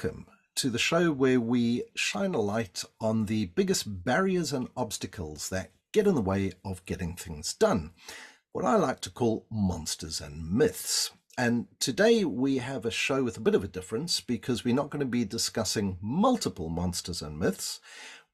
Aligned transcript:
welcome 0.00 0.26
to 0.54 0.70
the 0.70 0.78
show 0.78 1.10
where 1.10 1.40
we 1.40 1.82
shine 1.96 2.32
a 2.32 2.40
light 2.40 2.84
on 3.00 3.26
the 3.26 3.46
biggest 3.46 4.04
barriers 4.04 4.52
and 4.52 4.68
obstacles 4.76 5.48
that 5.48 5.72
get 5.92 6.06
in 6.06 6.14
the 6.14 6.20
way 6.20 6.52
of 6.64 6.84
getting 6.84 7.16
things 7.16 7.52
done. 7.52 7.90
What 8.52 8.64
I 8.64 8.76
like 8.76 9.00
to 9.00 9.10
call 9.10 9.44
monsters 9.50 10.20
and 10.20 10.52
myths. 10.52 11.10
And 11.36 11.66
today 11.80 12.24
we 12.24 12.58
have 12.58 12.86
a 12.86 12.92
show 12.92 13.24
with 13.24 13.38
a 13.38 13.40
bit 13.40 13.56
of 13.56 13.64
a 13.64 13.68
difference 13.68 14.20
because 14.20 14.64
we're 14.64 14.72
not 14.72 14.90
going 14.90 15.00
to 15.00 15.06
be 15.06 15.24
discussing 15.24 15.98
multiple 16.00 16.68
monsters 16.68 17.20
and 17.20 17.36
myths. 17.36 17.80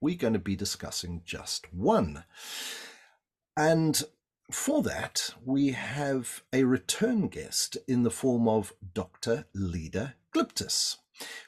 We're 0.02 0.18
going 0.18 0.34
to 0.34 0.38
be 0.38 0.56
discussing 0.56 1.22
just 1.24 1.72
one. 1.72 2.24
And 3.56 4.02
for 4.50 4.82
that, 4.82 5.30
we 5.42 5.72
have 5.72 6.42
a 6.52 6.64
return 6.64 7.28
guest 7.28 7.78
in 7.88 8.02
the 8.02 8.10
form 8.10 8.48
of 8.48 8.74
Dr. 8.92 9.46
Leda 9.54 10.16
Glyptis, 10.34 10.96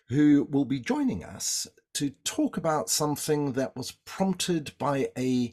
who 0.09 0.47
will 0.51 0.65
be 0.65 0.81
joining 0.81 1.25
us 1.25 1.67
to 1.95 2.11
talk 2.25 2.57
about 2.57 2.91
something 2.91 3.53
that 3.53 3.77
was 3.77 3.93
prompted 4.05 4.73
by 4.79 5.09
a 5.17 5.53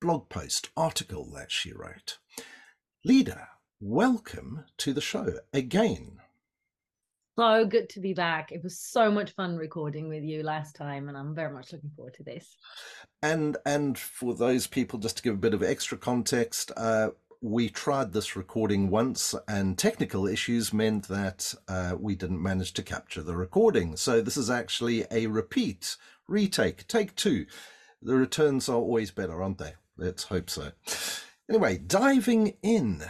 blog 0.00 0.28
post 0.28 0.70
article 0.76 1.30
that 1.34 1.50
she 1.50 1.72
wrote. 1.72 2.18
Leda, 3.04 3.48
welcome 3.80 4.64
to 4.78 4.92
the 4.92 5.00
show 5.00 5.34
again. 5.52 6.20
So 7.38 7.64
good 7.64 7.88
to 7.90 8.00
be 8.00 8.12
back. 8.12 8.52
It 8.52 8.62
was 8.62 8.78
so 8.78 9.10
much 9.10 9.30
fun 9.30 9.56
recording 9.56 10.08
with 10.08 10.22
you 10.22 10.42
last 10.42 10.76
time, 10.76 11.08
and 11.08 11.16
I'm 11.16 11.34
very 11.34 11.52
much 11.52 11.72
looking 11.72 11.90
forward 11.96 12.14
to 12.14 12.22
this. 12.22 12.56
And 13.22 13.56
and 13.64 13.98
for 13.98 14.34
those 14.34 14.66
people, 14.66 14.98
just 14.98 15.16
to 15.18 15.22
give 15.22 15.34
a 15.34 15.38
bit 15.38 15.54
of 15.54 15.62
extra 15.62 15.96
context, 15.96 16.70
uh, 16.76 17.08
we 17.42 17.70
tried 17.70 18.12
this 18.12 18.36
recording 18.36 18.90
once, 18.90 19.34
and 19.48 19.78
technical 19.78 20.26
issues 20.26 20.72
meant 20.72 21.08
that 21.08 21.54
uh, 21.68 21.96
we 21.98 22.14
didn't 22.14 22.42
manage 22.42 22.72
to 22.74 22.82
capture 22.82 23.22
the 23.22 23.36
recording. 23.36 23.96
So 23.96 24.20
this 24.20 24.36
is 24.36 24.50
actually 24.50 25.06
a 25.10 25.26
repeat, 25.26 25.96
retake, 26.28 26.86
take 26.86 27.16
two. 27.16 27.46
The 28.02 28.14
returns 28.14 28.68
are 28.68 28.76
always 28.76 29.10
better, 29.10 29.42
aren't 29.42 29.58
they? 29.58 29.74
Let's 29.96 30.24
hope 30.24 30.50
so. 30.50 30.72
Anyway, 31.48 31.78
diving 31.78 32.54
in, 32.62 33.04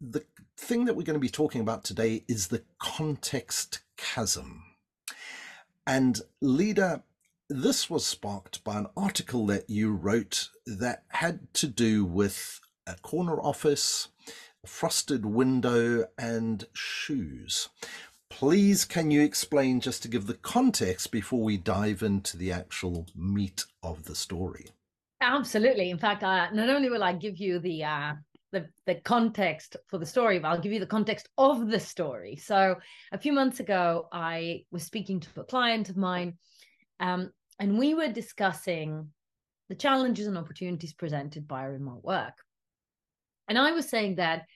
the 0.00 0.24
thing 0.56 0.86
that 0.86 0.96
we're 0.96 1.02
going 1.02 1.14
to 1.14 1.20
be 1.20 1.28
talking 1.28 1.60
about 1.60 1.84
today 1.84 2.24
is 2.28 2.48
the 2.48 2.62
context 2.78 3.80
chasm. 3.98 4.62
And 5.86 6.22
Leda, 6.40 7.02
this 7.48 7.88
was 7.90 8.06
sparked 8.06 8.64
by 8.64 8.78
an 8.78 8.86
article 8.96 9.46
that 9.46 9.68
you 9.68 9.92
wrote 9.92 10.48
that 10.66 11.04
had 11.08 11.52
to 11.54 11.66
do 11.66 12.04
with 12.04 12.60
a 12.86 12.94
corner 12.96 13.40
office, 13.40 14.08
a 14.64 14.66
frosted 14.66 15.26
window, 15.26 16.06
and 16.18 16.64
shoes. 16.72 17.68
Please, 18.28 18.84
can 18.84 19.10
you 19.10 19.22
explain 19.22 19.80
just 19.80 20.02
to 20.02 20.08
give 20.08 20.26
the 20.26 20.34
context 20.34 21.10
before 21.10 21.42
we 21.42 21.56
dive 21.56 22.02
into 22.02 22.36
the 22.36 22.52
actual 22.52 23.06
meat 23.14 23.64
of 23.82 24.04
the 24.04 24.14
story? 24.14 24.66
Absolutely. 25.20 25.90
In 25.90 25.98
fact, 25.98 26.22
uh, 26.22 26.50
not 26.52 26.68
only 26.68 26.90
will 26.90 27.02
I 27.02 27.12
give 27.12 27.38
you 27.38 27.58
the 27.58 27.84
uh, 27.84 28.12
the 28.52 28.68
the 28.86 28.96
context 28.96 29.76
for 29.86 29.98
the 29.98 30.06
story, 30.06 30.38
but 30.38 30.48
I'll 30.48 30.60
give 30.60 30.72
you 30.72 30.80
the 30.80 30.86
context 30.86 31.28
of 31.38 31.68
the 31.68 31.80
story. 31.80 32.36
So 32.36 32.76
a 33.12 33.18
few 33.18 33.32
months 33.32 33.60
ago, 33.60 34.08
I 34.12 34.64
was 34.70 34.82
speaking 34.82 35.20
to 35.20 35.40
a 35.40 35.44
client 35.44 35.88
of 35.88 35.96
mine, 35.96 36.36
um, 37.00 37.30
and 37.58 37.78
we 37.78 37.94
were 37.94 38.08
discussing 38.08 39.08
the 39.68 39.74
challenges 39.74 40.26
and 40.26 40.38
opportunities 40.38 40.92
presented 40.92 41.48
by 41.48 41.64
remote 41.64 42.04
work. 42.04 42.34
And 43.48 43.58
I 43.58 43.72
was 43.72 43.88
saying 43.88 44.16
that 44.16 44.46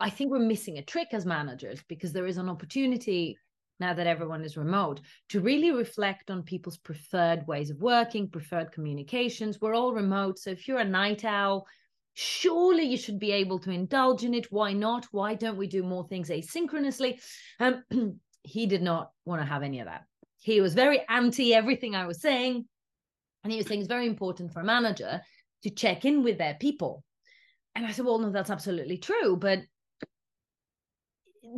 I 0.00 0.10
think 0.10 0.30
we're 0.30 0.38
missing 0.40 0.78
a 0.78 0.82
trick 0.82 1.08
as 1.12 1.24
managers 1.24 1.82
because 1.88 2.12
there 2.12 2.26
is 2.26 2.36
an 2.36 2.48
opportunity 2.48 3.38
now 3.80 3.94
that 3.94 4.06
everyone 4.06 4.42
is 4.42 4.56
remote 4.56 5.00
to 5.30 5.40
really 5.40 5.72
reflect 5.72 6.30
on 6.30 6.42
people's 6.42 6.78
preferred 6.78 7.46
ways 7.46 7.70
of 7.70 7.80
working, 7.80 8.28
preferred 8.28 8.72
communications. 8.72 9.60
We're 9.60 9.74
all 9.74 9.92
remote. 9.92 10.38
So 10.38 10.50
if 10.50 10.68
you're 10.68 10.78
a 10.78 10.84
night 10.84 11.24
owl, 11.24 11.66
surely 12.14 12.84
you 12.84 12.96
should 12.96 13.18
be 13.18 13.32
able 13.32 13.58
to 13.60 13.70
indulge 13.70 14.24
in 14.24 14.34
it. 14.34 14.52
Why 14.52 14.72
not? 14.72 15.06
Why 15.10 15.34
don't 15.34 15.56
we 15.56 15.66
do 15.66 15.82
more 15.82 16.06
things 16.06 16.30
asynchronously? 16.30 17.20
Um, 17.58 17.84
he 18.42 18.66
did 18.66 18.82
not 18.82 19.10
want 19.24 19.40
to 19.40 19.46
have 19.46 19.62
any 19.62 19.80
of 19.80 19.86
that. 19.86 20.04
He 20.40 20.60
was 20.60 20.74
very 20.74 21.02
anti 21.08 21.54
everything 21.54 21.94
I 21.94 22.06
was 22.06 22.20
saying. 22.20 22.64
And 23.44 23.52
he 23.52 23.58
was 23.58 23.66
saying 23.66 23.80
it's 23.80 23.88
very 23.88 24.06
important 24.06 24.52
for 24.52 24.60
a 24.60 24.64
manager 24.64 25.20
to 25.62 25.70
check 25.70 26.04
in 26.04 26.22
with 26.22 26.38
their 26.38 26.54
people. 26.54 27.04
And 27.74 27.86
I 27.86 27.92
said, 27.92 28.04
well, 28.04 28.18
no, 28.18 28.30
that's 28.30 28.50
absolutely 28.50 28.98
true. 28.98 29.36
But 29.36 29.60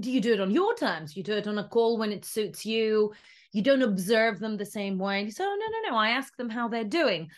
do 0.00 0.10
you 0.10 0.20
do 0.20 0.32
it 0.32 0.40
on 0.40 0.50
your 0.50 0.74
terms? 0.74 1.16
You 1.16 1.22
do 1.22 1.34
it 1.34 1.46
on 1.46 1.58
a 1.58 1.68
call 1.68 1.98
when 1.98 2.12
it 2.12 2.24
suits 2.24 2.64
you. 2.64 3.12
You 3.52 3.62
don't 3.62 3.82
observe 3.82 4.40
them 4.40 4.56
the 4.56 4.66
same 4.66 4.98
way. 4.98 5.30
So, 5.30 5.44
oh, 5.44 5.56
no, 5.58 5.66
no, 5.66 5.90
no. 5.90 5.96
I 5.96 6.10
ask 6.10 6.36
them 6.36 6.50
how 6.50 6.68
they're 6.68 6.84
doing. 6.84 7.30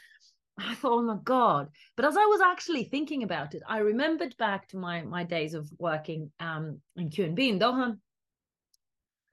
I 0.59 0.75
thought, 0.75 0.99
oh 0.99 1.03
my 1.03 1.19
God. 1.23 1.69
But 1.97 2.07
as 2.07 2.17
I 2.17 2.25
was 2.25 2.41
actually 2.41 2.85
thinking 2.85 3.23
about 3.23 3.55
it, 3.55 3.63
I 3.69 3.79
remembered 3.79 4.37
back 4.39 4.69
to 4.69 4.79
my 4.79 5.03
my 5.03 5.25
days 5.25 5.53
of 5.53 5.69
working 5.79 6.31
um, 6.41 6.81
in 6.97 7.11
QNB 7.11 7.39
in 7.39 7.59
Doha, 7.59 7.99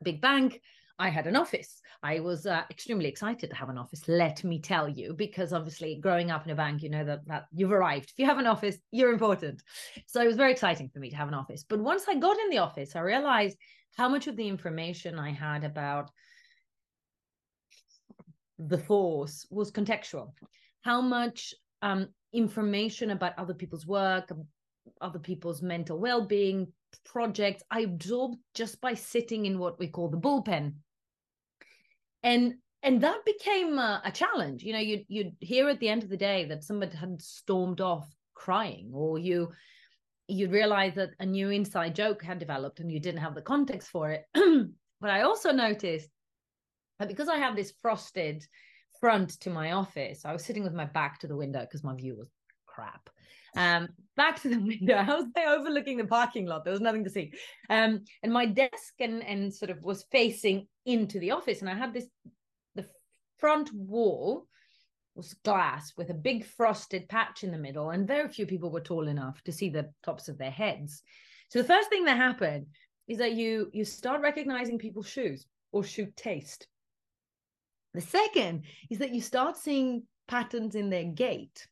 big 0.01 0.19
bank. 0.19 0.59
I 1.03 1.09
had 1.09 1.27
an 1.27 1.35
office. 1.35 1.81
I 2.01 2.19
was 2.21 2.45
uh, 2.45 2.63
extremely 2.69 3.07
excited 3.07 3.49
to 3.49 3.55
have 3.55 3.69
an 3.69 3.77
office, 3.77 4.07
let 4.07 4.43
me 4.43 4.59
tell 4.59 4.87
you, 4.87 5.13
because 5.13 5.51
obviously 5.51 5.99
growing 6.01 6.31
up 6.31 6.45
in 6.45 6.51
a 6.51 6.55
bank, 6.55 6.81
you 6.81 6.89
know 6.89 7.03
that, 7.03 7.27
that 7.27 7.45
you've 7.53 7.71
arrived. 7.73 8.11
If 8.11 8.19
you 8.19 8.25
have 8.25 8.37
an 8.37 8.47
office, 8.47 8.77
you're 8.91 9.11
important. 9.11 9.61
So 10.07 10.21
it 10.21 10.27
was 10.27 10.37
very 10.37 10.53
exciting 10.53 10.89
for 10.93 10.99
me 10.99 11.09
to 11.09 11.15
have 11.17 11.27
an 11.27 11.33
office. 11.33 11.65
But 11.67 11.79
once 11.79 12.03
I 12.07 12.15
got 12.15 12.39
in 12.39 12.49
the 12.49 12.59
office, 12.59 12.95
I 12.95 13.01
realized 13.01 13.57
how 13.97 14.07
much 14.07 14.27
of 14.27 14.37
the 14.37 14.47
information 14.47 15.19
I 15.19 15.31
had 15.31 15.65
about 15.65 16.09
the 18.57 18.77
force 18.77 19.45
was 19.49 19.71
contextual 19.71 20.31
how 20.83 21.01
much 21.01 21.53
um, 21.81 22.09
information 22.33 23.11
about 23.11 23.37
other 23.37 23.53
people's 23.53 23.87
work, 23.87 24.29
other 25.01 25.19
people's 25.19 25.61
mental 25.61 25.97
well-being, 25.97 26.67
projects 27.05 27.63
I 27.71 27.81
absorbed 27.81 28.37
just 28.53 28.79
by 28.81 28.93
sitting 28.93 29.45
in 29.45 29.59
what 29.59 29.79
we 29.79 29.87
call 29.87 30.09
the 30.09 30.17
bullpen. 30.17 30.73
And 32.23 32.55
and 32.81 33.01
that 33.01 33.23
became 33.25 33.77
a, 33.79 34.01
a 34.03 34.11
challenge. 34.11 34.63
You 34.63 34.73
know, 34.73 34.79
you'd 34.79 35.05
you'd 35.07 35.35
hear 35.39 35.69
at 35.69 35.79
the 35.79 35.89
end 35.89 36.03
of 36.03 36.09
the 36.09 36.17
day 36.17 36.45
that 36.45 36.63
somebody 36.63 36.95
had 36.97 37.21
stormed 37.21 37.81
off 37.81 38.07
crying, 38.33 38.91
or 38.93 39.17
you 39.17 39.51
you'd 40.27 40.51
realize 40.51 40.95
that 40.95 41.11
a 41.19 41.25
new 41.25 41.49
inside 41.49 41.95
joke 41.95 42.23
had 42.23 42.39
developed 42.39 42.79
and 42.79 42.91
you 42.91 42.99
didn't 42.99 43.21
have 43.21 43.35
the 43.35 43.41
context 43.41 43.89
for 43.89 44.09
it. 44.09 44.23
but 45.01 45.09
I 45.09 45.21
also 45.21 45.51
noticed 45.51 46.09
that 46.99 47.07
because 47.07 47.27
I 47.27 47.37
have 47.37 47.55
this 47.55 47.73
frosted 47.81 48.45
front 48.99 49.31
to 49.41 49.49
my 49.49 49.73
office. 49.73 50.23
I 50.23 50.31
was 50.31 50.45
sitting 50.45 50.63
with 50.63 50.73
my 50.73 50.85
back 50.85 51.19
to 51.19 51.27
the 51.27 51.35
window 51.35 51.59
because 51.59 51.83
my 51.83 51.93
view 51.95 52.15
was 52.15 52.29
crap. 52.65 53.09
Um, 53.55 53.89
back 54.15 54.41
to 54.41 54.49
the 54.49 54.59
window. 54.59 54.95
I 54.95 55.15
was 55.15 55.25
there 55.35 55.49
overlooking 55.49 55.97
the 55.97 56.05
parking 56.05 56.45
lot. 56.45 56.63
There 56.63 56.71
was 56.71 56.81
nothing 56.81 57.03
to 57.03 57.09
see. 57.09 57.33
Um, 57.69 58.03
and 58.23 58.31
my 58.31 58.45
desk 58.45 58.93
and 58.99 59.23
and 59.23 59.53
sort 59.53 59.71
of 59.71 59.81
was 59.83 60.05
facing 60.11 60.67
into 60.85 61.19
the 61.19 61.31
office, 61.31 61.61
and 61.61 61.69
I 61.69 61.75
had 61.75 61.93
this 61.93 62.07
the 62.75 62.85
front 63.37 63.71
wall 63.73 64.47
was 65.15 65.35
glass 65.45 65.93
with 65.95 66.09
a 66.09 66.15
big 66.15 66.45
frosted 66.45 67.07
patch 67.07 67.43
in 67.43 67.51
the 67.51 67.57
middle, 67.57 67.91
and 67.91 68.07
very 68.07 68.27
few 68.29 68.45
people 68.45 68.71
were 68.71 68.81
tall 68.81 69.07
enough 69.07 69.41
to 69.43 69.51
see 69.51 69.69
the 69.69 69.91
tops 70.03 70.27
of 70.27 70.37
their 70.37 70.51
heads. 70.51 71.03
So 71.49 71.61
the 71.61 71.67
first 71.67 71.89
thing 71.89 72.05
that 72.05 72.17
happened 72.17 72.67
is 73.07 73.17
that 73.19 73.33
you 73.33 73.69
you 73.73 73.85
start 73.85 74.21
recognizing 74.21 74.77
people's 74.77 75.09
shoes 75.09 75.45
or 75.71 75.83
shoe 75.83 76.07
taste. 76.15 76.67
The 77.93 78.01
second 78.01 78.63
is 78.89 78.99
that 78.99 79.13
you 79.13 79.21
start 79.21 79.57
seeing 79.57 80.03
patterns 80.27 80.75
in 80.75 80.89
their 80.89 81.03
gait. 81.03 81.67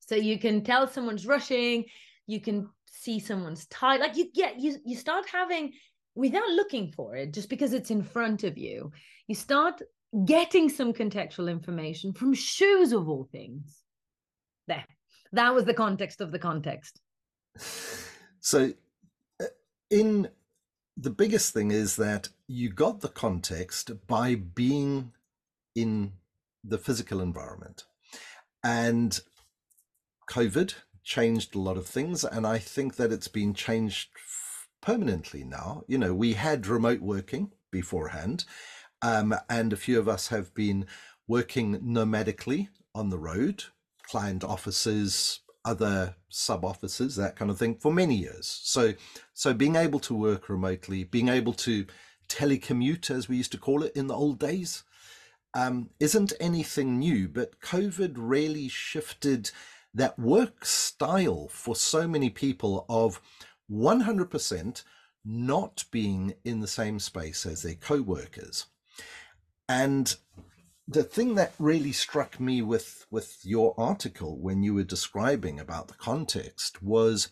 So 0.00 0.14
you 0.14 0.38
can 0.38 0.62
tell 0.62 0.86
someone's 0.86 1.26
rushing, 1.26 1.86
you 2.26 2.40
can 2.40 2.68
see 2.86 3.18
someone's 3.18 3.66
tired. 3.66 4.00
Like 4.00 4.16
you 4.16 4.30
get 4.32 4.60
you 4.60 4.76
you 4.84 4.96
start 4.96 5.26
having 5.30 5.72
without 6.16 6.48
looking 6.48 6.90
for 6.90 7.14
it, 7.14 7.32
just 7.32 7.48
because 7.48 7.72
it's 7.72 7.90
in 7.90 8.02
front 8.02 8.42
of 8.42 8.58
you, 8.58 8.90
you 9.28 9.34
start 9.34 9.82
getting 10.24 10.68
some 10.68 10.92
contextual 10.92 11.50
information 11.50 12.12
from 12.12 12.34
shoes 12.34 12.92
of 12.92 13.08
all 13.08 13.28
things. 13.30 13.82
There. 14.66 14.84
That 15.32 15.54
was 15.54 15.64
the 15.64 15.74
context 15.74 16.20
of 16.20 16.32
the 16.32 16.38
context. 16.38 17.00
So 18.38 18.74
uh, 19.42 19.46
in 19.90 20.28
the 20.96 21.10
biggest 21.10 21.52
thing 21.52 21.72
is 21.72 21.96
that 21.96 22.28
you 22.46 22.70
got 22.70 23.00
the 23.00 23.08
context 23.08 24.06
by 24.06 24.36
being 24.36 25.10
in 25.74 26.12
the 26.62 26.78
physical 26.78 27.20
environment. 27.20 27.84
And 28.62 29.18
COVID 30.30 30.74
changed 31.02 31.54
a 31.54 31.60
lot 31.60 31.76
of 31.76 31.86
things. 31.86 32.24
And 32.24 32.46
I 32.46 32.58
think 32.58 32.94
that 32.96 33.10
it's 33.10 33.28
been 33.28 33.52
changed 33.52 34.10
permanently 34.86 35.42
now. 35.42 35.82
You 35.88 35.98
know, 35.98 36.14
we 36.14 36.34
had 36.34 36.68
remote 36.68 37.00
working 37.00 37.50
beforehand, 37.72 38.44
um, 39.02 39.34
and 39.50 39.72
a 39.72 39.76
few 39.76 39.98
of 39.98 40.08
us 40.08 40.28
have 40.28 40.54
been 40.54 40.86
working 41.26 41.80
nomadically 41.80 42.68
on 42.94 43.10
the 43.10 43.18
road, 43.18 43.64
client 44.04 44.44
offices, 44.44 45.40
other 45.64 46.14
sub 46.28 46.64
offices, 46.64 47.16
that 47.16 47.34
kind 47.34 47.50
of 47.50 47.58
thing, 47.58 47.74
for 47.74 47.92
many 47.92 48.14
years. 48.14 48.60
So, 48.62 48.94
so 49.34 49.52
being 49.52 49.74
able 49.74 49.98
to 50.00 50.14
work 50.14 50.48
remotely, 50.48 51.02
being 51.02 51.28
able 51.28 51.54
to 51.54 51.86
telecommute, 52.28 53.10
as 53.10 53.28
we 53.28 53.36
used 53.36 53.52
to 53.52 53.58
call 53.58 53.82
it 53.82 53.96
in 53.96 54.06
the 54.06 54.14
old 54.14 54.38
days, 54.38 54.84
um, 55.52 55.90
isn't 55.98 56.32
anything 56.38 57.00
new, 57.00 57.28
but 57.28 57.60
COVID 57.60 58.12
really 58.14 58.68
shifted 58.68 59.50
that 59.92 60.16
work 60.16 60.64
style 60.64 61.48
for 61.50 61.74
so 61.74 62.06
many 62.06 62.30
people 62.30 62.86
of 62.88 63.20
100% 63.70 64.82
not 65.24 65.84
being 65.90 66.34
in 66.44 66.60
the 66.60 66.68
same 66.68 66.98
space 66.98 67.44
as 67.46 67.62
their 67.62 67.74
co-workers. 67.74 68.66
And 69.68 70.14
the 70.88 71.02
thing 71.02 71.34
that 71.34 71.52
really 71.58 71.92
struck 71.92 72.38
me 72.38 72.62
with 72.62 73.06
with 73.10 73.38
your 73.42 73.74
article 73.76 74.38
when 74.38 74.62
you 74.62 74.72
were 74.72 74.84
describing 74.84 75.58
about 75.58 75.88
the 75.88 75.94
context 75.94 76.80
was 76.80 77.28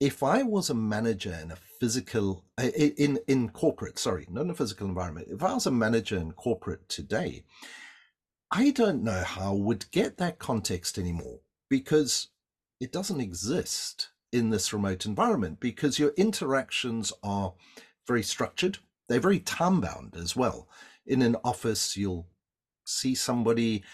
if 0.00 0.22
I 0.24 0.42
was 0.42 0.70
a 0.70 0.74
manager 0.74 1.38
in 1.40 1.52
a 1.52 1.56
physical 1.56 2.44
in 2.58 3.20
in 3.28 3.50
corporate, 3.50 3.98
sorry, 3.98 4.26
not 4.28 4.42
in 4.42 4.50
a 4.50 4.54
physical 4.54 4.88
environment. 4.88 5.28
If 5.30 5.44
I 5.44 5.54
was 5.54 5.66
a 5.66 5.70
manager 5.70 6.16
in 6.16 6.32
corporate 6.32 6.88
today, 6.88 7.44
I 8.50 8.70
don't 8.70 9.04
know 9.04 9.22
how 9.22 9.52
I 9.52 9.56
would 9.56 9.90
get 9.92 10.18
that 10.18 10.40
context 10.40 10.98
anymore 10.98 11.40
because 11.70 12.28
it 12.80 12.90
doesn't 12.92 13.20
exist 13.20 14.10
in 14.34 14.50
this 14.50 14.72
remote 14.72 15.06
environment 15.06 15.60
because 15.60 15.98
your 15.98 16.10
interactions 16.16 17.12
are 17.22 17.54
very 18.06 18.22
structured. 18.22 18.78
They're 19.08 19.20
very 19.20 19.38
time 19.38 19.80
bound 19.80 20.16
as 20.16 20.34
well. 20.34 20.68
In 21.06 21.22
an 21.22 21.36
office, 21.44 21.96
you'll 21.96 22.26
see 22.84 23.14
somebody 23.14 23.84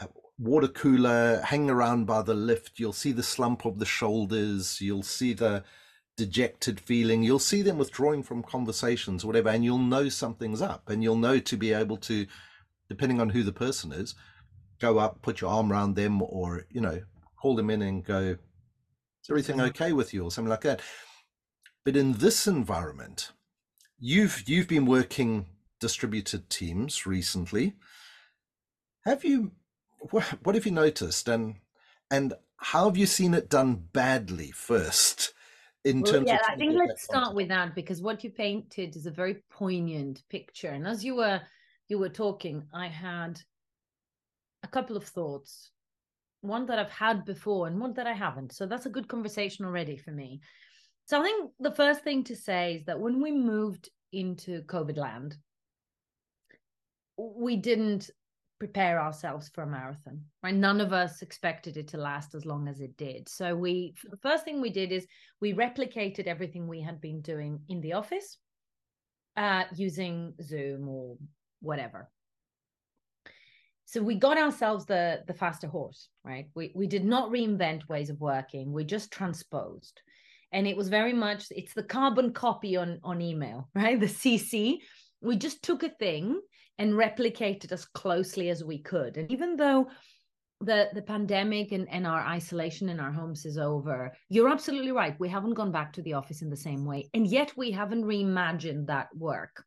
uh, 0.00 0.06
water 0.38 0.68
cooler 0.68 1.40
hang 1.44 1.68
around 1.68 2.06
by 2.06 2.22
the 2.22 2.32
lift 2.32 2.78
you'll 2.78 2.94
see 2.94 3.12
the 3.12 3.22
slump 3.22 3.66
of 3.66 3.78
the 3.78 3.84
shoulders 3.84 4.80
you'll 4.80 5.02
see 5.02 5.34
the 5.34 5.62
dejected 6.16 6.80
feeling 6.80 7.22
you'll 7.22 7.38
see 7.38 7.60
them 7.60 7.76
withdrawing 7.76 8.22
from 8.22 8.42
conversations 8.42 9.22
whatever 9.22 9.50
and 9.50 9.66
you'll 9.66 9.76
know 9.76 10.08
something's 10.08 10.62
up 10.62 10.88
and 10.88 11.02
you'll 11.02 11.14
know 11.14 11.38
to 11.38 11.58
be 11.58 11.74
able 11.74 11.98
to 11.98 12.26
depending 12.88 13.20
on 13.20 13.28
who 13.28 13.42
the 13.42 13.52
person 13.52 13.92
is 13.92 14.14
go 14.80 14.96
up 14.96 15.20
put 15.20 15.42
your 15.42 15.50
arm 15.50 15.70
around 15.70 15.94
them 15.94 16.22
or 16.22 16.64
you 16.70 16.80
know 16.80 17.02
call 17.36 17.54
them 17.54 17.68
in 17.68 17.82
and 17.82 18.02
go 18.02 18.38
is 19.28 19.48
everything 19.48 19.56
mm-hmm. 19.56 19.68
okay 19.68 19.92
with 19.92 20.14
you 20.14 20.24
or 20.24 20.30
something 20.30 20.50
like 20.50 20.62
that? 20.62 20.80
But 21.84 21.96
in 21.96 22.14
this 22.14 22.46
environment 22.46 23.32
you've 23.98 24.44
you've 24.46 24.68
been 24.68 24.86
working 24.86 25.46
distributed 25.80 26.48
teams 26.50 27.06
recently. 27.06 27.74
Have 29.04 29.24
you 29.24 29.52
what 30.10 30.54
have 30.54 30.66
you 30.66 30.72
noticed 30.72 31.28
and 31.28 31.56
and 32.10 32.34
how 32.56 32.86
have 32.86 32.96
you 32.96 33.06
seen 33.06 33.34
it 33.34 33.48
done 33.48 33.74
badly 33.92 34.50
first 34.50 35.32
in 35.84 36.00
well, 36.00 36.12
terms 36.12 36.28
yeah 36.28 36.38
i 36.48 36.56
think 36.56 36.74
let's 36.74 37.02
start 37.02 37.34
with 37.34 37.48
that 37.48 37.74
because 37.74 38.00
what 38.00 38.22
you 38.22 38.30
painted 38.30 38.94
is 38.96 39.06
a 39.06 39.10
very 39.10 39.42
poignant 39.50 40.22
picture. 40.28 40.68
And 40.68 40.86
as 40.86 41.04
you 41.04 41.16
were 41.16 41.40
you 41.88 41.98
were 41.98 42.08
talking 42.08 42.64
i 42.72 42.86
had 42.86 43.40
a 44.62 44.68
couple 44.68 44.96
of 44.96 45.04
thoughts 45.04 45.70
one 46.40 46.66
that 46.66 46.78
i've 46.78 46.90
had 46.90 47.24
before 47.24 47.66
and 47.66 47.80
one 47.80 47.94
that 47.94 48.06
i 48.06 48.12
haven't. 48.12 48.52
So 48.52 48.66
that's 48.66 48.86
a 48.86 48.90
good 48.90 49.08
conversation 49.08 49.64
already 49.64 49.96
for 49.96 50.10
me. 50.10 50.40
So 51.06 51.20
i 51.20 51.22
think 51.22 51.50
the 51.60 51.74
first 51.74 52.02
thing 52.02 52.24
to 52.24 52.36
say 52.36 52.76
is 52.76 52.84
that 52.84 53.00
when 53.00 53.22
we 53.22 53.32
moved 53.32 53.90
into 54.12 54.62
covid 54.62 54.96
land 54.96 55.36
we 57.18 57.56
didn't 57.56 58.10
prepare 58.58 59.00
ourselves 59.00 59.50
for 59.54 59.62
a 59.62 59.66
marathon 59.66 60.20
right? 60.42 60.54
None 60.54 60.80
of 60.80 60.92
us 60.92 61.22
expected 61.22 61.76
it 61.76 61.88
to 61.88 61.96
last 61.96 62.34
as 62.34 62.44
long 62.44 62.68
as 62.68 62.80
it 62.80 62.96
did. 62.96 63.28
So 63.28 63.54
we 63.54 63.94
the 64.10 64.16
first 64.16 64.44
thing 64.44 64.60
we 64.60 64.70
did 64.70 64.92
is 64.92 65.06
we 65.40 65.52
replicated 65.52 66.26
everything 66.26 66.66
we 66.66 66.80
had 66.80 67.00
been 67.00 67.20
doing 67.20 67.60
in 67.68 67.80
the 67.80 67.92
office 67.92 68.38
uh, 69.36 69.64
using 69.74 70.34
zoom 70.42 70.88
or 70.88 71.16
whatever 71.60 72.10
so 73.88 74.02
we 74.02 74.14
got 74.14 74.36
ourselves 74.36 74.84
the 74.84 75.22
the 75.26 75.34
faster 75.34 75.66
horse 75.66 76.08
right 76.24 76.46
we 76.54 76.72
we 76.74 76.86
did 76.86 77.04
not 77.04 77.30
reinvent 77.30 77.88
ways 77.88 78.10
of 78.10 78.20
working 78.20 78.72
we 78.72 78.84
just 78.84 79.10
transposed 79.10 80.00
and 80.52 80.66
it 80.66 80.76
was 80.76 80.88
very 80.88 81.12
much 81.12 81.46
it's 81.50 81.74
the 81.74 81.82
carbon 81.82 82.32
copy 82.32 82.76
on 82.76 83.00
on 83.02 83.20
email 83.22 83.68
right 83.74 83.98
the 83.98 84.06
cc 84.06 84.78
we 85.20 85.36
just 85.36 85.62
took 85.62 85.82
a 85.82 85.88
thing 85.88 86.40
and 86.78 86.92
replicated 86.92 87.72
as 87.72 87.84
closely 87.84 88.50
as 88.50 88.64
we 88.64 88.78
could. 88.78 89.16
And 89.16 89.30
even 89.30 89.56
though 89.56 89.88
the 90.60 90.88
the 90.92 91.02
pandemic 91.02 91.72
and, 91.72 91.88
and 91.88 92.06
our 92.06 92.20
isolation 92.20 92.88
in 92.88 93.00
our 93.00 93.12
homes 93.12 93.44
is 93.44 93.58
over, 93.58 94.12
you're 94.28 94.48
absolutely 94.48 94.92
right. 94.92 95.18
We 95.18 95.28
haven't 95.28 95.54
gone 95.54 95.72
back 95.72 95.92
to 95.94 96.02
the 96.02 96.14
office 96.14 96.42
in 96.42 96.50
the 96.50 96.56
same 96.56 96.84
way. 96.84 97.08
And 97.14 97.26
yet 97.26 97.52
we 97.56 97.70
haven't 97.70 98.04
reimagined 98.04 98.86
that 98.86 99.08
work. 99.16 99.64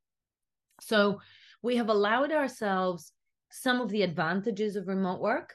So 0.81 1.21
we 1.61 1.75
have 1.77 1.89
allowed 1.89 2.31
ourselves 2.31 3.11
some 3.51 3.81
of 3.81 3.89
the 3.89 4.03
advantages 4.03 4.75
of 4.75 4.87
remote 4.87 5.19
work, 5.19 5.53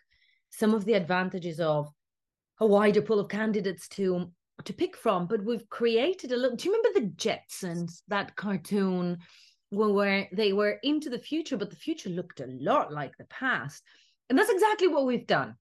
some 0.51 0.75
of 0.75 0.85
the 0.85 0.95
advantages 0.95 1.61
of 1.61 1.89
a 2.61 2.67
wider 2.67 3.03
pool 3.03 3.21
of 3.21 3.29
candidates 3.29 3.89
to 3.89 4.31
to 4.65 4.73
pick 4.73 4.97
from, 4.97 5.27
but 5.27 5.45
we've 5.45 5.69
created 5.69 6.33
a 6.33 6.37
little. 6.37 6.57
Do 6.57 6.69
you 6.69 6.75
remember 6.75 7.01
the 7.01 7.15
Jetsons, 7.15 8.01
that 8.09 8.35
cartoon 8.37 9.19
where 9.71 10.29
they 10.33 10.53
were 10.53 10.79
into 10.83 11.11
the 11.11 11.19
future, 11.19 11.57
but 11.57 11.71
the 11.71 11.77
future 11.77 12.11
looked 12.11 12.41
a 12.41 12.47
lot 12.47 12.93
like 12.93 13.17
the 13.17 13.25
past. 13.25 13.83
And 14.29 14.39
that's 14.39 14.51
exactly 14.51 14.89
what 14.89 15.07
we've 15.07 15.27
done. 15.27 15.55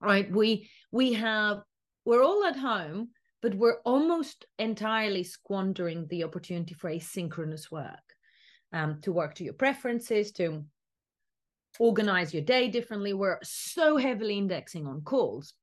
Right. 0.00 0.30
We 0.30 0.68
we 0.90 1.12
have 1.14 1.62
we're 2.04 2.24
all 2.24 2.44
at 2.44 2.56
home, 2.56 3.10
but 3.40 3.54
we're 3.54 3.80
almost 3.84 4.46
entirely 4.58 5.22
squandering 5.22 6.06
the 6.08 6.24
opportunity 6.24 6.74
for 6.74 6.90
asynchronous 6.90 7.70
work. 7.70 8.00
Um, 8.72 9.00
to 9.02 9.12
work 9.12 9.34
to 9.34 9.44
your 9.44 9.52
preferences, 9.52 10.32
to 10.32 10.64
organize 11.78 12.32
your 12.32 12.42
day 12.42 12.68
differently. 12.68 13.12
We're 13.12 13.38
so 13.42 13.96
heavily 13.96 14.38
indexing 14.38 14.86
on 14.86 15.02
calls 15.02 15.54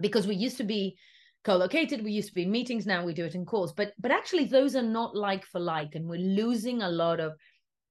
because 0.00 0.26
we 0.26 0.36
used 0.36 0.58
to 0.58 0.64
be 0.64 0.96
co-located 1.44 2.04
we 2.04 2.12
used 2.12 2.28
to 2.28 2.34
be 2.34 2.42
in 2.42 2.50
meetings 2.50 2.84
now 2.84 3.04
we 3.04 3.14
do 3.14 3.24
it 3.24 3.34
in 3.34 3.46
calls. 3.46 3.72
But 3.72 3.92
but 3.98 4.10
actually 4.10 4.44
those 4.44 4.76
are 4.76 4.82
not 4.82 5.16
like 5.16 5.44
for 5.46 5.60
like 5.60 5.94
and 5.94 6.06
we're 6.06 6.20
losing 6.20 6.82
a 6.82 6.90
lot 6.90 7.20
of 7.20 7.32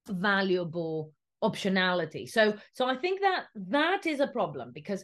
valuable 0.08 1.12
optionality. 1.44 2.28
So 2.30 2.56
so 2.74 2.86
i 2.88 2.96
think 2.96 3.22
that 3.22 3.46
that 3.56 4.06
is 4.06 4.20
a 4.20 4.28
problem 4.28 4.72
because 4.74 5.04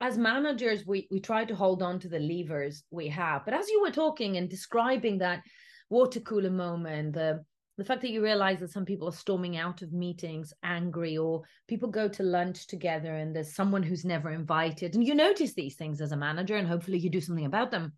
as 0.00 0.18
managers 0.18 0.84
we 0.86 1.06
we 1.10 1.20
try 1.20 1.44
to 1.44 1.54
hold 1.54 1.82
on 1.82 1.98
to 2.00 2.08
the 2.08 2.18
levers 2.18 2.84
we 2.90 3.08
have. 3.08 3.44
But 3.44 3.54
as 3.54 3.68
you 3.68 3.80
were 3.82 3.90
talking 3.90 4.36
and 4.36 4.48
describing 4.48 5.18
that 5.18 5.42
water 5.90 6.20
cooler 6.20 6.50
moment 6.50 7.14
the 7.14 7.44
the 7.76 7.84
fact 7.84 8.02
that 8.02 8.10
you 8.10 8.22
realize 8.22 8.60
that 8.60 8.70
some 8.70 8.84
people 8.84 9.08
are 9.08 9.12
storming 9.12 9.56
out 9.56 9.82
of 9.82 9.92
meetings 9.92 10.52
angry 10.62 11.16
or 11.16 11.42
people 11.66 11.88
go 11.88 12.08
to 12.08 12.22
lunch 12.22 12.66
together 12.66 13.16
and 13.16 13.34
there's 13.34 13.54
someone 13.54 13.82
who's 13.82 14.04
never 14.04 14.30
invited 14.30 14.94
and 14.94 15.04
you 15.04 15.14
notice 15.14 15.54
these 15.54 15.74
things 15.74 16.00
as 16.00 16.12
a 16.12 16.16
manager 16.16 16.56
and 16.56 16.68
hopefully 16.68 16.98
you 16.98 17.10
do 17.10 17.20
something 17.20 17.46
about 17.46 17.70
them. 17.70 17.92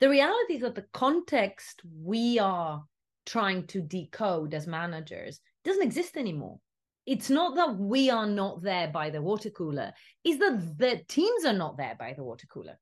The 0.00 0.08
reality 0.08 0.54
is 0.54 0.60
that 0.60 0.74
the 0.74 0.86
context 0.92 1.82
we 2.02 2.38
are 2.38 2.84
trying 3.26 3.66
to 3.68 3.80
decode 3.80 4.54
as 4.54 4.66
managers 4.66 5.40
doesn't 5.64 5.82
exist 5.82 6.16
anymore. 6.16 6.60
It's 7.06 7.30
not 7.30 7.56
that 7.56 7.76
we 7.76 8.08
are 8.08 8.26
not 8.26 8.62
there 8.62 8.88
by 8.88 9.10
the 9.10 9.20
water 9.20 9.50
cooler 9.50 9.92
is 10.24 10.38
that 10.38 10.78
the 10.78 11.02
teams 11.08 11.44
are 11.44 11.52
not 11.52 11.76
there 11.76 11.96
by 11.98 12.14
the 12.14 12.24
water 12.24 12.46
cooler 12.46 12.78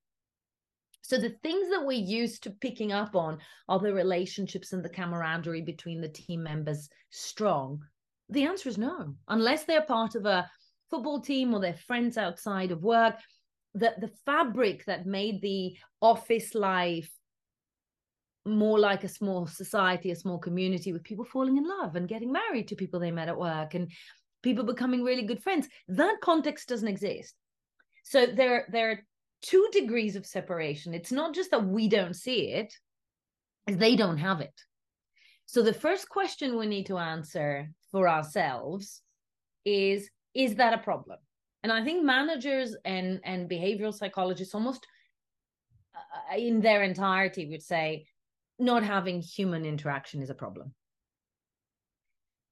so 1.03 1.19
the 1.19 1.37
things 1.43 1.69
that 1.71 1.85
we're 1.85 1.93
used 1.93 2.45
to 2.45 2.51
picking 2.51 2.93
up 2.93 3.15
on 3.17 3.39
are 3.69 3.81
the 3.81 3.93
relationships 3.93 4.73
and 4.73 4.85
the 4.85 4.89
camaraderie 4.89 5.63
between 5.63 6.01
the 6.01 6.09
team 6.09 6.45
members 6.45 6.89
strong? 7.11 7.81
The 8.29 8.45
answer 8.45 8.69
is 8.69 8.79
no, 8.79 9.15
unless 9.29 9.65
they're 9.65 9.83
part 9.83 10.15
of 10.15 10.27
a 10.27 10.49
football 10.91 11.21
team 11.21 11.53
or 11.53 11.61
they're 11.61 11.75
friends 11.75 12.17
outside 12.17 12.71
of 12.71 12.83
work. 12.83 13.17
The, 13.75 13.95
the 13.99 14.11
fabric 14.25 14.85
that 14.85 15.07
made 15.07 15.43
the 15.43 15.77
office 16.01 16.55
life 16.55 17.11
more 18.45 18.79
like 18.79 19.03
a 19.03 19.09
small 19.09 19.47
society, 19.47 20.11
a 20.11 20.17
small 20.17 20.39
community 20.39 20.93
with 20.93 21.05
people 21.05 21.25
falling 21.25 21.57
in 21.57 21.69
love 21.69 21.97
and 21.97 22.09
getting 22.09 22.33
married 22.33 22.69
to 22.69 22.77
people 22.77 23.01
they 23.01 23.11
met 23.11 23.29
at 23.29 23.39
work 23.39 23.75
and 23.75 23.91
people 24.43 24.65
becoming 24.65 25.03
really 25.03 25.23
good 25.23 25.43
friends. 25.43 25.69
That 25.89 26.17
context 26.23 26.69
doesn't 26.69 26.89
exist. 26.89 27.35
So 28.05 28.27
there, 28.27 28.67
there 28.71 28.91
are 28.91 28.99
two 29.43 29.69
degrees 29.73 30.17
of 30.17 30.25
separation. 30.25 30.95
It's 30.95 31.13
not 31.13 31.35
just 31.35 31.51
that 31.51 31.67
we 31.67 31.89
don't 31.89 32.15
see 32.15 32.53
it, 32.53 32.75
they 33.67 33.97
don't 33.97 34.19
have 34.19 34.41
it. 34.41 34.55
So 35.47 35.63
the 35.63 35.75
first 35.75 36.09
question 36.09 36.57
we 36.57 36.67
need 36.67 36.87
to 36.87 36.99
answer 36.99 37.69
for 37.91 38.09
ourselves 38.09 39.03
is 39.65 40.09
is 40.35 40.55
that 40.55 40.73
a 40.73 40.79
problem? 40.79 41.19
And 41.63 41.71
I 41.71 41.85
think 41.85 42.05
managers 42.05 42.75
and 42.85 43.21
and 43.25 43.51
behavioral 43.51 43.95
psychologists 43.95 44.55
almost 44.55 44.87
uh, 45.95 46.37
in 46.37 46.61
their 46.61 46.83
entirety 46.83 47.47
would 47.51 47.63
say 47.63 48.07
not 48.59 48.83
having 48.83 49.21
human 49.21 49.65
interaction 49.65 50.23
is 50.23 50.31
a 50.31 50.35
problem. 50.35 50.73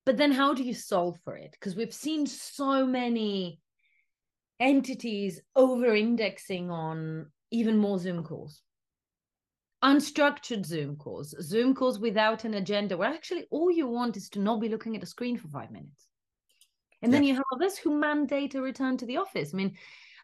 But 0.05 0.17
then 0.17 0.33
how 0.33 0.55
do 0.55 0.63
you 0.63 0.75
solve 0.75 1.19
for 1.25 1.37
it? 1.37 1.53
Because 1.53 1.77
we've 1.77 1.95
seen 1.95 2.27
so 2.27 2.87
many 2.87 3.61
entities 4.61 5.41
over 5.57 5.95
indexing 5.95 6.71
on 6.71 7.27
even 7.51 7.77
more 7.77 7.99
Zoom 7.99 8.23
calls. 8.23 8.63
unstructured 9.83 10.65
Zoom 10.67 10.97
calls, 10.97 11.35
Zoom 11.41 11.75
calls 11.75 11.99
without 11.99 12.45
an 12.45 12.55
agenda, 12.55 12.97
where 12.97 13.09
actually 13.09 13.47
all 13.51 13.71
you 13.71 13.87
want 13.87 14.17
is 14.17 14.29
to 14.31 14.39
not 14.39 14.61
be 14.61 14.69
looking 14.69 14.95
at 14.97 15.03
a 15.03 15.07
screen 15.07 15.39
for 15.39 15.49
five 15.49 15.71
minutes. 15.71 16.07
And 17.03 17.13
then 17.13 17.23
yeah. 17.23 17.31
you 17.31 17.35
have 17.37 17.45
others 17.55 17.79
who 17.79 17.99
mandate 17.99 18.55
a 18.55 18.61
return 18.61 18.99
to 18.99 19.07
the 19.07 19.17
office. 19.17 19.55
I 19.55 19.57
mean, 19.57 19.77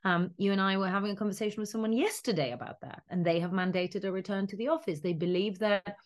um, 0.05 0.31
you 0.37 0.53
and 0.53 0.61
I 0.61 0.77
were 0.77 0.89
having 0.89 1.13
a 1.13 1.17
conversation 1.17 1.61
with 1.61 1.71
someone 1.71 1.95
yesterday 1.95 2.53
about 2.53 2.81
that, 2.83 3.03
and 3.09 3.25
they 3.25 3.41
have 3.41 3.51
mandated 3.51 4.05
a 4.05 4.13
return 4.13 4.47
to 4.49 4.57
the 4.57 4.69
office. 4.69 5.01
They 5.01 5.15
believe 5.15 5.59
that 5.61 5.97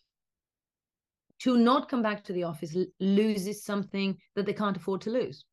to 1.40 1.56
not 1.56 1.88
come 1.88 2.02
back 2.02 2.22
to 2.24 2.32
the 2.32 2.44
office 2.44 2.76
loses 3.00 3.64
something 3.64 4.16
that 4.36 4.46
they 4.46 4.52
can't 4.52 4.76
afford 4.76 5.00
to 5.02 5.10
lose. 5.10 5.44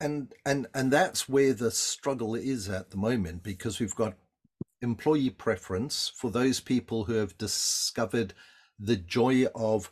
And 0.00 0.32
and 0.46 0.66
and 0.74 0.90
that's 0.90 1.28
where 1.28 1.52
the 1.52 1.70
struggle 1.70 2.34
is 2.34 2.68
at 2.68 2.90
the 2.90 2.96
moment 2.96 3.42
because 3.42 3.78
we've 3.78 3.94
got 3.94 4.14
employee 4.80 5.30
preference 5.30 6.10
for 6.16 6.30
those 6.30 6.60
people 6.60 7.04
who 7.04 7.14
have 7.14 7.36
discovered 7.36 8.32
the 8.78 8.96
joy 8.96 9.46
of 9.54 9.90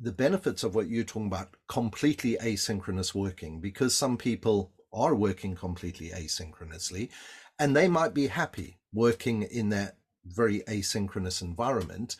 the 0.00 0.12
benefits 0.12 0.64
of 0.64 0.74
what 0.74 0.88
you're 0.88 1.04
talking 1.04 1.28
about 1.28 1.54
completely 1.68 2.36
asynchronous 2.40 3.14
working 3.14 3.60
because 3.60 3.94
some 3.94 4.16
people 4.16 4.72
are 4.92 5.14
working 5.14 5.54
completely 5.54 6.10
asynchronously 6.10 7.10
and 7.58 7.76
they 7.76 7.86
might 7.86 8.12
be 8.12 8.26
happy 8.26 8.78
working 8.92 9.42
in 9.42 9.68
that 9.68 9.96
very 10.24 10.60
asynchronous 10.62 11.42
environment. 11.42 12.16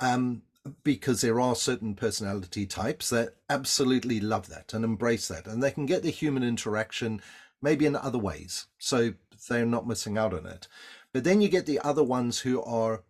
Um, 0.00 0.42
because 0.84 1.20
there 1.20 1.40
are 1.40 1.54
certain 1.54 1.94
personality 1.94 2.66
types 2.66 3.10
that 3.10 3.34
absolutely 3.50 4.20
love 4.20 4.48
that 4.48 4.72
and 4.72 4.84
embrace 4.84 5.26
that 5.28 5.46
and 5.46 5.62
they 5.62 5.70
can 5.70 5.86
get 5.86 6.02
the 6.02 6.10
human 6.10 6.42
interaction 6.44 7.20
maybe 7.60 7.84
in 7.84 7.96
other 7.96 8.18
ways 8.18 8.66
so 8.78 9.12
they're 9.48 9.66
not 9.66 9.88
missing 9.88 10.16
out 10.16 10.32
on 10.32 10.46
it 10.46 10.68
but 11.12 11.24
then 11.24 11.40
you 11.40 11.48
get 11.48 11.66
the 11.66 11.78
other 11.80 12.02
ones 12.02 12.40
who 12.40 12.62
are, 12.62 13.04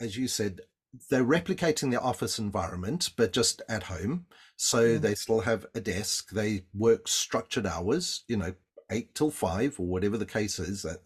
as 0.00 0.16
you 0.16 0.26
said, 0.26 0.60
they're 1.10 1.24
replicating 1.24 1.90
the 1.90 2.00
office 2.00 2.38
environment, 2.38 3.10
but 3.16 3.32
just 3.32 3.62
at 3.68 3.84
home. 3.84 4.26
So 4.56 4.78
mm. 4.78 5.00
they 5.00 5.14
still 5.14 5.40
have 5.40 5.66
a 5.74 5.80
desk. 5.80 6.30
They 6.30 6.64
work 6.74 7.08
structured 7.08 7.66
hours, 7.66 8.24
you 8.28 8.36
know, 8.36 8.54
eight 8.90 9.14
till 9.14 9.30
five 9.30 9.78
or 9.78 9.86
whatever 9.86 10.16
the 10.16 10.26
case 10.26 10.58
is. 10.58 10.82
That 10.82 10.98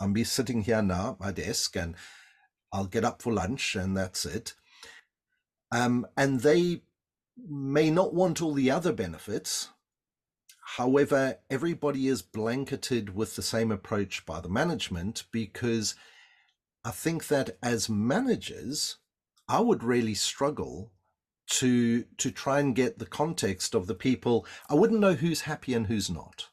I'm 0.00 0.12
be 0.12 0.24
sitting 0.24 0.62
here 0.62 0.82
now 0.82 1.12
at 1.12 1.20
my 1.20 1.32
desk 1.32 1.76
and 1.76 1.94
I'll 2.72 2.86
get 2.86 3.04
up 3.04 3.22
for 3.22 3.32
lunch 3.32 3.74
and 3.74 3.96
that's 3.96 4.24
it. 4.24 4.54
Um, 5.70 6.06
and 6.16 6.40
they 6.40 6.82
may 7.36 7.90
not 7.90 8.14
want 8.14 8.42
all 8.42 8.54
the 8.54 8.70
other 8.70 8.92
benefits 8.92 9.68
However, 10.76 11.38
everybody 11.48 12.08
is 12.08 12.20
blanketed 12.20 13.14
with 13.14 13.36
the 13.36 13.42
same 13.42 13.72
approach 13.72 14.26
by 14.26 14.40
the 14.40 14.50
management 14.50 15.24
because 15.32 15.94
I 16.84 16.90
think 16.90 17.28
that 17.28 17.56
as 17.62 17.88
managers, 17.88 18.98
I 19.48 19.60
would 19.60 19.82
really 19.82 20.14
struggle 20.14 20.92
to 21.52 22.02
to 22.18 22.30
try 22.30 22.60
and 22.60 22.76
get 22.76 22.98
the 22.98 23.06
context 23.06 23.74
of 23.74 23.86
the 23.86 23.94
people. 23.94 24.46
I 24.68 24.74
wouldn't 24.74 25.00
know 25.00 25.14
who's 25.14 25.40
happy 25.40 25.72
and 25.72 25.86
who's 25.86 26.10
not. 26.10 26.50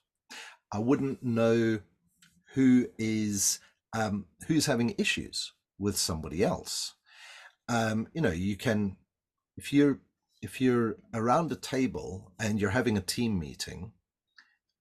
I 0.71 0.79
wouldn't 0.79 1.21
know 1.21 1.79
who 2.53 2.87
is 2.97 3.59
um, 3.91 4.27
who's 4.47 4.65
having 4.65 4.95
issues 4.97 5.51
with 5.77 5.97
somebody 5.97 6.41
else. 6.41 6.93
Um, 7.67 8.07
you 8.13 8.21
know, 8.21 8.31
you 8.31 8.55
can 8.55 8.95
if 9.57 9.71
you're 9.73 9.99
if 10.41 10.61
you're 10.61 10.97
around 11.13 11.51
a 11.51 11.55
table 11.55 12.31
and 12.39 12.59
you're 12.59 12.69
having 12.69 12.97
a 12.97 13.01
team 13.01 13.39
meeting 13.39 13.91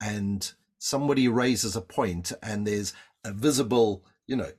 and 0.03 0.53
somebody 0.79 1.27
raises 1.27 1.75
a 1.75 1.81
point 1.81 2.33
and 2.43 2.67
there's 2.67 2.93
a 3.25 3.33
visible, 3.33 4.05
you 4.27 4.37
know, 4.37 4.51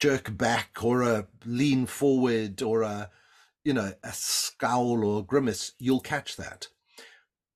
jerk 0.00 0.36
back 0.36 0.82
or 0.82 1.02
a 1.02 1.28
lean 1.44 1.86
forward 1.86 2.60
or 2.62 2.82
a, 2.82 3.10
you 3.62 3.72
know, 3.72 3.92
a 4.02 4.12
scowl 4.12 5.04
or 5.04 5.24
grimace, 5.24 5.72
you'll 5.78 6.00
catch 6.00 6.36
that. 6.36 6.66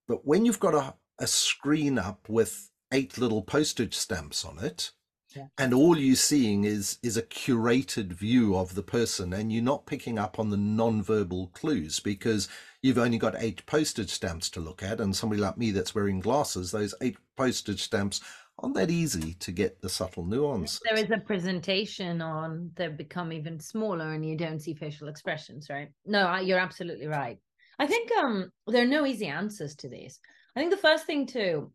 But 0.06 0.24
when 0.24 0.44
you've 0.44 0.60
got 0.60 0.74
a, 0.74 0.94
a 1.18 1.26
screen 1.26 1.98
up 1.98 2.28
with 2.28 2.70
eight 2.92 3.18
little 3.18 3.42
postage 3.42 3.96
stamps 3.96 4.44
on 4.44 4.58
it, 4.62 4.92
yeah. 5.34 5.46
and 5.58 5.74
all 5.74 5.96
you're 5.98 6.16
seeing 6.16 6.64
is 6.64 6.98
is 7.02 7.16
a 7.16 7.22
curated 7.22 8.12
view 8.12 8.56
of 8.56 8.74
the 8.74 8.82
person, 8.82 9.32
and 9.32 9.52
you're 9.52 9.62
not 9.62 9.86
picking 9.86 10.18
up 10.18 10.38
on 10.38 10.50
the 10.50 10.56
non-verbal 10.56 11.48
clues 11.48 12.00
because 12.00 12.48
you've 12.82 12.98
only 12.98 13.18
got 13.18 13.34
eight 13.38 13.64
postage 13.66 14.10
stamps 14.10 14.50
to 14.50 14.60
look 14.60 14.82
at. 14.82 15.00
And 15.00 15.16
somebody 15.16 15.40
like 15.40 15.56
me 15.56 15.70
that's 15.70 15.94
wearing 15.94 16.20
glasses, 16.20 16.70
those 16.70 16.94
eight 17.00 17.16
postage 17.36 17.82
stamps 17.82 18.20
aren't 18.58 18.74
that 18.76 18.90
easy 18.90 19.34
to 19.34 19.52
get 19.52 19.80
the 19.80 19.88
subtle 19.88 20.24
nuance. 20.24 20.80
There 20.84 21.02
is 21.02 21.10
a 21.10 21.18
presentation 21.18 22.20
on, 22.20 22.70
they 22.76 22.88
become 22.88 23.32
even 23.32 23.58
smaller 23.58 24.12
and 24.12 24.24
you 24.24 24.36
don't 24.36 24.60
see 24.60 24.74
facial 24.74 25.08
expressions, 25.08 25.68
right? 25.68 25.88
No, 26.06 26.36
you're 26.36 26.58
absolutely 26.58 27.06
right. 27.06 27.38
I 27.78 27.86
think 27.86 28.10
um, 28.12 28.52
there 28.66 28.84
are 28.84 28.88
no 28.88 29.06
easy 29.06 29.26
answers 29.26 29.74
to 29.76 29.88
this. 29.88 30.20
I 30.54 30.60
think 30.60 30.70
the 30.70 30.76
first 30.76 31.06
thing 31.06 31.26
to 31.28 31.72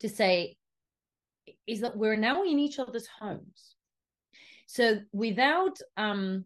to 0.00 0.08
say 0.08 0.56
is 1.66 1.80
that 1.80 1.96
we're 1.96 2.16
now 2.16 2.42
in 2.42 2.58
each 2.58 2.78
other's 2.78 3.06
homes. 3.06 3.76
So 4.66 5.00
without 5.12 5.78
um, 5.96 6.44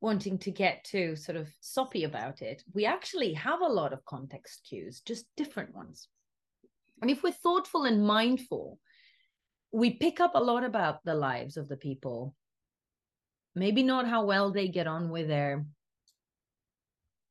wanting 0.00 0.38
to 0.38 0.50
get 0.50 0.84
too 0.84 1.16
sort 1.16 1.36
of 1.36 1.48
soppy 1.60 2.04
about 2.04 2.42
it, 2.42 2.62
we 2.74 2.86
actually 2.86 3.34
have 3.34 3.60
a 3.60 3.66
lot 3.66 3.92
of 3.92 4.04
context 4.04 4.66
cues, 4.68 5.00
just 5.00 5.26
different 5.36 5.74
ones. 5.74 6.08
And 7.00 7.10
if 7.10 7.22
we're 7.22 7.32
thoughtful 7.32 7.84
and 7.84 8.04
mindful, 8.04 8.78
we 9.70 9.90
pick 9.90 10.20
up 10.20 10.32
a 10.34 10.42
lot 10.42 10.64
about 10.64 11.04
the 11.04 11.14
lives 11.14 11.56
of 11.56 11.68
the 11.68 11.76
people. 11.76 12.34
Maybe 13.54 13.82
not 13.82 14.08
how 14.08 14.24
well 14.24 14.52
they 14.52 14.68
get 14.68 14.86
on 14.86 15.10
with 15.10 15.28
their 15.28 15.66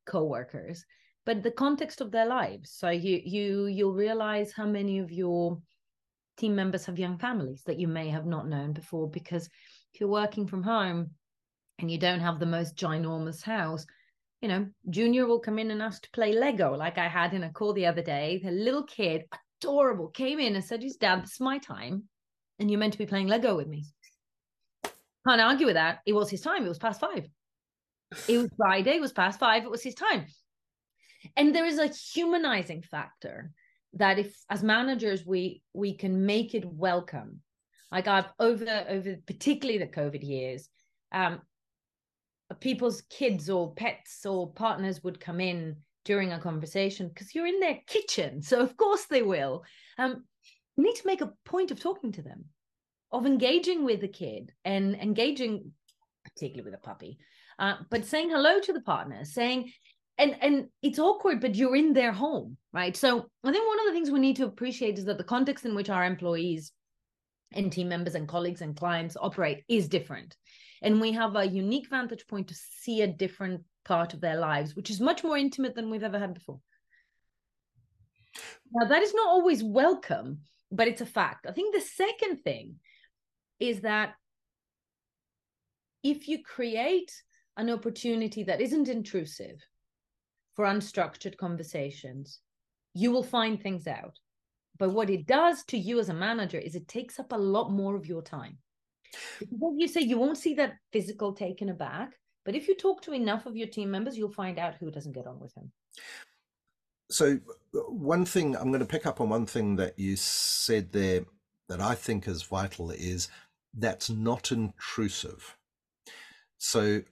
co-workers, 0.06 0.84
but 1.26 1.42
the 1.42 1.50
context 1.50 2.00
of 2.00 2.10
their 2.10 2.26
lives. 2.26 2.70
So 2.72 2.88
you 2.90 3.20
you 3.24 3.66
you'll 3.66 3.94
realize 3.94 4.52
how 4.52 4.66
many 4.66 4.98
of 4.98 5.12
your 5.12 5.60
team 6.38 6.54
members 6.54 6.86
have 6.86 6.98
young 6.98 7.18
families 7.18 7.62
that 7.66 7.78
you 7.78 7.88
may 7.88 8.08
have 8.08 8.26
not 8.26 8.48
known 8.48 8.72
before 8.72 9.10
because 9.10 9.46
if 9.92 10.00
you're 10.00 10.08
working 10.08 10.46
from 10.46 10.62
home 10.62 11.10
and 11.78 11.90
you 11.90 11.98
don't 11.98 12.20
have 12.20 12.38
the 12.38 12.46
most 12.46 12.76
ginormous 12.76 13.42
house, 13.42 13.84
you 14.40 14.48
know, 14.48 14.66
Junior 14.88 15.26
will 15.26 15.40
come 15.40 15.58
in 15.58 15.70
and 15.70 15.82
ask 15.82 16.02
to 16.02 16.10
play 16.10 16.32
Lego, 16.32 16.74
like 16.74 16.96
I 16.96 17.08
had 17.08 17.34
in 17.34 17.42
a 17.42 17.50
call 17.50 17.72
the 17.72 17.86
other 17.86 18.02
day. 18.02 18.40
The 18.42 18.52
little 18.52 18.84
kid, 18.84 19.24
adorable, 19.60 20.08
came 20.08 20.38
in 20.38 20.54
and 20.54 20.64
said, 20.64 20.82
"His 20.82 20.96
dad, 20.96 21.24
this 21.24 21.32
is 21.32 21.40
my 21.40 21.58
time, 21.58 22.04
and 22.58 22.70
you're 22.70 22.78
meant 22.78 22.92
to 22.92 22.98
be 22.98 23.06
playing 23.06 23.26
Lego 23.26 23.56
with 23.56 23.66
me." 23.66 23.84
Can't 25.26 25.40
argue 25.40 25.66
with 25.66 25.74
that. 25.74 26.00
It 26.06 26.12
was 26.12 26.30
his 26.30 26.40
time. 26.40 26.64
It 26.64 26.68
was 26.68 26.78
past 26.78 27.00
five. 27.00 27.28
It 28.28 28.38
was 28.38 28.48
Friday. 28.56 28.96
It 28.96 29.00
was 29.00 29.12
past 29.12 29.40
five. 29.40 29.64
It 29.64 29.70
was 29.70 29.82
his 29.82 29.94
time. 29.94 30.26
And 31.36 31.54
there 31.54 31.66
is 31.66 31.78
a 31.78 31.88
humanizing 31.88 32.82
factor 32.82 33.50
that 33.94 34.18
if, 34.18 34.34
as 34.50 34.62
managers, 34.62 35.24
we 35.24 35.62
we 35.72 35.94
can 35.94 36.26
make 36.26 36.54
it 36.54 36.64
welcome. 36.64 37.40
Like 37.90 38.06
I've 38.06 38.30
over 38.38 38.84
over 38.88 39.16
particularly 39.26 39.78
the 39.78 39.86
COVID 39.86 40.22
years, 40.22 40.68
um, 41.12 41.40
people's 42.60 43.02
kids 43.02 43.48
or 43.50 43.74
pets 43.74 44.24
or 44.26 44.52
partners 44.52 45.02
would 45.02 45.20
come 45.20 45.40
in 45.40 45.76
during 46.04 46.32
a 46.32 46.40
conversation 46.40 47.08
because 47.08 47.34
you're 47.34 47.46
in 47.46 47.60
their 47.60 47.78
kitchen. 47.86 48.42
So 48.48 48.60
of 48.60 48.76
course 48.76 49.06
they 49.06 49.22
will. 49.22 49.64
Um, 49.98 50.24
you 50.76 50.84
need 50.84 50.96
to 50.96 51.06
make 51.06 51.20
a 51.20 51.32
point 51.44 51.70
of 51.70 51.80
talking 51.80 52.12
to 52.12 52.22
them, 52.22 52.46
of 53.10 53.26
engaging 53.26 53.84
with 53.84 54.00
the 54.00 54.08
kid 54.08 54.52
and 54.64 54.94
engaging, 54.94 55.72
particularly 56.24 56.70
with 56.70 56.78
a 56.78 56.86
puppy, 56.86 57.18
uh, 57.58 57.74
but 57.90 58.04
saying 58.04 58.30
hello 58.30 58.60
to 58.60 58.72
the 58.72 58.80
partner, 58.80 59.24
saying, 59.24 59.72
and 60.18 60.36
and 60.40 60.68
it's 60.82 60.98
awkward, 60.98 61.40
but 61.40 61.54
you're 61.54 61.76
in 61.76 61.92
their 61.92 62.12
home, 62.12 62.56
right? 62.72 62.96
So 62.96 63.30
I 63.44 63.52
think 63.52 63.66
one 63.66 63.80
of 63.80 63.86
the 63.86 63.92
things 63.92 64.10
we 64.10 64.20
need 64.20 64.36
to 64.36 64.46
appreciate 64.46 64.98
is 64.98 65.04
that 65.06 65.18
the 65.18 65.24
context 65.24 65.64
in 65.64 65.74
which 65.74 65.90
our 65.90 66.04
employees 66.04 66.72
and 67.52 67.72
team 67.72 67.88
members 67.88 68.14
and 68.14 68.28
colleagues 68.28 68.60
and 68.60 68.76
clients 68.76 69.16
operate 69.18 69.64
is 69.68 69.88
different. 69.88 70.36
And 70.82 71.00
we 71.00 71.12
have 71.12 71.34
a 71.34 71.46
unique 71.46 71.88
vantage 71.88 72.26
point 72.26 72.48
to 72.48 72.54
see 72.54 73.02
a 73.02 73.06
different 73.06 73.62
part 73.84 74.12
of 74.12 74.20
their 74.20 74.36
lives 74.36 74.76
which 74.76 74.90
is 74.90 75.00
much 75.00 75.24
more 75.24 75.38
intimate 75.38 75.74
than 75.74 75.88
we've 75.88 76.02
ever 76.02 76.18
had 76.18 76.34
before. 76.34 76.60
Now 78.72 78.86
that 78.86 79.02
is 79.02 79.14
not 79.14 79.28
always 79.28 79.64
welcome 79.64 80.40
but 80.70 80.88
it's 80.88 81.00
a 81.00 81.06
fact. 81.06 81.46
I 81.48 81.52
think 81.52 81.74
the 81.74 81.80
second 81.80 82.42
thing 82.42 82.74
is 83.58 83.80
that 83.80 84.14
if 86.02 86.28
you 86.28 86.42
create 86.42 87.10
an 87.56 87.70
opportunity 87.70 88.44
that 88.44 88.60
isn't 88.60 88.88
intrusive 88.88 89.56
for 90.58 90.64
unstructured 90.64 91.36
conversations 91.36 92.40
you 92.94 93.12
will 93.12 93.22
find 93.22 93.62
things 93.62 93.86
out 93.86 94.18
but 94.78 94.90
what 94.90 95.10
it 95.10 95.26
does 95.26 95.62
to 95.64 95.78
you 95.78 96.00
as 96.00 96.08
a 96.08 96.14
manager 96.14 96.58
is 96.58 96.74
it 96.74 96.88
takes 96.88 97.20
up 97.20 97.32
a 97.32 97.36
lot 97.36 97.70
more 97.70 97.94
of 97.94 98.06
your 98.06 98.22
time 98.22 98.58
what 99.50 99.74
you 99.78 99.88
say, 99.88 100.00
you 100.00 100.18
won't 100.18 100.38
see 100.38 100.54
that 100.54 100.76
physical 100.92 101.32
taken 101.32 101.68
aback. 101.68 102.12
But 102.44 102.54
if 102.54 102.68
you 102.68 102.74
talk 102.74 103.02
to 103.02 103.12
enough 103.12 103.46
of 103.46 103.56
your 103.56 103.68
team 103.68 103.90
members, 103.90 104.16
you'll 104.16 104.32
find 104.32 104.58
out 104.58 104.74
who 104.74 104.90
doesn't 104.90 105.14
get 105.14 105.26
on 105.26 105.38
with 105.38 105.54
him. 105.54 105.70
So, 107.10 107.38
one 107.72 108.24
thing 108.24 108.56
I'm 108.56 108.68
going 108.68 108.80
to 108.80 108.86
pick 108.86 109.06
up 109.06 109.20
on 109.20 109.28
one 109.28 109.46
thing 109.46 109.76
that 109.76 109.98
you 109.98 110.16
said 110.16 110.92
there 110.92 111.24
that 111.68 111.80
I 111.80 111.94
think 111.94 112.26
is 112.26 112.42
vital 112.42 112.90
is 112.90 113.28
that's 113.74 114.08
not 114.08 114.52
intrusive. 114.52 115.56
So 116.58 117.02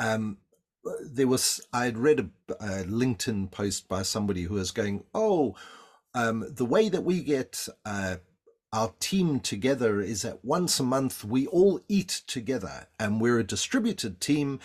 um, 0.00 0.38
there 1.02 1.28
was 1.28 1.60
I 1.72 1.84
had 1.84 1.98
read 1.98 2.20
a, 2.20 2.52
a, 2.54 2.84
LinkedIn 2.84 3.50
post 3.50 3.88
by 3.88 4.02
somebody 4.02 4.42
who 4.42 4.54
was 4.54 4.70
going, 4.70 5.04
"Oh, 5.14 5.54
um, 6.14 6.44
the 6.48 6.64
way 6.64 6.88
that 6.88 7.04
we 7.04 7.22
get 7.22 7.68
uh, 7.84 8.16
our 8.72 8.92
team 9.00 9.40
together 9.40 10.00
is 10.00 10.22
that 10.22 10.44
once 10.44 10.80
a 10.80 10.84
month 10.84 11.24
we 11.24 11.46
all 11.46 11.80
eat 11.88 12.22
together, 12.26 12.88
and 12.98 13.20
we're 13.20 13.38
a 13.38 13.44
distributed 13.44 14.20
team." 14.20 14.60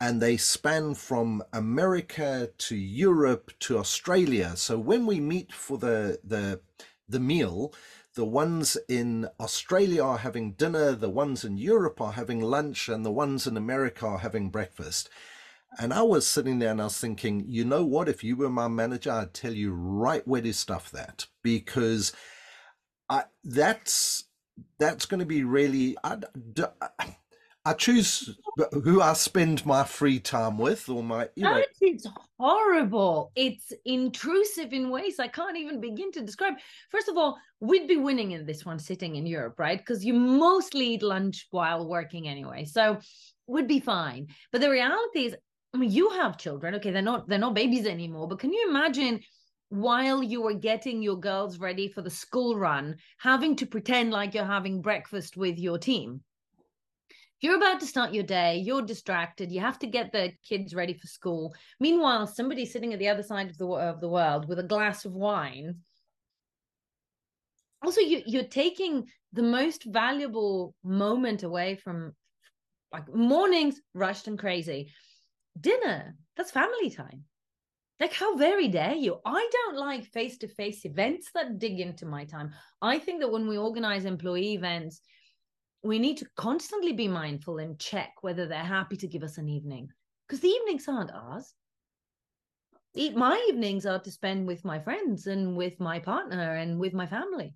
And 0.00 0.20
they 0.20 0.36
span 0.36 0.94
from 0.94 1.44
America 1.52 2.50
to 2.58 2.74
Europe 2.74 3.52
to 3.60 3.78
Australia. 3.78 4.56
So 4.56 4.76
when 4.76 5.06
we 5.06 5.20
meet 5.20 5.52
for 5.52 5.78
the 5.78 6.18
the 6.24 6.60
the 7.08 7.20
meal, 7.20 7.72
the 8.14 8.24
ones 8.24 8.76
in 8.88 9.28
Australia 9.38 10.02
are 10.02 10.18
having 10.18 10.52
dinner, 10.52 10.92
the 10.92 11.08
ones 11.08 11.44
in 11.44 11.56
Europe 11.56 12.00
are 12.00 12.12
having 12.12 12.40
lunch, 12.40 12.88
and 12.88 13.06
the 13.06 13.12
ones 13.12 13.46
in 13.46 13.56
America 13.56 14.06
are 14.06 14.18
having 14.18 14.50
breakfast. 14.50 15.08
And 15.78 15.92
I 15.92 16.02
was 16.02 16.26
sitting 16.26 16.58
there 16.58 16.70
and 16.70 16.80
I 16.80 16.84
was 16.84 16.98
thinking, 16.98 17.44
you 17.48 17.64
know 17.64 17.84
what? 17.84 18.08
If 18.08 18.22
you 18.22 18.36
were 18.36 18.50
my 18.50 18.68
manager, 18.68 19.10
I'd 19.10 19.34
tell 19.34 19.52
you 19.52 19.72
right 19.72 20.26
where 20.26 20.42
to 20.42 20.52
stuff 20.52 20.90
that 20.90 21.26
because 21.42 22.12
I, 23.08 23.24
that's 23.42 24.24
that's 24.78 25.06
going 25.06 25.20
to 25.20 25.26
be 25.26 25.44
really. 25.44 25.96
I, 26.04 26.18
I 27.64 27.74
choose 27.74 28.36
who 28.72 29.00
I 29.00 29.12
spend 29.12 29.64
my 29.64 29.84
free 29.84 30.18
time 30.18 30.58
with, 30.58 30.88
or 30.88 31.02
my. 31.02 31.28
You 31.36 31.44
know. 31.44 31.62
It's 31.80 32.06
horrible. 32.38 33.30
It's 33.36 33.72
intrusive 33.84 34.72
in 34.72 34.90
ways 34.90 35.20
I 35.20 35.28
can't 35.28 35.56
even 35.56 35.80
begin 35.80 36.10
to 36.12 36.22
describe. 36.22 36.54
First 36.90 37.08
of 37.08 37.16
all, 37.16 37.38
we'd 37.60 37.86
be 37.86 37.96
winning 37.96 38.32
in 38.32 38.46
this 38.46 38.66
one 38.66 38.80
sitting 38.80 39.14
in 39.14 39.26
Europe, 39.26 39.60
right? 39.60 39.78
Because 39.78 40.04
you 40.04 40.12
mostly 40.12 40.94
eat 40.94 41.02
lunch 41.02 41.46
while 41.50 41.88
working 41.88 42.28
anyway, 42.28 42.64
so 42.64 42.98
would 43.46 43.68
be 43.68 43.78
fine. 43.78 44.26
But 44.50 44.60
the 44.60 44.70
reality 44.70 45.26
is, 45.26 45.36
I 45.74 45.78
mean, 45.78 45.90
you 45.90 46.10
have 46.10 46.36
children. 46.38 46.74
Okay, 46.76 46.90
they're 46.90 47.02
not 47.02 47.28
they're 47.28 47.38
not 47.38 47.54
babies 47.54 47.86
anymore. 47.86 48.28
But 48.28 48.38
can 48.40 48.52
you 48.52 48.68
imagine? 48.68 49.20
while 49.74 50.22
you 50.22 50.42
were 50.42 50.52
getting 50.52 51.00
your 51.00 51.18
girls 51.18 51.58
ready 51.58 51.88
for 51.88 52.02
the 52.02 52.10
school 52.10 52.58
run, 52.58 52.94
having 53.16 53.56
to 53.56 53.64
pretend 53.64 54.10
like 54.10 54.34
you're 54.34 54.44
having 54.44 54.82
breakfast 54.82 55.34
with 55.34 55.58
your 55.58 55.78
team 55.78 56.20
you're 57.42 57.56
about 57.56 57.80
to 57.80 57.86
start 57.86 58.14
your 58.14 58.22
day, 58.22 58.56
you're 58.56 58.82
distracted, 58.82 59.50
you 59.50 59.60
have 59.60 59.78
to 59.80 59.88
get 59.88 60.12
the 60.12 60.32
kids 60.48 60.74
ready 60.74 60.94
for 60.94 61.08
school. 61.08 61.52
Meanwhile, 61.80 62.28
somebody 62.28 62.64
sitting 62.64 62.92
at 62.92 63.00
the 63.00 63.08
other 63.08 63.24
side 63.24 63.50
of 63.50 63.58
the 63.58 63.66
of 63.66 64.00
the 64.00 64.08
world 64.08 64.48
with 64.48 64.60
a 64.60 64.62
glass 64.62 65.04
of 65.04 65.12
wine. 65.12 65.74
Also, 67.84 68.00
you 68.00 68.22
you're 68.26 68.44
taking 68.44 69.08
the 69.32 69.42
most 69.42 69.84
valuable 69.84 70.74
moment 70.84 71.42
away 71.42 71.74
from 71.74 72.14
like 72.92 73.12
mornings 73.12 73.80
rushed 73.92 74.28
and 74.28 74.38
crazy. 74.38 74.92
Dinner, 75.60 76.16
that's 76.36 76.50
family 76.50 76.90
time. 76.90 77.24
Like, 78.00 78.12
how 78.12 78.36
very 78.36 78.68
dare 78.68 78.94
you? 78.94 79.20
I 79.24 79.48
don't 79.52 79.76
like 79.76 80.04
face 80.06 80.38
to 80.38 80.48
face 80.48 80.84
events 80.84 81.30
that 81.34 81.58
dig 81.58 81.78
into 81.78 82.04
my 82.04 82.24
time. 82.24 82.52
I 82.80 82.98
think 82.98 83.20
that 83.20 83.30
when 83.30 83.46
we 83.46 83.58
organize 83.58 84.04
employee 84.04 84.54
events, 84.54 85.00
we 85.82 85.98
need 85.98 86.16
to 86.18 86.26
constantly 86.36 86.92
be 86.92 87.08
mindful 87.08 87.58
and 87.58 87.78
check 87.78 88.10
whether 88.22 88.46
they're 88.46 88.58
happy 88.58 88.96
to 88.96 89.08
give 89.08 89.22
us 89.22 89.38
an 89.38 89.48
evening 89.48 89.88
because 90.26 90.40
the 90.40 90.48
evenings 90.48 90.88
aren't 90.88 91.12
ours 91.12 91.54
my 93.14 93.44
evenings 93.48 93.86
are 93.86 93.98
to 93.98 94.10
spend 94.10 94.46
with 94.46 94.64
my 94.64 94.78
friends 94.78 95.26
and 95.26 95.56
with 95.56 95.80
my 95.80 95.98
partner 95.98 96.56
and 96.56 96.78
with 96.78 96.92
my 96.92 97.06
family 97.06 97.54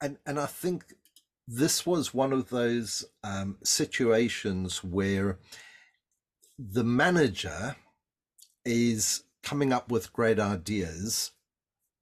and 0.00 0.16
and 0.26 0.38
i 0.38 0.46
think 0.46 0.84
this 1.46 1.86
was 1.86 2.12
one 2.12 2.32
of 2.32 2.50
those 2.50 3.06
um, 3.24 3.56
situations 3.64 4.84
where 4.84 5.38
the 6.58 6.84
manager 6.84 7.76
is 8.64 9.24
coming 9.42 9.72
up 9.72 9.90
with 9.90 10.12
great 10.12 10.38
ideas 10.38 11.30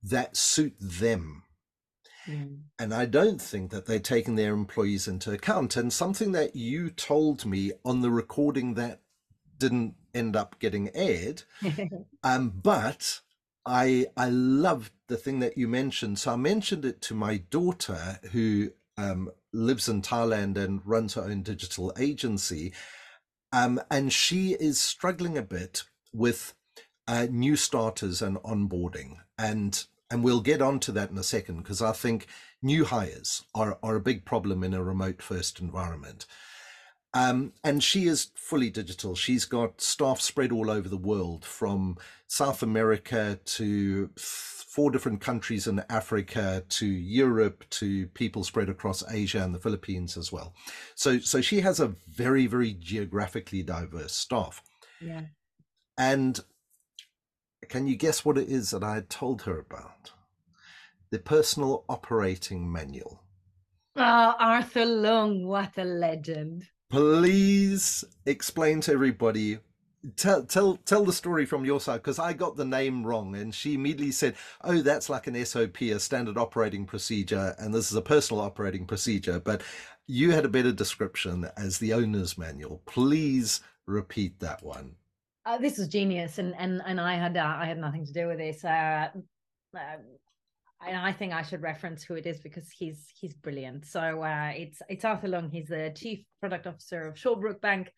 that 0.03 0.37
suit 0.37 0.75
them 0.81 1.45
Mm. 2.29 2.63
And 2.79 2.93
I 2.93 3.07
don't 3.07 3.41
think 3.41 3.71
that 3.71 3.87
they're 3.87 3.99
taking 3.99 4.37
their 4.37 4.53
employees 4.53 5.09
into 5.09 5.33
account. 5.33 5.77
And 5.77 5.93
something 5.93 6.33
that 6.33 6.57
you 6.57 6.91
told 6.91 7.47
me 7.47 7.73
on 7.85 8.01
the 8.01 8.11
recording 8.11 8.75
that 8.75 9.01
didn't 9.59 9.95
end 10.15 10.37
up 10.37 10.59
getting 10.59 10.91
aired, 10.95 11.45
um, 12.23 12.51
but 12.63 13.21
I 13.65 14.07
I 14.17 14.29
loved 14.29 14.93
the 15.09 15.17
thing 15.17 15.41
that 15.41 15.57
you 15.57 15.69
mentioned. 15.69 16.19
So 16.19 16.33
I 16.33 16.37
mentioned 16.37 16.85
it 16.85 17.01
to 17.03 17.15
my 17.15 17.39
daughter 17.39 18.19
who 18.33 18.71
um, 18.99 19.31
lives 19.53 19.89
in 19.89 20.03
Thailand 20.03 20.57
and 20.57 20.81
runs 20.85 21.15
her 21.15 21.23
own 21.23 21.43
digital 21.43 21.93
agency, 21.99 22.73
um, 23.57 23.81
and 23.91 24.13
she 24.13 24.53
is 24.53 24.79
struggling 24.79 25.39
a 25.39 25.43
bit 25.43 25.85
with 26.13 26.55
uh, 27.09 27.27
new 27.31 27.57
starters 27.57 28.21
and 28.21 28.37
onboarding 28.39 29.17
and 29.39 29.87
and 30.11 30.23
we'll 30.23 30.41
get 30.41 30.63
on 30.63 30.79
to 30.81 30.93
that 30.93 31.11
in 31.11 31.19
a 31.19 31.23
second 31.23 31.59
because 31.59 31.83
I 31.83 31.93
think 31.93 32.27
new 32.63 32.85
hires 32.85 33.43
are, 33.55 33.79
are 33.83 33.97
a 33.97 34.01
big 34.01 34.25
problem 34.25 34.63
in 34.63 34.73
a 34.73 34.83
remote 34.83 35.21
first 35.21 35.59
environment. 35.59 36.27
Um, 37.13 37.55
and 37.65 37.83
she 37.83 38.07
is 38.07 38.31
fully 38.37 38.71
digital. 38.71 39.17
She's 39.17 39.47
got 39.47 39.81
staff 39.81 40.21
spread 40.21 40.53
all 40.53 40.71
over 40.71 40.89
the 40.89 40.97
world 40.97 41.45
from 41.45 41.97
South 42.29 42.63
America 42.63 43.41
to 43.45 44.11
four 44.77 44.91
different 44.91 45.23
countries 45.23 45.67
in 45.67 45.83
Africa 45.89 46.63
to 46.69 46.87
Europe 46.87 47.65
to 47.71 48.07
people 48.09 48.45
spread 48.45 48.69
across 48.69 49.03
Asia 49.11 49.43
and 49.43 49.55
the 49.55 49.59
Philippines 49.59 50.19
as 50.19 50.31
well. 50.31 50.53
So, 50.95 51.19
so 51.19 51.41
she 51.41 51.61
has 51.61 51.81
a 51.81 51.95
very, 52.07 52.47
very 52.47 52.75
geographically 52.75 53.63
diverse 53.63 54.13
staff. 54.13 54.63
Yeah. 55.01 55.23
And 55.97 56.39
can 57.71 57.87
you 57.87 57.97
guess 57.97 58.23
what 58.23 58.37
it 58.37 58.51
is 58.51 58.69
that 58.73 58.85
I 58.85 58.97
had 58.97 59.09
told 59.09 59.41
her 59.43 59.59
about? 59.59 60.13
The 61.11 61.21
personal 61.21 61.87
operating 61.89 62.71
manual. 62.71 63.23
Ah, 63.97 64.37
oh, 64.39 64.45
Arthur 64.45 64.85
Leung, 64.85 65.47
what 65.47 65.79
a 65.79 65.85
legend. 65.85 66.67
Please 66.91 68.05
explain 68.27 68.83
to 68.83 68.93
everybody. 68.93 69.57
Tell 70.15 70.45
tell 70.45 70.77
tell 70.77 71.05
the 71.05 71.13
story 71.13 71.47
from 71.47 71.65
your 71.65 71.81
side 71.81 71.99
because 71.99 72.19
I 72.19 72.33
got 72.33 72.57
the 72.57 72.65
name 72.65 73.05
wrong 73.05 73.35
and 73.35 73.55
she 73.55 73.75
immediately 73.75 74.13
said, 74.13 74.37
"Oh, 74.63 74.81
that's 74.83 75.09
like 75.09 75.27
an 75.27 75.45
SOP, 75.45 75.81
a 75.83 75.99
standard 75.99 76.39
operating 76.39 76.87
procedure, 76.87 77.55
and 77.59 77.75
this 77.75 77.91
is 77.91 77.97
a 77.97 78.03
personal 78.03 78.43
operating 78.43 78.87
procedure." 78.87 79.41
But 79.41 79.63
you 80.07 80.31
had 80.31 80.45
a 80.45 80.49
better 80.49 80.73
description 80.73 81.49
as 81.57 81.79
the 81.79 81.93
owner's 81.93 82.39
manual. 82.39 82.83
Please 82.87 83.61
repeat 83.87 84.39
that 84.41 84.63
one 84.63 84.97
uh, 85.47 85.57
this 85.59 85.79
was 85.79 85.87
genius, 85.87 86.39
and 86.39 86.55
and 86.59 86.83
and 86.85 87.01
I 87.01 87.15
had 87.15 87.37
uh, 87.37 87.57
I 87.57 87.67
had 87.67 87.79
nothing 87.79 88.05
to 88.05 88.13
do 88.13 88.27
with 88.27 88.39
this. 88.39 88.65
Uh, 88.65 89.09
uh, 89.75 89.97
and 90.85 90.97
I 90.97 91.13
think 91.13 91.33
I 91.33 91.43
should 91.43 91.63
reference 91.63 92.03
who 92.03 92.15
it 92.15 92.27
is 92.27 92.41
because 92.41 92.71
he's 92.71 93.07
he's 93.19 93.35
brilliant. 93.35 93.87
So 93.87 94.23
uh, 94.23 94.53
it's 94.55 94.83
it's 94.89 95.05
Arthur 95.05 95.29
Leung. 95.29 95.51
He's 95.51 95.69
the 95.69 95.93
chief 95.97 96.25
product 96.41 96.67
officer 96.67 97.07
of 97.07 97.15
Shawbrook 97.15 97.61
Bank. 97.61 97.91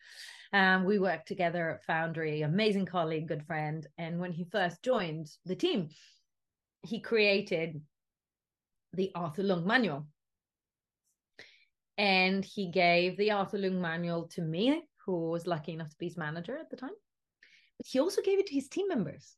Um, 0.53 0.85
we 0.85 0.97
worked 0.97 1.27
together 1.27 1.69
at 1.69 1.83
Foundry, 1.85 2.41
amazing 2.41 2.85
colleague, 2.85 3.27
good 3.27 3.45
friend. 3.45 3.85
And 3.97 4.19
when 4.19 4.31
he 4.31 4.45
first 4.51 4.81
joined 4.81 5.29
the 5.45 5.55
team, 5.55 5.89
he 6.81 7.01
created 7.01 7.81
the 8.93 9.11
Arthur 9.13 9.43
Leung 9.43 9.65
manual. 9.65 10.07
And 11.97 12.45
he 12.45 12.71
gave 12.71 13.17
the 13.17 13.31
Arthur 13.31 13.59
Leung 13.59 13.81
manual 13.81 14.27
to 14.29 14.41
me, 14.41 14.81
who 15.05 15.29
was 15.29 15.45
lucky 15.45 15.73
enough 15.73 15.89
to 15.89 15.97
be 15.99 16.07
his 16.07 16.17
manager 16.17 16.57
at 16.57 16.69
the 16.69 16.77
time 16.77 16.95
but 17.79 17.87
he 17.87 17.99
also 17.99 18.21
gave 18.21 18.39
it 18.39 18.47
to 18.47 18.53
his 18.53 18.67
team 18.67 18.87
members 18.89 19.35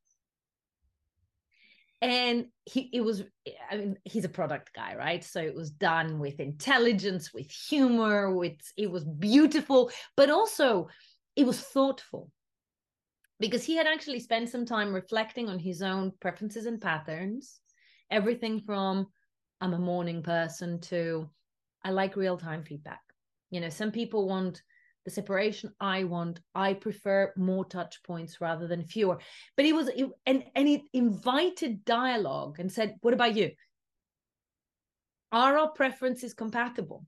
and 2.01 2.47
he 2.65 2.89
it 2.93 3.01
was 3.01 3.23
i 3.69 3.77
mean 3.77 3.97
he's 4.05 4.25
a 4.25 4.29
product 4.29 4.73
guy 4.73 4.95
right? 4.95 5.23
So 5.23 5.39
it 5.39 5.55
was 5.55 5.69
done 5.69 6.19
with 6.19 6.39
intelligence 6.39 7.33
with 7.33 7.49
humor 7.49 8.33
with 8.35 8.57
it 8.75 8.89
was 8.89 9.05
beautiful 9.05 9.91
but 10.17 10.29
also 10.29 10.87
it 11.35 11.45
was 11.45 11.59
thoughtful. 11.59 12.29
Because 13.39 13.63
he 13.63 13.75
had 13.75 13.87
actually 13.87 14.19
spent 14.19 14.49
some 14.49 14.65
time 14.65 14.93
reflecting 14.93 15.49
on 15.49 15.57
his 15.57 15.81
own 15.81 16.11
preferences 16.19 16.65
and 16.65 16.81
patterns 16.81 17.59
everything 18.09 18.61
from 18.61 19.07
i'm 19.61 19.73
a 19.73 19.79
morning 19.79 20.23
person 20.23 20.79
to 20.81 21.29
i 21.83 21.91
like 21.91 22.15
real 22.15 22.37
time 22.37 22.63
feedback. 22.63 23.01
You 23.51 23.61
know 23.61 23.69
some 23.69 23.91
people 23.91 24.27
want 24.27 24.61
the 25.05 25.11
separation 25.11 25.73
I 25.79 26.03
want. 26.03 26.39
I 26.53 26.73
prefer 26.73 27.33
more 27.35 27.65
touch 27.65 28.01
points 28.03 28.39
rather 28.39 28.67
than 28.67 28.83
fewer. 28.83 29.19
But 29.55 29.65
he 29.65 29.73
was 29.73 29.89
and 30.25 30.43
and 30.55 30.67
it 30.67 30.81
invited 30.93 31.85
dialogue 31.85 32.59
and 32.59 32.71
said, 32.71 32.95
"What 33.01 33.13
about 33.13 33.35
you? 33.35 33.51
Are 35.31 35.57
our 35.57 35.71
preferences 35.71 36.33
compatible? 36.33 37.05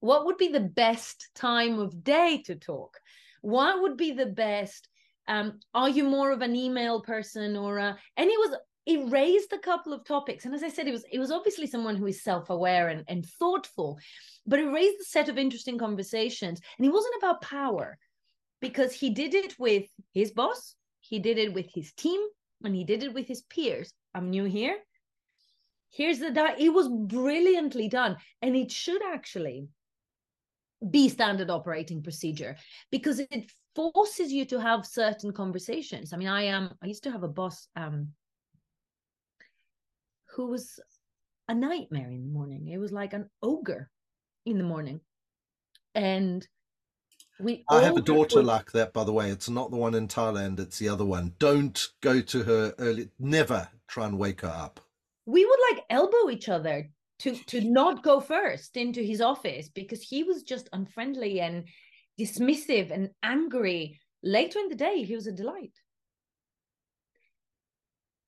What 0.00 0.24
would 0.26 0.38
be 0.38 0.48
the 0.48 0.60
best 0.60 1.28
time 1.34 1.78
of 1.78 2.02
day 2.02 2.42
to 2.46 2.54
talk? 2.54 2.98
What 3.42 3.82
would 3.82 3.96
be 3.96 4.12
the 4.12 4.26
best? 4.26 4.88
Um, 5.28 5.60
are 5.74 5.88
you 5.88 6.04
more 6.04 6.32
of 6.32 6.40
an 6.40 6.56
email 6.56 7.02
person 7.02 7.56
or 7.56 7.78
a?" 7.78 7.98
And 8.16 8.30
it 8.30 8.38
was 8.38 8.56
it 8.90 9.10
raised 9.10 9.52
a 9.52 9.58
couple 9.58 9.92
of 9.92 10.04
topics. 10.04 10.44
And 10.44 10.54
as 10.54 10.62
I 10.62 10.68
said, 10.68 10.88
it 10.88 10.92
was 10.92 11.04
it 11.10 11.18
was 11.18 11.30
obviously 11.30 11.66
someone 11.66 11.96
who 11.96 12.06
is 12.06 12.22
self-aware 12.22 12.88
and, 12.88 13.04
and 13.08 13.24
thoughtful, 13.24 13.98
but 14.46 14.58
it 14.58 14.66
raised 14.78 15.00
a 15.00 15.04
set 15.04 15.28
of 15.28 15.38
interesting 15.38 15.78
conversations. 15.78 16.60
And 16.76 16.86
it 16.86 16.92
wasn't 16.92 17.14
about 17.18 17.42
power 17.42 17.98
because 18.60 18.92
he 18.92 19.10
did 19.10 19.34
it 19.34 19.58
with 19.58 19.86
his 20.12 20.32
boss, 20.32 20.74
he 21.00 21.18
did 21.18 21.38
it 21.38 21.52
with 21.54 21.68
his 21.72 21.92
team, 21.92 22.20
and 22.64 22.74
he 22.74 22.84
did 22.84 23.02
it 23.02 23.14
with 23.14 23.26
his 23.26 23.42
peers. 23.42 23.92
I'm 24.14 24.30
new 24.30 24.44
here. 24.44 24.76
Here's 25.92 26.18
the 26.18 26.30
di- 26.30 26.56
it 26.58 26.72
was 26.72 26.88
brilliantly 26.88 27.88
done. 27.88 28.16
And 28.42 28.56
it 28.56 28.70
should 28.70 29.02
actually 29.04 29.68
be 30.90 31.08
standard 31.08 31.50
operating 31.50 32.02
procedure 32.02 32.56
because 32.90 33.20
it 33.20 33.50
forces 33.74 34.32
you 34.32 34.44
to 34.46 34.60
have 34.60 34.86
certain 34.86 35.32
conversations. 35.32 36.12
I 36.12 36.16
mean, 36.16 36.28
I 36.28 36.42
am 36.42 36.70
I 36.82 36.86
used 36.86 37.04
to 37.04 37.10
have 37.10 37.22
a 37.22 37.28
boss 37.28 37.68
um 37.76 38.08
who 40.34 40.46
was 40.46 40.78
a 41.48 41.54
nightmare 41.54 42.10
in 42.10 42.22
the 42.22 42.32
morning. 42.32 42.68
It 42.68 42.78
was 42.78 42.92
like 42.92 43.12
an 43.12 43.28
ogre 43.42 43.90
in 44.46 44.58
the 44.58 44.64
morning. 44.64 45.00
And 45.94 46.46
we 47.40 47.64
I 47.68 47.82
have 47.82 47.96
a 47.96 48.02
daughter 48.02 48.42
like 48.42 48.72
that, 48.72 48.92
by 48.92 49.04
the 49.04 49.12
way. 49.12 49.30
It's 49.30 49.48
not 49.48 49.70
the 49.70 49.76
one 49.76 49.94
in 49.94 50.08
Thailand, 50.08 50.60
it's 50.60 50.78
the 50.78 50.88
other 50.88 51.04
one. 51.04 51.34
Don't 51.38 51.88
go 52.00 52.20
to 52.20 52.42
her 52.44 52.74
early. 52.78 53.10
Never 53.18 53.68
try 53.88 54.06
and 54.06 54.18
wake 54.18 54.42
her 54.42 54.48
up. 54.48 54.80
We 55.26 55.44
would 55.44 55.58
like 55.70 55.84
elbow 55.90 56.30
each 56.30 56.48
other 56.48 56.88
to 57.20 57.34
to 57.34 57.60
not 57.62 58.02
go 58.02 58.20
first 58.20 58.76
into 58.76 59.02
his 59.02 59.20
office 59.20 59.68
because 59.68 60.02
he 60.02 60.22
was 60.22 60.42
just 60.42 60.68
unfriendly 60.72 61.40
and 61.40 61.64
dismissive 62.18 62.90
and 62.90 63.10
angry. 63.22 63.98
Later 64.22 64.58
in 64.58 64.68
the 64.68 64.74
day, 64.74 65.02
he 65.02 65.14
was 65.14 65.26
a 65.26 65.32
delight. 65.32 65.72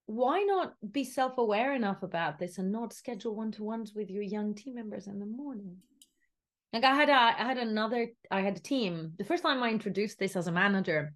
Why 0.06 0.42
not 0.42 0.74
be 0.90 1.04
self 1.04 1.38
aware 1.38 1.74
enough 1.74 2.02
about 2.02 2.38
this 2.38 2.58
and 2.58 2.72
not 2.72 2.92
schedule 2.92 3.34
one 3.34 3.52
to 3.52 3.62
ones 3.62 3.94
with 3.94 4.10
your 4.10 4.22
young 4.22 4.54
team 4.54 4.74
members 4.74 5.06
in 5.06 5.18
the 5.18 5.26
morning? 5.26 5.78
Like 6.72 6.84
I 6.84 6.94
had 6.94 7.08
a, 7.08 7.12
I 7.12 7.44
had 7.44 7.58
another, 7.58 8.08
I 8.30 8.40
had 8.40 8.56
a 8.56 8.60
team. 8.60 9.12
The 9.18 9.24
first 9.24 9.42
time 9.42 9.62
I 9.62 9.70
introduced 9.70 10.18
this 10.18 10.36
as 10.36 10.46
a 10.46 10.52
manager, 10.52 11.14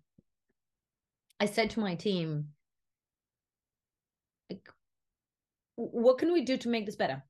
I 1.41 1.47
said 1.47 1.71
to 1.71 1.81
my 1.81 1.95
team, 1.95 2.49
like, 4.51 4.69
what 5.77 6.19
can 6.19 6.33
we 6.33 6.45
do 6.45 6.57
to 6.59 6.69
make 6.69 6.87
this 6.87 6.97
better? 6.97 7.23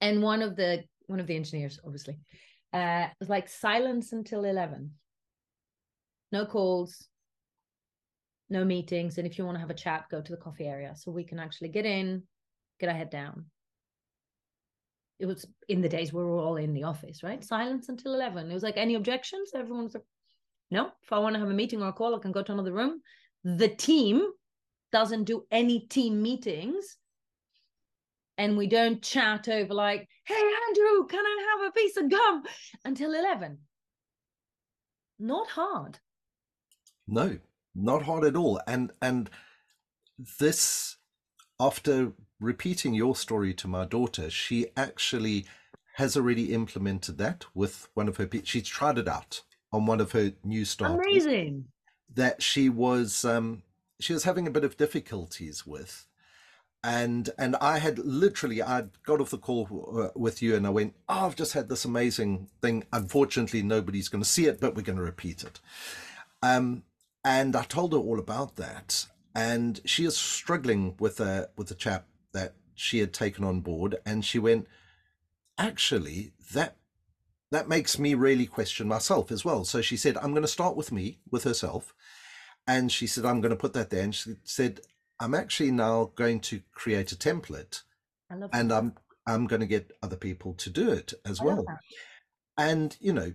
And 0.00 0.22
one 0.22 0.42
of 0.42 0.56
the 0.56 0.84
one 1.06 1.20
of 1.20 1.26
the 1.26 1.36
engineers, 1.36 1.78
obviously, 1.84 2.18
uh, 2.72 3.06
was 3.20 3.28
like 3.28 3.48
silence 3.48 4.12
until 4.12 4.44
eleven. 4.44 4.92
No 6.32 6.46
calls, 6.46 7.08
no 8.48 8.64
meetings, 8.64 9.18
and 9.18 9.26
if 9.26 9.38
you 9.38 9.44
want 9.44 9.56
to 9.56 9.60
have 9.60 9.70
a 9.70 9.74
chat, 9.74 10.06
go 10.10 10.20
to 10.20 10.32
the 10.32 10.38
coffee 10.38 10.66
area 10.66 10.94
so 10.96 11.10
we 11.10 11.24
can 11.24 11.38
actually 11.38 11.68
get 11.68 11.86
in, 11.86 12.22
get 12.78 12.88
our 12.88 12.94
head 12.94 13.10
down 13.10 13.46
it 15.18 15.26
was 15.26 15.46
in 15.68 15.80
the 15.80 15.88
days 15.88 16.12
we 16.12 16.22
were 16.22 16.38
all 16.38 16.56
in 16.56 16.74
the 16.74 16.84
office, 16.84 17.22
right? 17.22 17.42
Silence 17.42 17.88
until 17.88 18.14
11. 18.14 18.50
It 18.50 18.54
was 18.54 18.62
like, 18.62 18.76
any 18.76 18.94
objections? 18.94 19.52
Everyone 19.54 19.84
was 19.84 19.94
like, 19.94 20.04
no, 20.70 20.90
if 21.02 21.12
I 21.12 21.18
want 21.18 21.34
to 21.34 21.40
have 21.40 21.48
a 21.48 21.54
meeting 21.54 21.82
or 21.82 21.88
a 21.88 21.92
call, 21.92 22.14
I 22.14 22.18
can 22.18 22.32
go 22.32 22.42
to 22.42 22.52
another 22.52 22.72
room. 22.72 23.00
The 23.44 23.68
team 23.68 24.26
doesn't 24.92 25.24
do 25.24 25.46
any 25.50 25.80
team 25.80 26.22
meetings. 26.22 26.96
And 28.38 28.58
we 28.58 28.66
don't 28.66 29.00
chat 29.00 29.48
over 29.48 29.72
like, 29.72 30.06
hey, 30.24 30.34
Andrew, 30.68 31.06
can 31.06 31.24
I 31.24 31.56
have 31.56 31.68
a 31.68 31.72
piece 31.72 31.96
of 31.96 32.10
gum 32.10 32.42
until 32.84 33.14
11? 33.14 33.58
Not 35.18 35.48
hard. 35.48 35.98
No, 37.08 37.38
not 37.76 38.02
hard 38.02 38.24
at 38.24 38.36
all. 38.36 38.60
And, 38.66 38.92
and 39.00 39.30
this, 40.40 40.96
after 41.60 42.12
repeating 42.40 42.94
your 42.94 43.14
story 43.14 43.54
to 43.54 43.68
my 43.68 43.84
daughter, 43.84 44.30
she 44.30 44.66
actually 44.76 45.46
has 45.96 46.16
already 46.16 46.52
implemented 46.52 47.18
that 47.18 47.46
with 47.54 47.88
one 47.94 48.08
of 48.08 48.18
her. 48.18 48.28
She's 48.44 48.68
tried 48.68 48.98
it 48.98 49.08
out 49.08 49.42
on 49.72 49.86
one 49.86 50.00
of 50.00 50.12
her 50.12 50.32
new 50.44 50.64
starters. 50.64 51.06
Amazing. 51.06 51.66
That 52.14 52.42
she 52.42 52.68
was 52.68 53.24
um, 53.24 53.62
she 53.98 54.12
was 54.12 54.24
having 54.24 54.46
a 54.46 54.50
bit 54.50 54.64
of 54.64 54.76
difficulties 54.76 55.66
with, 55.66 56.06
and 56.82 57.30
and 57.38 57.56
I 57.56 57.78
had 57.78 57.98
literally 57.98 58.62
I 58.62 58.84
got 59.04 59.20
off 59.20 59.30
the 59.30 59.38
call 59.38 59.68
uh, 59.98 60.18
with 60.18 60.40
you 60.42 60.54
and 60.54 60.66
I 60.66 60.70
went, 60.70 60.94
oh, 61.08 61.26
I've 61.26 61.36
just 61.36 61.52
had 61.52 61.68
this 61.68 61.84
amazing 61.84 62.48
thing. 62.62 62.84
Unfortunately, 62.92 63.62
nobody's 63.62 64.08
going 64.08 64.22
to 64.22 64.28
see 64.28 64.46
it, 64.46 64.60
but 64.60 64.74
we're 64.74 64.82
going 64.82 64.98
to 64.98 65.02
repeat 65.02 65.42
it. 65.44 65.60
Um, 66.42 66.84
and 67.26 67.56
I 67.56 67.64
told 67.64 67.92
her 67.92 67.98
all 67.98 68.20
about 68.20 68.54
that, 68.54 69.06
and 69.34 69.80
she 69.84 70.04
is 70.04 70.16
struggling 70.16 70.94
with 71.00 71.18
a 71.18 71.50
with 71.56 71.70
a 71.72 71.74
chap 71.74 72.06
that 72.32 72.54
she 72.76 73.00
had 73.00 73.12
taken 73.12 73.42
on 73.42 73.60
board. 73.60 73.96
And 74.06 74.24
she 74.24 74.38
went 74.38 74.68
actually 75.58 76.32
that 76.52 76.76
that 77.50 77.68
makes 77.68 77.98
me 77.98 78.14
really 78.14 78.46
question 78.46 78.86
myself 78.86 79.32
as 79.32 79.44
well. 79.44 79.64
So 79.64 79.82
she 79.82 79.96
said 79.96 80.16
i'm 80.18 80.30
going 80.30 80.42
to 80.42 80.48
start 80.48 80.76
with 80.76 80.92
me 80.92 81.18
with 81.30 81.42
herself. 81.42 81.92
And 82.66 82.92
she 82.92 83.08
said 83.08 83.26
i'm 83.26 83.40
going 83.40 83.50
to 83.50 83.56
put 83.56 83.72
that 83.72 83.90
there. 83.90 84.04
And 84.04 84.14
she 84.14 84.36
said 84.44 84.80
i'm 85.18 85.34
actually 85.34 85.72
now 85.72 86.12
going 86.14 86.38
to 86.40 86.60
create 86.72 87.10
a 87.10 87.16
template 87.16 87.82
and 88.52 88.72
i'm 88.72 88.94
i'm 89.26 89.46
going 89.46 89.60
to 89.60 89.66
get 89.66 89.90
other 90.02 90.16
people 90.16 90.54
to 90.54 90.70
do 90.70 90.90
it 90.90 91.14
as 91.24 91.40
I 91.40 91.44
well. 91.44 91.64
and 92.58 92.96
you 93.00 93.12
know 93.12 93.32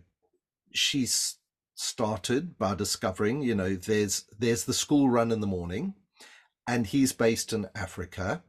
she's 0.73 1.37
started 1.81 2.57
by 2.57 2.75
discovering 2.75 3.41
you 3.41 3.55
know 3.55 3.75
there's 3.75 4.25
there's 4.37 4.65
the 4.65 4.73
school 4.73 5.09
run 5.09 5.31
in 5.31 5.41
the 5.41 5.47
morning 5.47 5.93
and 6.67 6.87
he's 6.87 7.11
based 7.11 7.51
in 7.53 7.67
africa 7.75 8.43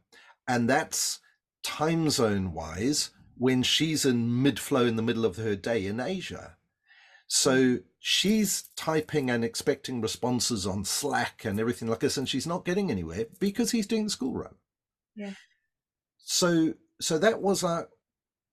and 0.46 0.68
that's 0.68 1.20
time 1.62 2.10
zone 2.10 2.52
wise 2.52 3.10
when 3.36 3.62
she's 3.62 4.04
in 4.04 4.42
mid 4.42 4.58
flow 4.58 4.86
in 4.86 4.96
the 4.96 5.02
middle 5.02 5.24
of 5.24 5.36
her 5.36 5.56
day 5.56 5.86
in 5.86 6.00
Asia. 6.00 6.56
So 7.26 7.56
mm. 7.56 7.82
she's 7.98 8.64
typing 8.76 9.30
and 9.30 9.44
expecting 9.44 10.00
responses 10.00 10.66
on 10.66 10.84
Slack 10.84 11.44
and 11.44 11.58
everything 11.58 11.88
like 11.88 12.00
this, 12.00 12.16
and 12.16 12.28
she's 12.28 12.46
not 12.46 12.64
getting 12.64 12.90
anywhere 12.90 13.26
because 13.38 13.70
he's 13.70 13.86
doing 13.86 14.04
the 14.04 14.10
school 14.10 14.34
run. 14.34 14.54
Yeah. 15.16 15.32
So 16.18 16.74
so 17.00 17.18
that 17.18 17.40
was 17.40 17.62
like, 17.62 17.88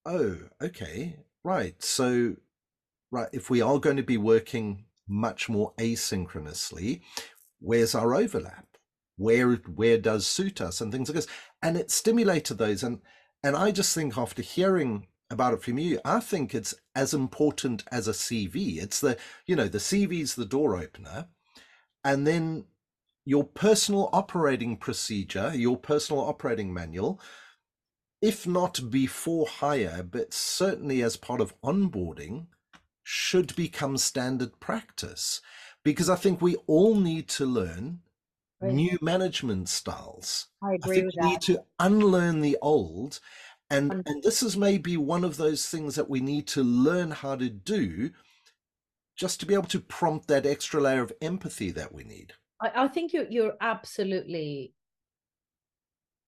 oh, 0.05 0.37
okay, 0.61 1.17
right. 1.43 1.81
So 1.83 2.37
right, 3.11 3.29
if 3.33 3.49
we 3.49 3.61
are 3.61 3.79
going 3.79 3.97
to 3.97 4.03
be 4.03 4.17
working 4.17 4.85
much 5.07 5.49
more 5.49 5.73
asynchronously, 5.77 7.01
where's 7.59 7.95
our 7.95 8.13
overlap? 8.13 8.65
Where 9.17 9.55
where 9.55 9.97
does 9.97 10.25
suit 10.25 10.61
us 10.61 10.79
and 10.79 10.91
things 10.91 11.09
like 11.09 11.15
this? 11.15 11.27
and 11.61 11.77
it 11.77 11.91
stimulated 11.91 12.57
those 12.57 12.83
and 12.83 12.99
and 13.43 13.55
i 13.55 13.71
just 13.71 13.93
think 13.93 14.17
after 14.17 14.41
hearing 14.41 15.07
about 15.29 15.53
it 15.53 15.61
from 15.61 15.77
you 15.77 15.99
i 16.05 16.19
think 16.19 16.53
it's 16.53 16.73
as 16.95 17.13
important 17.13 17.83
as 17.91 18.07
a 18.07 18.11
cv 18.13 18.81
it's 18.81 18.99
the 18.99 19.17
you 19.45 19.55
know 19.55 19.67
the 19.67 19.77
cv 19.77 20.21
is 20.21 20.35
the 20.35 20.45
door 20.45 20.77
opener 20.77 21.27
and 22.03 22.25
then 22.25 22.65
your 23.25 23.43
personal 23.43 24.09
operating 24.13 24.77
procedure 24.77 25.51
your 25.53 25.77
personal 25.77 26.21
operating 26.21 26.73
manual 26.73 27.19
if 28.21 28.47
not 28.47 28.89
before 28.89 29.47
hire 29.47 30.03
but 30.03 30.33
certainly 30.33 31.01
as 31.01 31.15
part 31.15 31.41
of 31.41 31.59
onboarding 31.61 32.47
should 33.11 33.55
become 33.55 33.97
standard 33.97 34.59
practice 34.59 35.41
because 35.83 36.09
i 36.09 36.15
think 36.15 36.41
we 36.41 36.55
all 36.67 36.95
need 36.95 37.27
to 37.27 37.45
learn 37.45 37.99
new 38.61 38.97
management 39.01 39.69
styles. 39.69 40.47
I 40.61 40.73
agree 40.73 40.91
I 40.91 40.95
think 40.95 41.05
with 41.05 41.15
we 41.15 41.21
that. 41.21 41.29
need 41.29 41.41
to 41.41 41.63
unlearn 41.79 42.41
the 42.41 42.57
old. 42.61 43.19
And, 43.69 44.03
and 44.05 44.23
this 44.23 44.41
is 44.41 44.57
maybe 44.57 44.97
one 44.97 45.23
of 45.23 45.37
those 45.37 45.67
things 45.67 45.95
that 45.95 46.09
we 46.09 46.19
need 46.19 46.47
to 46.49 46.63
learn 46.63 47.11
how 47.11 47.35
to 47.35 47.49
do 47.49 48.11
just 49.15 49.39
to 49.39 49.45
be 49.45 49.53
able 49.53 49.67
to 49.67 49.79
prompt 49.79 50.27
that 50.27 50.45
extra 50.45 50.81
layer 50.81 51.01
of 51.01 51.13
empathy 51.21 51.71
that 51.71 51.93
we 51.93 52.03
need. 52.03 52.33
I, 52.61 52.71
I 52.83 52.87
think 52.87 53.13
you're 53.13 53.29
you're 53.29 53.55
absolutely 53.61 54.73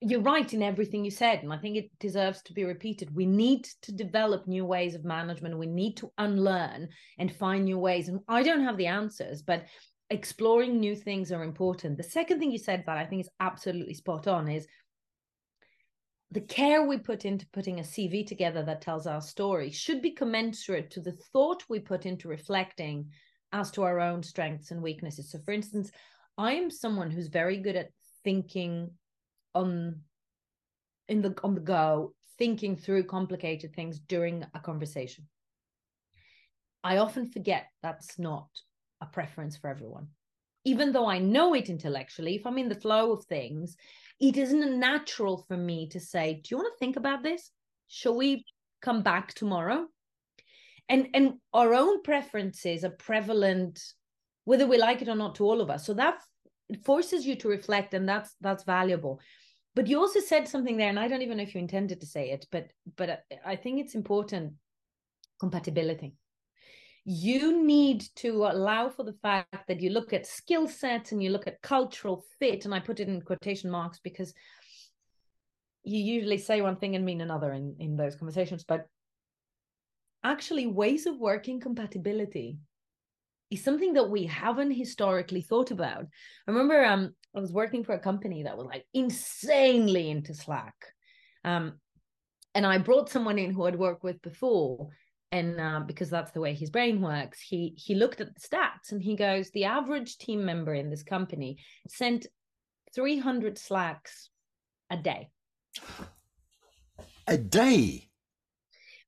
you're 0.01 0.21
right 0.21 0.53
in 0.53 0.63
everything 0.63 1.05
you 1.05 1.11
said 1.11 1.43
and 1.43 1.53
i 1.53 1.57
think 1.57 1.77
it 1.77 1.89
deserves 1.99 2.41
to 2.41 2.53
be 2.53 2.63
repeated 2.63 3.15
we 3.15 3.25
need 3.25 3.65
to 3.81 3.91
develop 3.91 4.47
new 4.47 4.65
ways 4.65 4.95
of 4.95 5.05
management 5.05 5.57
we 5.57 5.67
need 5.67 5.95
to 5.95 6.11
unlearn 6.17 6.87
and 7.19 7.31
find 7.31 7.65
new 7.65 7.77
ways 7.77 8.07
and 8.07 8.19
i 8.27 8.41
don't 8.41 8.63
have 8.63 8.77
the 8.77 8.87
answers 8.87 9.41
but 9.43 9.65
exploring 10.11 10.79
new 10.79 10.95
things 10.95 11.31
are 11.31 11.43
important. 11.43 11.97
The 11.97 12.03
second 12.03 12.39
thing 12.39 12.51
you 12.51 12.57
said 12.57 12.83
that 12.85 12.97
I 12.97 13.05
think 13.05 13.21
is 13.21 13.29
absolutely 13.39 13.93
spot 13.93 14.27
on 14.27 14.49
is 14.49 14.67
the 16.31 16.41
care 16.41 16.85
we 16.85 16.97
put 16.97 17.25
into 17.25 17.47
putting 17.53 17.79
a 17.79 17.83
CV 17.83 18.25
together 18.25 18.63
that 18.63 18.81
tells 18.81 19.07
our 19.07 19.21
story 19.21 19.71
should 19.71 20.01
be 20.01 20.11
commensurate 20.11 20.91
to 20.91 21.01
the 21.01 21.17
thought 21.33 21.63
we 21.69 21.79
put 21.79 22.05
into 22.05 22.27
reflecting 22.27 23.09
as 23.53 23.71
to 23.71 23.83
our 23.83 23.99
own 23.99 24.21
strengths 24.21 24.71
and 24.71 24.81
weaknesses. 24.81 25.31
So, 25.31 25.39
for 25.43 25.51
instance, 25.53 25.91
I 26.37 26.53
am 26.53 26.69
someone 26.69 27.11
who's 27.11 27.27
very 27.27 27.57
good 27.57 27.75
at 27.75 27.89
thinking 28.23 28.91
on 29.53 30.01
in 31.07 31.21
the 31.21 31.35
on 31.43 31.55
the 31.55 31.61
go, 31.61 32.13
thinking 32.37 32.75
through 32.77 33.03
complicated 33.03 33.73
things 33.75 33.99
during 33.99 34.45
a 34.53 34.59
conversation. 34.59 35.27
I 36.83 36.97
often 36.97 37.27
forget 37.29 37.67
that's 37.83 38.17
not 38.17 38.49
a 39.01 39.05
preference 39.05 39.57
for 39.57 39.69
everyone. 39.69 40.07
even 40.63 40.91
though 40.91 41.07
I 41.07 41.19
know 41.19 41.53
it 41.55 41.69
intellectually, 41.69 42.35
if 42.35 42.45
I'm 42.45 42.57
in 42.57 42.69
the 42.69 42.75
flow 42.75 43.11
of 43.11 43.25
things, 43.25 43.75
it 44.19 44.37
isn't 44.37 44.79
natural 44.79 45.43
for 45.47 45.57
me 45.57 45.87
to 45.89 45.99
say, 45.99 46.35
Do 46.35 46.49
you 46.51 46.57
want 46.57 46.73
to 46.73 46.79
think 46.79 46.97
about 46.97 47.23
this? 47.23 47.51
Shall 47.87 48.15
we 48.15 48.45
come 48.81 49.01
back 49.03 49.33
tomorrow? 49.33 49.87
And 50.89 51.07
and 51.13 51.33
our 51.53 51.73
own 51.73 52.01
preferences 52.03 52.83
are 52.83 52.91
prevalent, 52.91 53.81
whether 54.45 54.67
we 54.67 54.77
like 54.77 55.01
it 55.01 55.09
or 55.09 55.15
not, 55.15 55.35
to 55.35 55.45
all 55.45 55.61
of 55.61 55.69
us. 55.69 55.85
So 55.85 55.93
that 55.95 56.19
forces 56.85 57.25
you 57.25 57.35
to 57.37 57.47
reflect, 57.47 57.93
and 57.93 58.07
that's 58.07 58.35
that's 58.41 58.63
valuable. 58.63 59.19
But 59.73 59.87
you 59.87 59.99
also 59.99 60.19
said 60.19 60.47
something 60.47 60.77
there, 60.77 60.89
and 60.89 60.99
I 60.99 61.07
don't 61.07 61.21
even 61.21 61.37
know 61.37 61.43
if 61.43 61.55
you 61.55 61.61
intended 61.61 62.01
to 62.01 62.07
say 62.07 62.31
it, 62.31 62.45
but 62.51 62.71
but 62.97 63.23
I 63.45 63.55
think 63.55 63.79
it's 63.79 63.95
important 63.95 64.53
compatibility. 65.39 66.15
You 67.05 67.63
need 67.63 68.05
to 68.17 68.45
allow 68.45 68.89
for 68.89 69.03
the 69.03 69.17
fact 69.21 69.67
that 69.67 69.81
you 69.81 69.89
look 69.89 70.13
at 70.13 70.27
skill 70.27 70.67
sets 70.67 71.11
and 71.11 71.23
you 71.23 71.29
look 71.31 71.47
at 71.47 71.61
cultural 71.61 72.23
fit 72.37 72.65
and 72.65 72.75
i 72.75 72.79
put 72.79 72.99
it 72.99 73.07
in 73.07 73.21
quotation 73.21 73.71
marks 73.71 73.99
because 74.03 74.35
you 75.83 75.99
usually 75.99 76.37
say 76.37 76.61
one 76.61 76.75
thing 76.75 76.95
and 76.95 77.03
mean 77.03 77.21
another 77.21 77.53
in 77.53 77.75
in 77.79 77.97
those 77.97 78.15
conversations 78.15 78.63
but 78.63 78.87
actually 80.23 80.67
ways 80.67 81.07
of 81.07 81.17
working 81.17 81.59
compatibility 81.59 82.59
is 83.49 83.63
something 83.63 83.93
that 83.93 84.09
we 84.09 84.25
haven't 84.25 84.71
historically 84.71 85.41
thought 85.41 85.71
about. 85.71 86.05
I 86.47 86.51
remember 86.51 86.85
um 86.85 87.13
i 87.35 87.39
was 87.39 87.51
working 87.51 87.83
for 87.83 87.93
a 87.93 87.99
company 87.99 88.43
that 88.43 88.57
was 88.57 88.67
like 88.67 88.85
insanely 88.93 90.09
into 90.09 90.33
slack. 90.33 90.75
Um 91.43 91.73
and 92.53 92.65
i 92.65 92.77
brought 92.77 93.09
someone 93.09 93.39
in 93.39 93.51
who 93.51 93.65
i'd 93.65 93.77
worked 93.77 94.03
with 94.03 94.21
before 94.21 94.89
and 95.31 95.61
uh, 95.61 95.79
because 95.79 96.09
that's 96.09 96.31
the 96.31 96.41
way 96.41 96.53
his 96.53 96.69
brain 96.69 96.99
works 96.99 97.39
he 97.39 97.73
he 97.77 97.95
looked 97.95 98.19
at 98.19 98.35
the 98.35 98.41
stats 98.41 98.91
and 98.91 99.01
he 99.01 99.15
goes 99.15 99.49
the 99.51 99.63
average 99.63 100.17
team 100.17 100.43
member 100.43 100.73
in 100.73 100.89
this 100.89 101.03
company 101.03 101.57
sent 101.87 102.27
300 102.93 103.57
slacks 103.57 104.29
a 104.89 104.97
day. 104.97 105.29
A 107.27 107.37
day? 107.37 108.09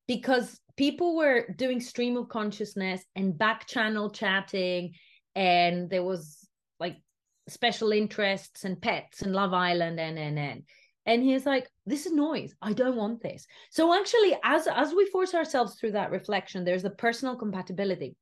Because 0.07 0.59
people 0.77 1.15
were 1.15 1.47
doing 1.55 1.79
stream 1.79 2.17
of 2.17 2.29
consciousness 2.29 3.03
and 3.15 3.37
back 3.37 3.67
channel 3.67 4.09
chatting 4.09 4.93
and 5.35 5.89
there 5.89 6.03
was 6.03 6.42
special 7.47 7.91
interests 7.91 8.63
and 8.63 8.81
pets 8.81 9.21
and 9.21 9.33
love 9.33 9.53
island 9.53 9.99
and 9.99 10.17
and 10.17 10.39
and. 10.39 10.63
And 11.05 11.21
he's 11.21 11.45
like 11.45 11.67
this 11.85 12.05
is 12.05 12.13
noise. 12.13 12.55
I 12.61 12.73
don't 12.73 12.95
want 12.95 13.21
this. 13.21 13.45
So 13.71 13.93
actually 13.93 14.37
as 14.43 14.67
as 14.67 14.93
we 14.93 15.05
force 15.07 15.33
ourselves 15.33 15.75
through 15.75 15.91
that 15.91 16.11
reflection 16.11 16.63
there's 16.63 16.83
the 16.83 16.89
personal 16.89 17.35
compatibility. 17.35 18.15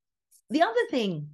The 0.50 0.64
other 0.64 0.86
thing 0.90 1.30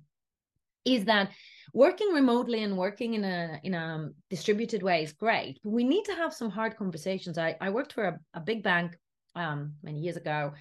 is 0.84 1.06
that 1.06 1.32
working 1.73 2.10
remotely 2.13 2.63
and 2.63 2.78
working 2.78 3.13
in 3.13 3.23
a 3.23 3.60
in 3.63 3.73
a 3.73 4.10
distributed 4.30 4.84
way 4.84 5.04
is 5.04 5.13
great 5.13 5.60
but 5.63 5.71
we 5.71 5.84
need 5.84 6.06
to 6.06 6.15
have 6.15 6.34
some 6.34 6.50
hard 6.50 6.76
conversations. 6.76 7.38
I, 7.38 7.56
I 7.62 7.69
worked 7.69 7.93
for 7.93 8.06
a, 8.06 8.19
a 8.34 8.41
big 8.41 8.63
bank 8.63 8.97
um, 9.36 9.73
many 9.84 10.00
years 10.00 10.17
ago 10.17 10.54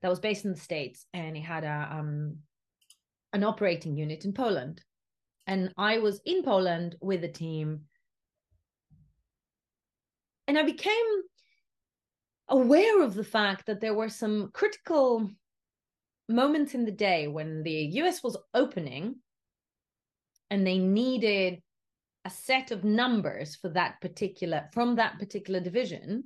that 0.00 0.08
was 0.08 0.20
based 0.20 0.44
in 0.44 0.52
the 0.52 0.60
states 0.60 1.06
and 1.14 1.36
it 1.36 1.40
had 1.40 1.64
a 1.64 1.88
um, 1.92 2.38
an 3.32 3.44
operating 3.44 3.96
unit 3.96 4.24
in 4.24 4.32
poland 4.32 4.82
and 5.46 5.72
i 5.76 5.98
was 5.98 6.20
in 6.24 6.42
poland 6.42 6.96
with 7.00 7.24
a 7.24 7.28
team. 7.28 7.82
And 10.48 10.58
I 10.58 10.64
became 10.64 11.22
aware 12.48 13.02
of 13.02 13.14
the 13.14 13.24
fact 13.24 13.66
that 13.66 13.80
there 13.80 13.94
were 13.94 14.08
some 14.08 14.50
critical 14.52 15.30
moments 16.28 16.74
in 16.74 16.84
the 16.84 16.92
day 16.92 17.28
when 17.28 17.62
the 17.62 17.72
US 18.00 18.22
was 18.22 18.36
opening 18.52 19.16
and 20.50 20.66
they 20.66 20.78
needed 20.78 21.62
a 22.24 22.30
set 22.30 22.70
of 22.70 22.84
numbers 22.84 23.56
for 23.56 23.68
that 23.70 24.00
particular 24.00 24.68
from 24.72 24.96
that 24.96 25.18
particular 25.18 25.60
division 25.60 26.24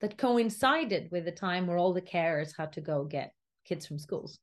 that 0.00 0.18
coincided 0.18 1.08
with 1.10 1.24
the 1.24 1.30
time 1.30 1.66
where 1.66 1.78
all 1.78 1.92
the 1.92 2.02
carers 2.02 2.52
had 2.56 2.72
to 2.72 2.80
go 2.80 3.04
get 3.04 3.32
kids 3.64 3.86
from 3.86 3.98
schools 3.98 4.38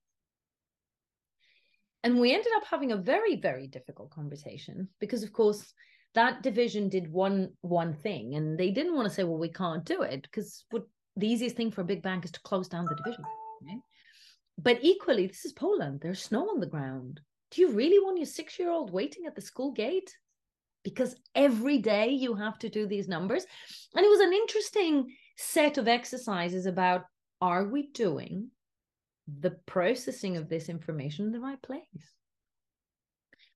and 2.04 2.20
we 2.20 2.34
ended 2.34 2.52
up 2.56 2.66
having 2.66 2.92
a 2.92 2.98
very 2.98 3.36
very 3.36 3.68
difficult 3.68 4.10
conversation 4.12 4.88
because 5.00 5.24
of 5.24 5.34
course 5.34 5.74
that 6.16 6.44
division 6.44 6.89
did 6.89 7.12
one 7.12 7.50
one 7.62 7.94
thing 7.94 8.36
and 8.36 8.58
they 8.58 8.72
didn't 8.72 8.96
want 8.96 9.08
to 9.08 9.13
say 9.13 9.24
well 9.24 9.38
we 9.38 9.50
can't 9.50 9.86
do 9.86 10.02
it 10.02 10.22
because 10.24 10.66
what 10.72 10.84
the 11.18 11.28
easiest 11.28 11.56
thing 11.56 11.72
for 11.72 11.82
a 11.82 11.86
big 11.86 12.02
bank 12.02 12.26
is 12.26 12.32
to 12.32 12.42
close 12.42 12.68
down 12.68 12.86
the 12.86 12.96
division 12.96 13.24
right? 13.68 13.80
but 14.58 14.80
equally 14.82 15.28
this 15.28 15.46
is 15.46 15.54
poland. 15.54 16.00
There's 16.02 16.22
snow 16.22 16.50
on 16.50 16.60
the 16.60 16.66
ground. 16.66 17.20
Do 17.52 17.62
you 17.62 17.72
really 17.72 18.04
want 18.04 18.18
your 18.18 18.26
six 18.26 18.58
year 18.60 18.70
old 18.70 18.92
waiting 18.92 19.26
at 19.26 19.36
the 19.36 19.42
school 19.42 19.72
gate? 19.72 20.16
Because 20.84 21.16
every 21.36 21.78
day 21.78 22.10
you 22.10 22.34
have 22.36 22.60
to 22.60 22.70
do 22.70 22.86
these 22.88 23.08
numbers. 23.08 23.46
And 23.96 24.06
it 24.06 24.10
was 24.10 24.20
an 24.20 24.34
interesting 24.34 25.16
set 25.38 25.78
of 25.78 25.88
exercises 25.88 26.66
about 26.66 27.06
are 27.42 27.66
we 27.66 27.88
doing 27.92 28.50
the 29.27 29.51
processing 29.65 30.38
of 30.38 30.49
this 30.49 30.69
information 30.69 31.25
in 31.25 31.31
the 31.31 31.39
right 31.39 31.62
place. 31.62 32.13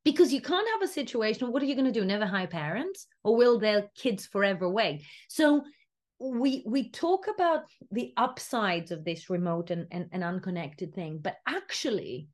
Because 0.04 0.32
you 0.32 0.42
can't 0.42 0.68
have 0.70 0.82
a 0.82 0.92
situation 0.92 1.52
what 1.52 1.62
are 1.62 1.66
you 1.66 1.76
going 1.76 1.92
to 1.92 2.00
do 2.00 2.06
never 2.06 2.26
hire 2.26 2.48
parents? 2.48 3.08
Or 3.24 3.36
will 3.36 3.60
their 3.60 3.90
kids 3.96 4.26
forever 4.26 4.70
wait 4.70 5.04
so 5.28 5.64
we 6.20 6.64
we 6.66 6.90
talk 6.90 7.28
about 7.28 7.64
the 7.92 8.14
upsides 8.18 8.92
of 8.92 9.04
this 9.04 9.30
remote 9.30 9.70
and, 9.70 9.88
and, 9.92 10.08
and 10.12 10.24
unconnected 10.24 10.94
thing 10.94 11.20
but 11.22 11.36
actually 11.48 12.28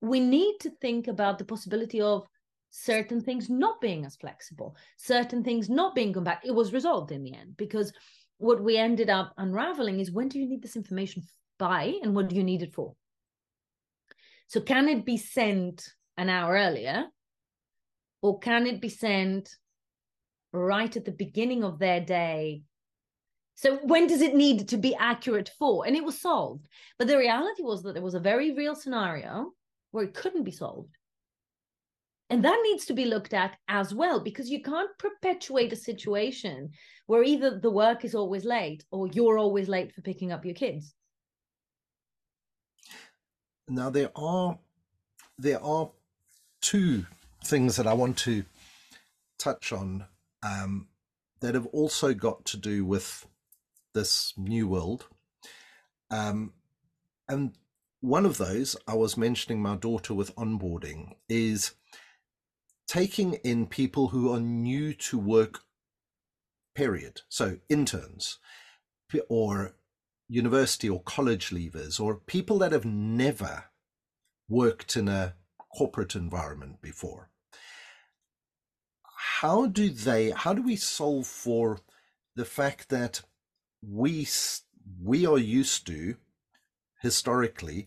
we 0.00 0.20
need 0.20 0.56
to 0.60 0.70
think 0.80 1.08
about 1.08 1.38
the 1.38 1.44
possibility 1.44 2.00
of 2.00 2.26
certain 2.70 3.20
things 3.20 3.50
not 3.50 3.80
being 3.80 4.06
as 4.06 4.16
flexible 4.16 4.76
certain 4.96 5.42
things 5.42 5.68
not 5.68 5.94
being 5.94 6.12
compatible 6.12 6.48
it 6.48 6.54
was 6.54 6.72
resolved 6.72 7.12
in 7.12 7.22
the 7.22 7.34
end 7.34 7.56
because 7.56 7.92
what 8.38 8.62
we 8.62 8.76
ended 8.76 9.10
up 9.10 9.34
unraveling 9.36 10.00
is 10.00 10.10
when 10.10 10.28
do 10.28 10.38
you 10.38 10.48
need 10.48 10.62
this 10.62 10.76
information 10.76 11.22
by 11.58 11.94
and 12.02 12.14
what 12.14 12.28
do 12.28 12.36
you 12.36 12.44
need 12.44 12.62
it 12.62 12.72
for 12.72 12.94
so 14.48 14.62
can 14.62 14.88
it 14.88 15.04
be 15.04 15.18
sent 15.18 15.86
an 16.16 16.30
hour 16.30 16.54
earlier? 16.54 17.04
Or 18.22 18.38
can 18.40 18.66
it 18.66 18.80
be 18.80 18.88
sent 18.88 19.50
right 20.52 20.96
at 20.96 21.04
the 21.04 21.12
beginning 21.12 21.62
of 21.62 21.78
their 21.78 22.00
day? 22.00 22.62
So 23.54 23.76
when 23.76 24.06
does 24.06 24.22
it 24.22 24.34
need 24.34 24.68
to 24.70 24.78
be 24.78 24.94
accurate 24.94 25.50
for? 25.58 25.86
And 25.86 25.94
it 25.94 26.04
was 26.04 26.20
solved. 26.20 26.66
But 26.98 27.08
the 27.08 27.18
reality 27.18 27.62
was 27.62 27.82
that 27.82 27.92
there 27.92 28.02
was 28.02 28.14
a 28.14 28.20
very 28.20 28.52
real 28.54 28.74
scenario 28.74 29.52
where 29.90 30.04
it 30.04 30.14
couldn't 30.14 30.44
be 30.44 30.50
solved. 30.50 30.96
And 32.30 32.44
that 32.44 32.60
needs 32.62 32.86
to 32.86 32.94
be 32.94 33.04
looked 33.04 33.34
at 33.34 33.56
as 33.68 33.94
well, 33.94 34.20
because 34.20 34.50
you 34.50 34.62
can't 34.62 34.90
perpetuate 34.98 35.72
a 35.72 35.76
situation 35.76 36.70
where 37.06 37.22
either 37.22 37.58
the 37.58 37.70
work 37.70 38.04
is 38.04 38.14
always 38.14 38.44
late 38.44 38.84
or 38.90 39.08
you're 39.08 39.38
always 39.38 39.68
late 39.68 39.94
for 39.94 40.02
picking 40.02 40.32
up 40.32 40.44
your 40.44 40.54
kids. 40.54 40.94
Now 43.68 43.90
there 43.90 44.10
are 44.16 44.58
there 45.38 45.62
are 45.62 45.90
two 46.60 47.06
things 47.44 47.76
that 47.76 47.86
I 47.86 47.92
want 47.92 48.16
to 48.18 48.44
touch 49.38 49.72
on 49.72 50.06
um, 50.42 50.88
that 51.40 51.54
have 51.54 51.66
also 51.66 52.14
got 52.14 52.44
to 52.46 52.56
do 52.56 52.84
with 52.84 53.26
this 53.94 54.32
new 54.36 54.66
world. 54.66 55.06
Um, 56.10 56.52
and 57.28 57.52
one 58.00 58.24
of 58.24 58.38
those, 58.38 58.76
I 58.86 58.94
was 58.94 59.16
mentioning 59.16 59.60
my 59.60 59.76
daughter 59.76 60.14
with 60.14 60.34
onboarding, 60.34 61.14
is 61.28 61.72
taking 62.86 63.34
in 63.34 63.66
people 63.66 64.08
who 64.08 64.32
are 64.32 64.40
new 64.40 64.94
to 64.94 65.18
work, 65.18 65.60
period. 66.74 67.20
So 67.28 67.58
interns 67.68 68.38
or 69.28 69.74
university 70.28 70.88
or 70.88 71.02
college 71.02 71.50
leavers 71.50 72.00
or 72.00 72.16
people 72.16 72.58
that 72.58 72.72
have 72.72 72.84
never 72.84 73.64
worked 74.48 74.96
in 74.96 75.08
a 75.08 75.34
corporate 75.76 76.14
environment 76.14 76.80
before. 76.82 77.30
How 79.40 79.66
do 79.66 79.90
they, 79.90 80.30
how 80.30 80.54
do 80.54 80.62
we 80.62 80.76
solve 80.76 81.26
for 81.26 81.78
the 82.36 82.44
fact 82.44 82.88
that 82.88 83.22
we, 83.82 84.26
we 85.02 85.26
are 85.26 85.38
used 85.38 85.86
to 85.86 86.16
historically 87.00 87.86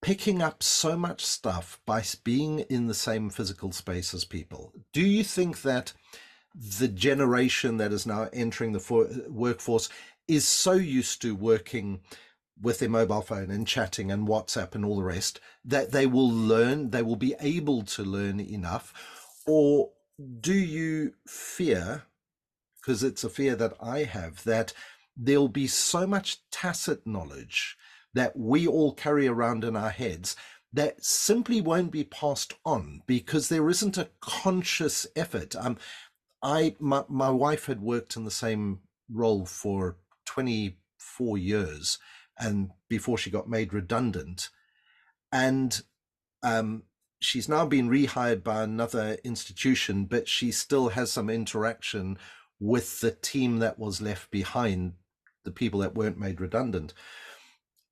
picking 0.00 0.42
up 0.42 0.62
so 0.62 0.96
much 0.96 1.24
stuff 1.24 1.80
by 1.84 2.02
being 2.24 2.60
in 2.60 2.86
the 2.86 2.94
same 2.94 3.30
physical 3.30 3.72
space 3.72 4.14
as 4.14 4.24
people. 4.24 4.72
Do 4.92 5.00
you 5.00 5.24
think 5.24 5.62
that 5.62 5.92
the 6.54 6.88
generation 6.88 7.76
that 7.78 7.92
is 7.92 8.06
now 8.06 8.28
entering 8.32 8.72
the 8.72 9.26
workforce 9.28 9.88
is 10.28 10.46
so 10.46 10.72
used 10.72 11.22
to 11.22 11.34
working 11.34 12.00
with 12.60 12.78
their 12.78 12.88
mobile 12.88 13.22
phone 13.22 13.50
and 13.50 13.66
chatting 13.66 14.10
and 14.10 14.28
WhatsApp 14.28 14.74
and 14.74 14.84
all 14.84 14.96
the 14.96 15.02
rest 15.02 15.40
that 15.64 15.92
they 15.92 16.06
will 16.06 16.30
learn, 16.30 16.90
they 16.90 17.02
will 17.02 17.16
be 17.16 17.34
able 17.40 17.82
to 17.82 18.02
learn 18.02 18.40
enough? 18.40 18.92
Or 19.46 19.90
do 20.40 20.54
you 20.54 21.14
fear, 21.26 22.04
because 22.80 23.02
it's 23.02 23.24
a 23.24 23.30
fear 23.30 23.54
that 23.56 23.74
I 23.80 24.04
have, 24.04 24.44
that 24.44 24.72
there'll 25.16 25.48
be 25.48 25.66
so 25.66 26.06
much 26.06 26.38
tacit 26.50 27.06
knowledge 27.06 27.76
that 28.14 28.36
we 28.36 28.66
all 28.66 28.92
carry 28.92 29.28
around 29.28 29.64
in 29.64 29.76
our 29.76 29.90
heads 29.90 30.36
that 30.72 31.02
simply 31.04 31.60
won't 31.60 31.90
be 31.90 32.04
passed 32.04 32.54
on 32.64 33.02
because 33.06 33.48
there 33.48 33.68
isn't 33.70 33.96
a 33.96 34.10
conscious 34.20 35.06
effort. 35.16 35.56
Um, 35.56 35.78
I 36.42 36.76
my, 36.78 37.04
my 37.08 37.30
wife 37.30 37.66
had 37.66 37.80
worked 37.80 38.16
in 38.16 38.24
the 38.24 38.30
same 38.30 38.80
role 39.10 39.46
for 39.46 39.96
24 40.28 41.38
years 41.38 41.98
and 42.38 42.70
before 42.88 43.18
she 43.18 43.30
got 43.30 43.48
made 43.48 43.72
redundant. 43.72 44.50
And 45.32 45.80
um, 46.42 46.84
she's 47.20 47.48
now 47.48 47.66
been 47.66 47.88
rehired 47.88 48.44
by 48.44 48.62
another 48.62 49.16
institution 49.24 50.04
but 50.04 50.28
she 50.28 50.52
still 50.52 50.90
has 50.90 51.10
some 51.10 51.28
interaction 51.28 52.18
with 52.60 53.00
the 53.00 53.10
team 53.10 53.58
that 53.58 53.78
was 53.78 54.00
left 54.00 54.30
behind 54.30 54.92
the 55.44 55.50
people 55.50 55.80
that 55.80 55.94
weren't 55.94 56.18
made 56.18 56.40
redundant. 56.40 56.92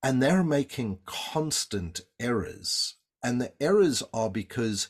And 0.03 0.23
they're 0.23 0.45
making 0.45 0.99
constant 1.07 2.03
errors. 2.21 2.97
And 3.23 3.41
the 3.41 3.53
errors 3.61 4.03
are 4.13 4.31
because 4.31 4.89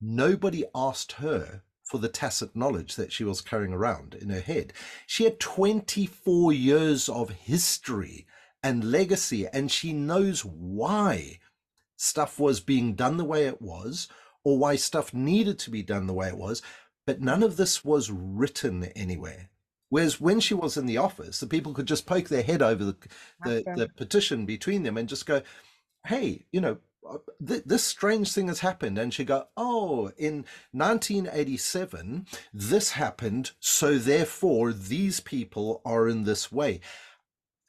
nobody 0.00 0.64
asked 0.74 1.12
her 1.12 1.62
for 1.84 1.98
the 1.98 2.08
tacit 2.08 2.54
knowledge 2.54 2.96
that 2.96 3.12
she 3.12 3.24
was 3.24 3.40
carrying 3.40 3.72
around 3.72 4.14
in 4.14 4.30
her 4.30 4.40
head. 4.40 4.72
She 5.06 5.24
had 5.24 5.40
24 5.40 6.52
years 6.52 7.08
of 7.08 7.30
history 7.30 8.26
and 8.62 8.90
legacy, 8.90 9.46
and 9.52 9.70
she 9.70 9.92
knows 9.92 10.44
why 10.44 11.38
stuff 11.96 12.38
was 12.38 12.60
being 12.60 12.94
done 12.94 13.16
the 13.16 13.24
way 13.24 13.46
it 13.46 13.60
was 13.60 14.08
or 14.44 14.58
why 14.58 14.76
stuff 14.76 15.12
needed 15.12 15.58
to 15.60 15.70
be 15.70 15.82
done 15.82 16.06
the 16.06 16.14
way 16.14 16.28
it 16.28 16.36
was. 16.36 16.62
But 17.06 17.20
none 17.20 17.42
of 17.42 17.56
this 17.56 17.84
was 17.84 18.10
written 18.10 18.84
anywhere. 18.96 19.50
Whereas 19.88 20.20
when 20.20 20.40
she 20.40 20.54
was 20.54 20.76
in 20.76 20.86
the 20.86 20.96
office, 20.96 21.38
the 21.38 21.46
people 21.46 21.74
could 21.74 21.86
just 21.86 22.06
poke 22.06 22.28
their 22.28 22.42
head 22.42 22.62
over 22.62 22.82
the, 22.84 22.96
the, 23.44 23.62
the 23.76 23.88
petition 23.96 24.46
between 24.46 24.84
them 24.84 24.96
and 24.96 25.08
just 25.08 25.26
go, 25.26 25.42
hey, 26.06 26.46
you 26.50 26.60
know, 26.60 26.78
th- 27.46 27.64
this 27.64 27.84
strange 27.84 28.32
thing 28.32 28.48
has 28.48 28.60
happened 28.60 28.98
and 28.98 29.12
she 29.12 29.24
go 29.24 29.46
oh 29.56 30.10
in 30.16 30.44
1987 30.72 32.26
this 32.52 32.92
happened 32.92 33.52
so 33.60 33.98
therefore 33.98 34.72
these 34.72 35.20
people 35.20 35.80
are 35.84 36.08
in 36.08 36.24
this 36.24 36.52
way. 36.52 36.80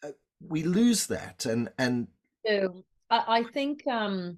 Uh, 0.03 0.09
we 0.39 0.63
lose 0.63 1.07
that 1.07 1.45
and 1.45 1.69
and 1.77 2.07
so 2.45 2.83
I, 3.09 3.23
I 3.39 3.43
think 3.43 3.85
um 3.87 4.37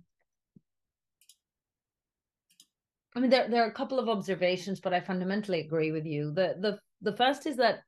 I 3.15 3.19
mean 3.19 3.29
there 3.29 3.47
there 3.49 3.63
are 3.63 3.69
a 3.69 3.73
couple 3.73 3.99
of 3.99 4.09
observations 4.09 4.79
but 4.79 4.93
I 4.93 4.99
fundamentally 4.99 5.61
agree 5.61 5.91
with 5.91 6.05
you. 6.05 6.31
The 6.31 6.55
the 6.59 6.79
the 7.01 7.15
first 7.15 7.45
is 7.45 7.57
that 7.57 7.81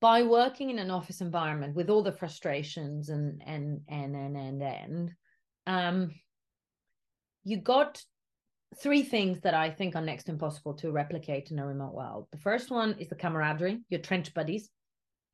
by 0.00 0.22
working 0.22 0.70
in 0.70 0.78
an 0.78 0.90
office 0.90 1.20
environment 1.20 1.74
with 1.74 1.88
all 1.88 2.02
the 2.02 2.12
frustrations 2.12 3.08
and 3.08 3.42
and 3.46 3.80
and 3.88 4.14
and 4.14 4.36
and 4.36 4.62
and 4.62 5.14
um, 5.66 6.12
you 7.44 7.58
got 7.58 8.02
three 8.82 9.02
things 9.02 9.40
that 9.40 9.54
I 9.54 9.70
think 9.70 9.94
are 9.94 10.02
next 10.02 10.28
impossible 10.28 10.74
to 10.74 10.90
replicate 10.90 11.50
in 11.50 11.58
a 11.58 11.66
remote 11.66 11.94
world. 11.94 12.26
The 12.32 12.38
first 12.38 12.70
one 12.70 12.96
is 12.98 13.08
the 13.08 13.14
camaraderie, 13.14 13.80
your 13.88 14.00
trench 14.00 14.34
buddies. 14.34 14.68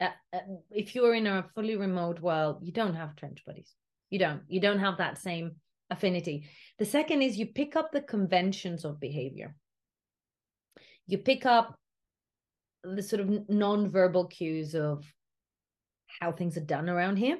Uh, 0.01 0.09
uh, 0.33 0.41
if 0.71 0.95
you're 0.95 1.15
in 1.15 1.27
a 1.27 1.47
fully 1.55 1.77
remote 1.77 2.21
world, 2.21 2.59
you 2.63 2.73
don't 2.73 2.95
have 2.95 3.17
trench 3.17 3.43
buddies. 3.47 3.75
You 4.11 4.19
don't. 4.19 4.43
You 4.49 4.61
don't 4.61 4.79
have 4.79 4.99
that 4.99 5.19
same 5.19 5.53
affinity. 5.91 6.49
The 6.79 6.85
second 6.85 7.23
is 7.23 7.37
you 7.37 7.47
pick 7.47 7.77
up 7.77 7.93
the 7.93 8.01
conventions 8.01 8.85
of 8.85 9.01
behavior. 9.01 9.55
You 11.07 11.19
pick 11.19 11.47
up 11.47 11.77
the 12.85 13.03
sort 13.03 13.21
of 13.21 13.49
non-verbal 13.49 14.27
cues 14.27 14.75
of 14.75 15.05
how 16.21 16.33
things 16.33 16.57
are 16.57 16.65
done 16.65 16.89
around 16.89 17.17
here. 17.17 17.39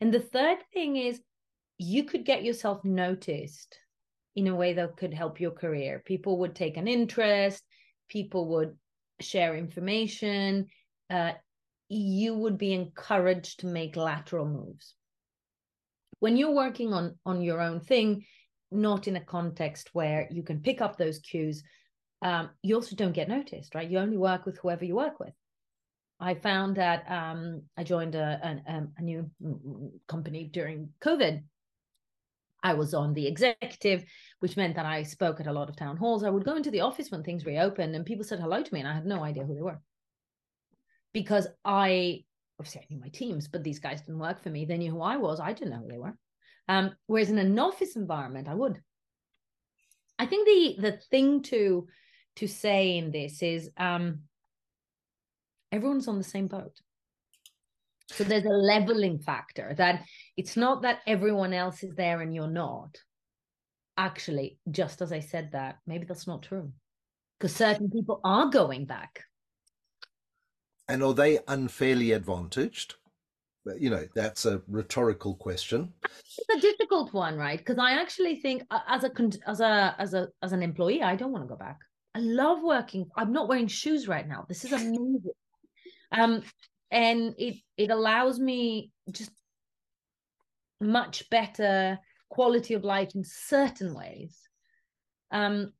And 0.00 0.12
the 0.12 0.20
third 0.20 0.58
thing 0.72 0.96
is 0.96 1.20
you 1.78 2.04
could 2.04 2.24
get 2.24 2.44
yourself 2.44 2.84
noticed 2.84 3.78
in 4.36 4.48
a 4.48 4.54
way 4.54 4.72
that 4.74 4.96
could 4.96 5.14
help 5.14 5.40
your 5.40 5.50
career. 5.50 6.02
People 6.04 6.38
would 6.38 6.54
take 6.54 6.76
an 6.76 6.88
interest, 6.88 7.62
people 8.08 8.48
would 8.48 8.76
share 9.20 9.56
information, 9.56 10.66
uh, 11.10 11.32
you 11.88 12.34
would 12.34 12.58
be 12.58 12.72
encouraged 12.72 13.60
to 13.60 13.66
make 13.66 13.96
lateral 13.96 14.46
moves. 14.46 14.94
When 16.20 16.36
you're 16.36 16.54
working 16.54 16.92
on 16.92 17.18
on 17.26 17.42
your 17.42 17.60
own 17.60 17.80
thing, 17.80 18.24
not 18.70 19.06
in 19.06 19.16
a 19.16 19.24
context 19.24 19.90
where 19.92 20.26
you 20.30 20.42
can 20.42 20.60
pick 20.60 20.80
up 20.80 20.96
those 20.96 21.18
cues, 21.18 21.62
um, 22.22 22.50
you 22.62 22.74
also 22.74 22.96
don't 22.96 23.12
get 23.12 23.28
noticed, 23.28 23.74
right? 23.74 23.88
You 23.88 23.98
only 23.98 24.16
work 24.16 24.46
with 24.46 24.58
whoever 24.58 24.84
you 24.84 24.96
work 24.96 25.20
with. 25.20 25.34
I 26.18 26.34
found 26.34 26.76
that 26.76 27.04
um, 27.10 27.62
I 27.76 27.84
joined 27.84 28.14
a, 28.14 28.60
a, 28.66 28.82
a 28.96 29.02
new 29.02 29.30
company 30.08 30.48
during 30.52 30.90
COVID, 31.02 31.42
I 32.64 32.72
was 32.72 32.94
on 32.94 33.12
the 33.12 33.26
executive, 33.26 34.04
which 34.40 34.56
meant 34.56 34.74
that 34.76 34.86
I 34.86 35.02
spoke 35.02 35.38
at 35.38 35.46
a 35.46 35.52
lot 35.52 35.68
of 35.68 35.76
town 35.76 35.98
halls. 35.98 36.24
I 36.24 36.30
would 36.30 36.44
go 36.44 36.56
into 36.56 36.70
the 36.70 36.80
office 36.80 37.10
when 37.10 37.22
things 37.22 37.44
reopened 37.44 37.94
and 37.94 38.06
people 38.06 38.24
said 38.24 38.40
hello 38.40 38.62
to 38.62 38.74
me 38.74 38.80
and 38.80 38.88
I 38.88 38.94
had 38.94 39.06
no 39.06 39.22
idea 39.22 39.44
who 39.44 39.54
they 39.54 39.62
were. 39.62 39.80
Because 41.12 41.46
I 41.64 42.24
obviously 42.58 42.80
I 42.80 42.86
knew 42.88 43.00
my 43.00 43.08
teams, 43.08 43.48
but 43.48 43.62
these 43.62 43.78
guys 43.78 44.00
didn't 44.00 44.18
work 44.18 44.42
for 44.42 44.48
me. 44.48 44.64
They 44.64 44.78
knew 44.78 44.92
who 44.92 45.02
I 45.02 45.18
was. 45.18 45.40
I 45.40 45.52
didn't 45.52 45.70
know 45.70 45.82
who 45.82 45.88
they 45.88 45.98
were. 45.98 46.16
Um, 46.66 46.92
whereas 47.06 47.30
in 47.30 47.38
an 47.38 47.58
office 47.58 47.96
environment, 47.96 48.48
I 48.48 48.54
would. 48.54 48.80
I 50.18 50.26
think 50.26 50.46
the 50.46 50.90
the 50.90 50.98
thing 51.10 51.42
to 51.42 51.86
to 52.36 52.46
say 52.48 52.96
in 52.96 53.10
this 53.10 53.42
is 53.42 53.70
um, 53.76 54.20
everyone's 55.70 56.08
on 56.08 56.18
the 56.18 56.24
same 56.24 56.46
boat. 56.46 56.80
So 58.10 58.24
there's 58.24 58.44
a 58.44 58.48
leveling 58.48 59.18
factor 59.18 59.74
that 59.78 60.04
it's 60.36 60.56
not 60.56 60.82
that 60.82 61.00
everyone 61.06 61.52
else 61.52 61.82
is 61.82 61.94
there 61.94 62.20
and 62.20 62.34
you're 62.34 62.48
not. 62.48 62.96
Actually, 63.96 64.58
just 64.70 65.00
as 65.00 65.12
I 65.12 65.20
said 65.20 65.50
that, 65.52 65.78
maybe 65.86 66.04
that's 66.04 66.26
not 66.26 66.42
true. 66.42 66.72
Because 67.38 67.54
certain 67.54 67.90
people 67.90 68.20
are 68.24 68.46
going 68.50 68.84
back. 68.84 69.24
And 70.88 71.02
are 71.02 71.14
they 71.14 71.38
unfairly 71.48 72.12
advantaged? 72.12 72.96
You 73.78 73.88
know, 73.88 74.06
that's 74.14 74.44
a 74.44 74.60
rhetorical 74.68 75.34
question. 75.34 75.94
It's 76.04 76.48
a 76.54 76.60
difficult 76.60 77.14
one, 77.14 77.38
right? 77.38 77.58
Because 77.58 77.78
I 77.78 77.92
actually 77.92 78.36
think, 78.36 78.62
uh, 78.70 78.80
as 78.86 79.04
a 79.04 79.10
as 79.46 79.60
a 79.60 79.96
as 79.98 80.12
a 80.12 80.28
as 80.42 80.52
an 80.52 80.62
employee, 80.62 81.02
I 81.02 81.16
don't 81.16 81.32
want 81.32 81.44
to 81.44 81.48
go 81.48 81.56
back. 81.56 81.78
I 82.14 82.18
love 82.18 82.62
working. 82.62 83.06
I'm 83.16 83.32
not 83.32 83.48
wearing 83.48 83.66
shoes 83.66 84.06
right 84.06 84.28
now. 84.28 84.44
This 84.48 84.66
is 84.66 84.72
amazing. 84.72 85.22
Um, 86.12 86.42
and 86.94 87.34
it 87.36 87.56
it 87.76 87.90
allows 87.90 88.38
me 88.38 88.92
just 89.10 89.32
much 90.80 91.28
better 91.28 91.98
quality 92.30 92.74
of 92.74 92.84
life 92.84 93.14
in 93.14 93.24
certain 93.24 93.92
ways. 93.92 94.38
Um 95.30 95.72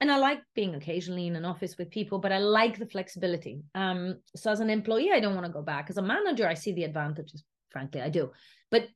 and 0.00 0.12
i 0.12 0.18
like 0.18 0.40
being 0.54 0.74
occasionally 0.74 1.26
in 1.26 1.36
an 1.36 1.46
office 1.46 1.78
with 1.78 1.90
people 1.90 2.18
but 2.18 2.32
i 2.32 2.38
like 2.38 2.78
the 2.78 2.86
flexibility. 2.86 3.62
Um 3.74 4.16
so 4.36 4.52
as 4.52 4.60
an 4.60 4.70
employee 4.70 5.10
i 5.12 5.20
don't 5.20 5.34
want 5.34 5.46
to 5.46 5.52
go 5.52 5.62
back. 5.62 5.88
As 5.88 5.96
a 5.96 6.02
manager 6.02 6.46
i 6.46 6.54
see 6.54 6.72
the 6.72 6.84
advantages 6.84 7.42
frankly 7.70 8.02
i 8.02 8.10
do. 8.10 8.30
But 8.70 8.88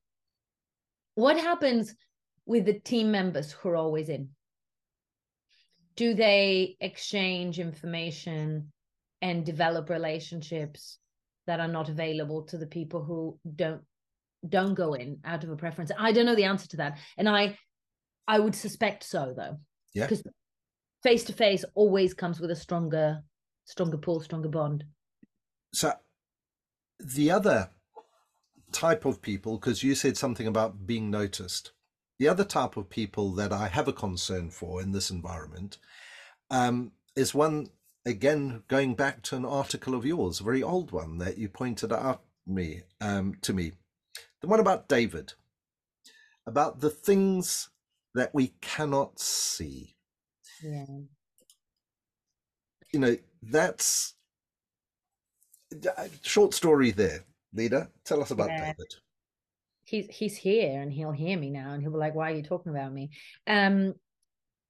what 1.14 1.38
happens 1.38 1.94
with 2.44 2.66
the 2.66 2.78
team 2.78 3.10
members 3.10 3.52
who 3.52 3.70
are 3.70 3.76
always 3.76 4.08
in? 4.08 4.28
Do 5.96 6.14
they 6.14 6.76
exchange 6.80 7.58
information 7.58 8.72
and 9.20 9.44
develop 9.44 9.88
relationships 9.88 10.98
that 11.48 11.60
are 11.60 11.66
not 11.66 11.88
available 11.88 12.42
to 12.42 12.58
the 12.58 12.66
people 12.66 13.02
who 13.02 13.38
don't 13.56 13.80
don't 14.48 14.74
go 14.74 14.92
in 14.92 15.18
out 15.24 15.42
of 15.42 15.50
a 15.50 15.56
preference. 15.56 15.90
I 15.98 16.12
don't 16.12 16.26
know 16.26 16.36
the 16.36 16.44
answer 16.44 16.68
to 16.68 16.76
that. 16.76 16.98
And 17.16 17.28
i 17.28 17.58
i 18.28 18.38
would 18.38 18.54
suspect 18.54 19.02
so 19.02 19.34
though. 19.36 19.56
Yeah. 19.94 20.06
Because 20.06 20.22
face 21.02 21.24
to 21.24 21.32
face 21.32 21.64
always 21.74 22.12
comes 22.14 22.38
with 22.38 22.50
a 22.50 22.56
stronger 22.56 23.22
stronger 23.64 23.96
pull 23.96 24.20
stronger 24.20 24.50
bond. 24.50 24.84
So 25.72 25.94
the 27.00 27.30
other 27.30 27.70
type 28.70 29.06
of 29.06 29.22
people 29.22 29.56
because 29.56 29.82
you 29.82 29.94
said 29.94 30.16
something 30.16 30.46
about 30.46 30.86
being 30.86 31.10
noticed. 31.10 31.72
The 32.18 32.28
other 32.28 32.44
type 32.44 32.76
of 32.76 32.90
people 32.90 33.32
that 33.36 33.52
i 33.52 33.68
have 33.68 33.88
a 33.88 33.92
concern 33.92 34.50
for 34.50 34.82
in 34.82 34.92
this 34.92 35.08
environment 35.08 35.78
um, 36.50 36.92
is 37.16 37.32
one 37.32 37.68
again 38.08 38.62
going 38.68 38.94
back 38.94 39.22
to 39.22 39.36
an 39.36 39.44
article 39.44 39.94
of 39.94 40.04
yours, 40.06 40.40
a 40.40 40.44
very 40.44 40.62
old 40.62 40.90
one 40.90 41.18
that 41.18 41.38
you 41.38 41.48
pointed 41.48 41.92
out 41.92 42.22
me 42.46 42.82
um, 43.00 43.36
to 43.42 43.52
me, 43.52 43.72
the 44.40 44.48
one 44.48 44.60
about 44.60 44.88
David, 44.88 45.34
about 46.46 46.80
the 46.80 46.90
things 46.90 47.68
that 48.14 48.34
we 48.34 48.54
cannot 48.60 49.20
see. 49.20 49.94
Yeah. 50.62 50.86
You 52.92 53.00
know, 53.00 53.16
that's 53.42 54.14
short 56.22 56.54
story 56.54 56.90
there. 56.90 57.24
Leda, 57.52 57.90
tell 58.04 58.22
us 58.22 58.30
about 58.30 58.48
yeah. 58.48 58.72
David. 58.72 58.94
He's 59.84 60.06
he's 60.08 60.36
here 60.36 60.80
and 60.80 60.92
he'll 60.92 61.12
hear 61.12 61.38
me 61.38 61.50
now 61.50 61.72
and 61.72 61.82
he'll 61.82 61.92
be 61.92 61.98
like, 61.98 62.14
"Why 62.14 62.32
are 62.32 62.34
you 62.34 62.42
talking 62.42 62.72
about 62.72 62.92
me?" 62.92 63.10
Um, 63.46 63.94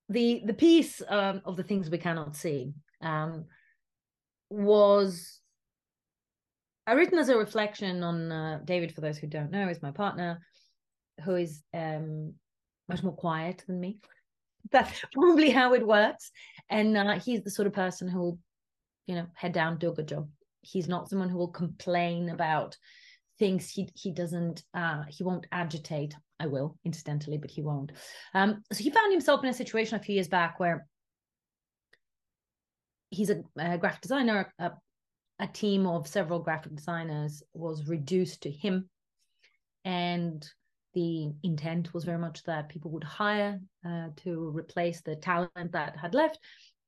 the 0.09 0.43
the 0.45 0.55
piece 0.55 1.03
um, 1.09 1.43
of 1.45 1.57
the 1.57 1.65
things 1.65 1.91
we 1.91 1.99
cannot 1.99 2.37
see 2.37 2.73
um, 3.01 3.45
was 4.51 5.41
I 6.87 6.93
written 6.93 7.19
as 7.19 7.29
a 7.29 7.37
reflection 7.37 8.03
on 8.03 8.33
uh, 8.33 8.61
David, 8.65 8.95
for 8.95 9.03
those 9.03 9.19
who 9.19 9.27
don't 9.27 9.51
know, 9.51 9.69
is 9.69 9.83
my 9.83 9.91
partner. 9.91 10.41
who 11.25 11.37
is 11.37 11.63
um, 11.75 12.35
much 12.89 13.03
more 13.03 13.13
quiet 13.13 13.63
than 13.67 13.79
me. 13.79 13.99
That's 14.71 15.05
probably 15.13 15.51
how 15.51 15.75
it 15.75 15.87
works. 15.87 16.31
And 16.71 16.97
uh, 16.97 17.19
he's 17.21 17.43
the 17.43 17.51
sort 17.51 17.67
of 17.67 17.75
person 17.75 18.09
who 18.09 18.19
will, 18.19 18.39
you 19.07 19.15
know, 19.15 19.27
head 19.35 19.53
down, 19.53 19.79
do 19.79 19.91
a 19.91 19.95
good 19.95 20.09
job. 20.09 20.29
He's 20.63 20.89
not 20.89 21.09
someone 21.09 21.29
who 21.29 21.39
will 21.39 21.49
complain 21.49 22.31
about 22.31 22.77
things 23.39 23.71
he 23.71 23.89
he 23.95 24.11
doesn't 24.11 24.65
uh 24.75 25.05
he 25.09 25.23
won't 25.23 25.47
agitate 25.53 26.15
i 26.41 26.47
will 26.47 26.77
incidentally 26.85 27.39
but 27.39 27.51
he 27.51 27.63
won't 27.63 27.93
um 28.35 28.63
so 28.73 28.83
he 28.83 28.91
found 28.91 29.13
himself 29.13 29.43
in 29.45 29.51
a 29.51 29.55
situation 29.55 29.95
a 29.95 30.03
few 30.03 30.15
years 30.15 30.29
back 30.29 30.59
where 30.59 30.87
he's 33.11 33.31
a, 33.31 33.43
a 33.59 33.79
graphic 33.79 34.01
designer 34.01 34.53
a, 34.59 34.73
a 35.41 35.47
team 35.47 35.87
of 35.87 36.07
several 36.07 36.41
graphic 36.41 36.75
designers 36.75 37.43
was 37.55 37.89
reduced 37.89 38.43
to 38.43 38.51
him 38.51 38.89
and 39.85 40.49
the 40.95 41.31
intent 41.43 41.95
was 41.95 42.05
very 42.05 42.19
much 42.19 42.43
that 42.45 42.69
people 42.69 42.91
would 42.91 43.05
hire 43.05 43.61
uh, 43.87 44.09
to 44.17 44.51
replace 44.57 45.01
the 45.03 45.17
talent 45.17 45.73
that 45.73 45.97
had 45.97 46.15
left 46.15 46.39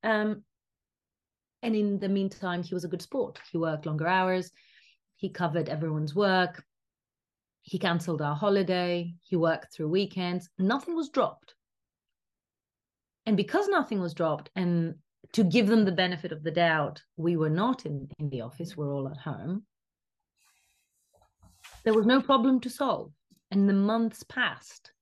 um, 0.03 0.43
and 1.63 1.77
in 1.77 1.99
the 1.99 2.09
meantime 2.09 2.63
he 2.63 2.75
was 2.75 2.85
a 2.85 2.89
good 2.89 3.03
sport 3.03 3.39
he 3.51 3.59
worked 3.59 3.87
longer 3.87 4.07
hours 4.07 4.51
he 5.21 5.29
covered 5.29 5.69
everyone's 5.69 6.15
work. 6.15 6.65
He 7.61 7.79
cancelled 7.79 8.23
our 8.23 8.35
holiday. 8.35 9.13
He 9.21 9.37
worked 9.37 9.75
through 9.75 9.91
weekends. 9.91 10.49
Nothing 10.59 10.97
was 10.97 11.11
dropped. 11.11 11.55
And 13.27 13.37
because 13.37 13.69
nothing 13.69 14.01
was 14.01 14.15
dropped, 14.15 14.51
and 14.57 14.95
to 15.33 15.45
give 15.45 15.67
them 15.67 15.85
the 15.85 15.93
benefit 15.93 16.33
of 16.33 16.43
the 16.43 16.51
doubt, 16.51 17.03
we 17.17 17.37
were 17.37 17.51
not 17.51 17.87
in, 17.87 18.09
in 18.19 18.31
the 18.31 18.41
office, 18.41 18.77
we're 18.77 18.95
all 18.95 19.09
at 19.09 19.17
home. 19.17 19.65
There 21.85 21.95
was 21.95 22.07
no 22.07 22.21
problem 22.21 22.61
to 22.61 22.71
solve. 22.71 23.13
And 23.51 23.69
the 23.69 23.75
months 23.75 24.23
passed. 24.23 24.93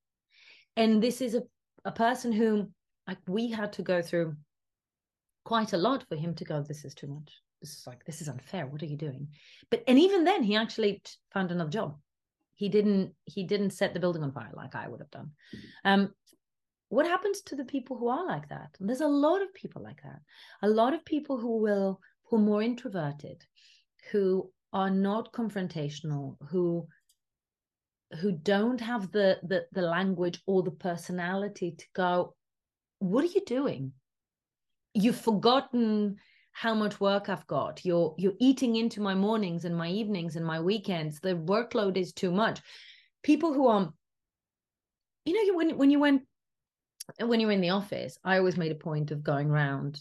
And 0.76 1.03
this 1.03 1.20
is 1.20 1.35
a, 1.35 1.43
a 1.85 1.93
person 1.93 2.33
who 2.33 2.70
like 3.07 3.18
we 3.26 3.51
had 3.51 3.72
to 3.74 3.83
go 3.83 4.03
through 4.03 4.37
quite 5.45 5.72
a 5.72 5.79
lot 5.79 6.05
for 6.09 6.16
him 6.16 6.35
to 6.35 6.45
go, 6.45 6.62
this 6.62 6.85
is 6.85 6.95
too 6.95 7.07
much 7.07 7.33
this 7.61 7.79
is 7.79 7.87
like 7.87 8.05
this 8.05 8.20
is 8.20 8.29
unfair 8.29 8.66
what 8.66 8.83
are 8.83 8.87
you 8.87 8.97
doing 8.97 9.29
but 9.70 9.83
and 9.87 9.99
even 9.99 10.24
then 10.24 10.43
he 10.43 10.57
actually 10.57 11.03
found 11.33 11.51
another 11.51 11.70
job 11.70 11.97
he 12.55 12.68
didn't 12.68 13.12
he 13.24 13.45
didn't 13.45 13.70
set 13.70 13.95
the 13.95 14.01
building 14.01 14.22
on 14.22 14.33
fire 14.33 14.51
like 14.55 14.74
i 14.74 14.89
would 14.89 15.01
have 15.01 15.11
done 15.11 15.31
um 15.85 16.12
what 16.89 17.07
happens 17.07 17.43
to 17.43 17.57
the 17.57 17.64
people 17.64 17.97
who 17.97 18.09
are 18.09 18.26
like 18.26 18.49
that 18.49 18.74
and 18.78 18.89
there's 18.89 19.01
a 19.01 19.07
lot 19.07 19.43
of 19.43 19.53
people 19.55 19.82
like 19.82 20.03
that 20.03 20.20
a 20.62 20.68
lot 20.68 20.95
of 20.95 21.05
people 21.05 21.39
who 21.39 21.59
will 21.59 22.01
who 22.24 22.36
are 22.36 22.41
more 22.41 22.62
introverted 22.62 23.43
who 24.11 24.51
are 24.72 24.91
not 24.91 25.32
confrontational 25.32 26.36
who 26.51 26.86
who 28.20 28.32
don't 28.32 28.80
have 28.80 29.11
the 29.12 29.39
the, 29.43 29.66
the 29.72 29.82
language 29.82 30.41
or 30.47 30.62
the 30.62 30.70
personality 30.70 31.74
to 31.76 31.84
go 31.95 32.34
what 32.99 33.24
are 33.24 33.28
you 33.28 33.43
doing 33.47 33.93
you've 34.95 35.20
forgotten 35.20 36.16
how 36.59 36.74
much 36.74 37.01
work 37.01 37.28
I've 37.28 37.47
got. 37.47 37.84
You're 37.84 38.16
you're 38.18 38.41
eating 38.41 38.74
into 38.74 39.01
my 39.01 39.14
mornings 39.14 39.64
and 39.64 39.76
my 39.76 39.89
evenings 39.89 40.34
and 40.34 40.45
my 40.45 40.59
weekends. 40.59 41.20
The 41.20 41.36
workload 41.36 41.97
is 41.97 42.12
too 42.12 42.32
much. 42.32 42.61
People 43.22 43.53
who 43.53 43.68
are, 43.68 43.93
you 45.24 45.34
know, 45.34 45.57
when 45.57 45.78
when 45.78 45.91
you 45.91 46.01
went 46.01 46.22
when 47.19 47.41
you're 47.41 47.51
in 47.51 47.61
the 47.61 47.71
office, 47.71 48.19
I 48.25 48.39
always 48.39 48.57
made 48.57 48.73
a 48.73 48.77
point 48.77 49.11
of 49.11 49.25
going 49.25 49.51
around 49.51 50.01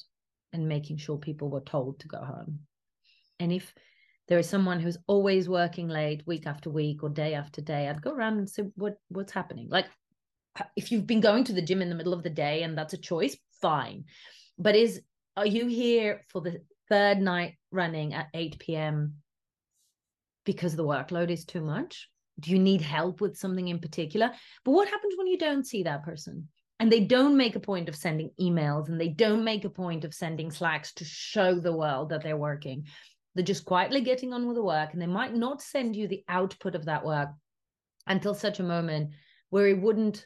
and 0.53 0.67
making 0.67 0.97
sure 0.97 1.17
people 1.17 1.49
were 1.49 1.61
told 1.61 1.99
to 1.99 2.07
go 2.07 2.19
home. 2.19 2.59
And 3.39 3.51
if 3.51 3.73
there 4.27 4.39
is 4.39 4.49
someone 4.49 4.79
who's 4.79 4.97
always 5.07 5.47
working 5.47 5.87
late 5.87 6.23
week 6.25 6.47
after 6.47 6.69
week 6.69 7.03
or 7.03 7.09
day 7.09 7.33
after 7.33 7.61
day, 7.61 7.87
I'd 7.87 8.01
go 8.01 8.11
around 8.11 8.37
and 8.37 8.49
say, 8.49 8.63
what 8.75 8.97
what's 9.09 9.31
happening? 9.31 9.67
Like 9.69 9.85
if 10.75 10.91
you've 10.91 11.07
been 11.07 11.21
going 11.21 11.43
to 11.45 11.53
the 11.53 11.61
gym 11.61 11.81
in 11.81 11.89
the 11.89 11.95
middle 11.95 12.13
of 12.13 12.23
the 12.23 12.29
day 12.29 12.63
and 12.63 12.77
that's 12.77 12.93
a 12.93 12.97
choice, 12.97 13.37
fine. 13.61 14.05
But 14.57 14.75
is 14.75 15.01
are 15.35 15.45
you 15.45 15.67
here 15.67 16.21
for 16.29 16.41
the 16.41 16.61
third 16.89 17.19
night 17.19 17.55
running 17.71 18.13
at 18.13 18.27
8 18.33 18.59
p.m. 18.59 19.15
because 20.45 20.75
the 20.75 20.85
workload 20.85 21.29
is 21.29 21.45
too 21.45 21.61
much? 21.61 22.09
Do 22.39 22.51
you 22.51 22.59
need 22.59 22.81
help 22.81 23.21
with 23.21 23.37
something 23.37 23.67
in 23.67 23.79
particular? 23.79 24.31
But 24.63 24.71
what 24.71 24.87
happens 24.87 25.15
when 25.17 25.27
you 25.27 25.37
don't 25.37 25.65
see 25.65 25.83
that 25.83 26.03
person? 26.03 26.49
And 26.79 26.91
they 26.91 26.99
don't 27.01 27.37
make 27.37 27.55
a 27.55 27.59
point 27.59 27.89
of 27.89 27.95
sending 27.95 28.31
emails 28.39 28.87
and 28.87 29.01
they 29.01 29.07
don't 29.07 29.43
make 29.43 29.65
a 29.65 29.69
point 29.69 30.05
of 30.05 30.13
sending 30.13 30.51
slacks 30.51 30.93
to 30.93 31.05
show 31.05 31.59
the 31.59 31.75
world 31.75 32.09
that 32.09 32.21
they're 32.21 32.37
working. 32.37 32.85
They're 33.33 33.43
just 33.43 33.65
quietly 33.65 34.01
getting 34.01 34.33
on 34.33 34.47
with 34.47 34.57
the 34.57 34.63
work 34.63 34.93
and 34.93 35.01
they 35.01 35.07
might 35.07 35.33
not 35.33 35.61
send 35.61 35.95
you 35.95 36.07
the 36.07 36.23
output 36.27 36.75
of 36.75 36.85
that 36.85 37.05
work 37.05 37.29
until 38.05 38.33
such 38.33 38.59
a 38.59 38.63
moment 38.63 39.11
where 39.49 39.67
it 39.67 39.81
wouldn't 39.81 40.25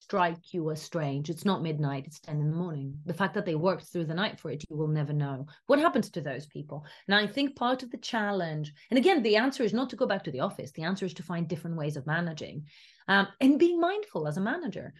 strike 0.00 0.52
you 0.52 0.70
as 0.70 0.82
strange. 0.82 1.30
It's 1.30 1.44
not 1.44 1.62
midnight, 1.62 2.04
it's 2.06 2.20
10 2.20 2.40
in 2.40 2.50
the 2.50 2.56
morning. 2.56 2.98
The 3.06 3.14
fact 3.14 3.34
that 3.34 3.46
they 3.46 3.54
worked 3.54 3.84
through 3.84 4.06
the 4.06 4.14
night 4.14 4.38
for 4.38 4.50
it, 4.50 4.64
you 4.68 4.76
will 4.76 4.88
never 4.88 5.12
know. 5.12 5.46
What 5.66 5.78
happens 5.78 6.10
to 6.10 6.20
those 6.20 6.46
people? 6.46 6.84
And 7.06 7.14
I 7.14 7.26
think 7.26 7.56
part 7.56 7.82
of 7.82 7.90
the 7.90 7.96
challenge, 7.98 8.72
and 8.90 8.98
again, 8.98 9.22
the 9.22 9.36
answer 9.36 9.62
is 9.62 9.72
not 9.72 9.88
to 9.90 9.96
go 9.96 10.06
back 10.06 10.24
to 10.24 10.30
the 10.30 10.40
office, 10.40 10.72
the 10.72 10.82
answer 10.82 11.06
is 11.06 11.14
to 11.14 11.22
find 11.22 11.48
different 11.48 11.76
ways 11.76 11.96
of 11.96 12.06
managing 12.06 12.64
um, 13.08 13.28
and 13.40 13.58
being 13.58 13.80
mindful 13.80 14.26
as 14.26 14.36
a 14.36 14.40
manager. 14.40 14.92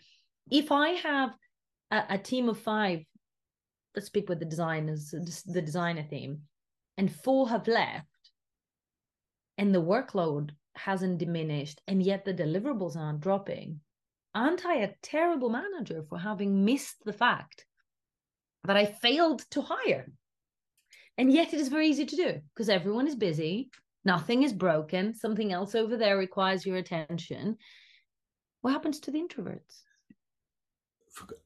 If 0.50 0.72
I 0.72 0.90
have 0.90 1.36
a, 1.90 2.02
a 2.10 2.18
team 2.18 2.48
of 2.48 2.58
five, 2.58 3.00
let's 3.94 4.06
speak 4.06 4.28
with 4.28 4.38
the 4.38 4.44
designers, 4.44 5.10
the 5.46 5.62
designer 5.62 6.04
team, 6.04 6.42
and 6.96 7.14
four 7.14 7.48
have 7.48 7.68
left, 7.68 8.06
and 9.58 9.74
the 9.74 9.82
workload 9.82 10.50
hasn't 10.74 11.18
diminished, 11.18 11.80
and 11.86 12.02
yet 12.02 12.24
the 12.24 12.34
deliverables 12.34 12.96
aren't 12.96 13.20
dropping 13.20 13.80
aren't 14.34 14.64
I 14.64 14.76
a 14.76 14.94
terrible 15.02 15.48
manager 15.48 16.04
for 16.08 16.18
having 16.18 16.64
missed 16.64 17.04
the 17.04 17.12
fact 17.12 17.66
that 18.64 18.76
I 18.76 18.86
failed 18.86 19.40
to 19.50 19.62
hire? 19.62 20.10
And 21.18 21.32
yet 21.32 21.52
it 21.52 21.60
is 21.60 21.68
very 21.68 21.88
easy 21.88 22.06
to 22.06 22.16
do 22.16 22.40
because 22.54 22.68
everyone 22.68 23.06
is 23.06 23.14
busy, 23.14 23.70
nothing 24.04 24.42
is 24.42 24.52
broken, 24.52 25.14
something 25.14 25.52
else 25.52 25.74
over 25.74 25.96
there 25.96 26.16
requires 26.16 26.64
your 26.64 26.76
attention. 26.76 27.56
What 28.62 28.72
happens 28.72 29.00
to 29.00 29.10
the 29.10 29.20
introverts? 29.20 29.82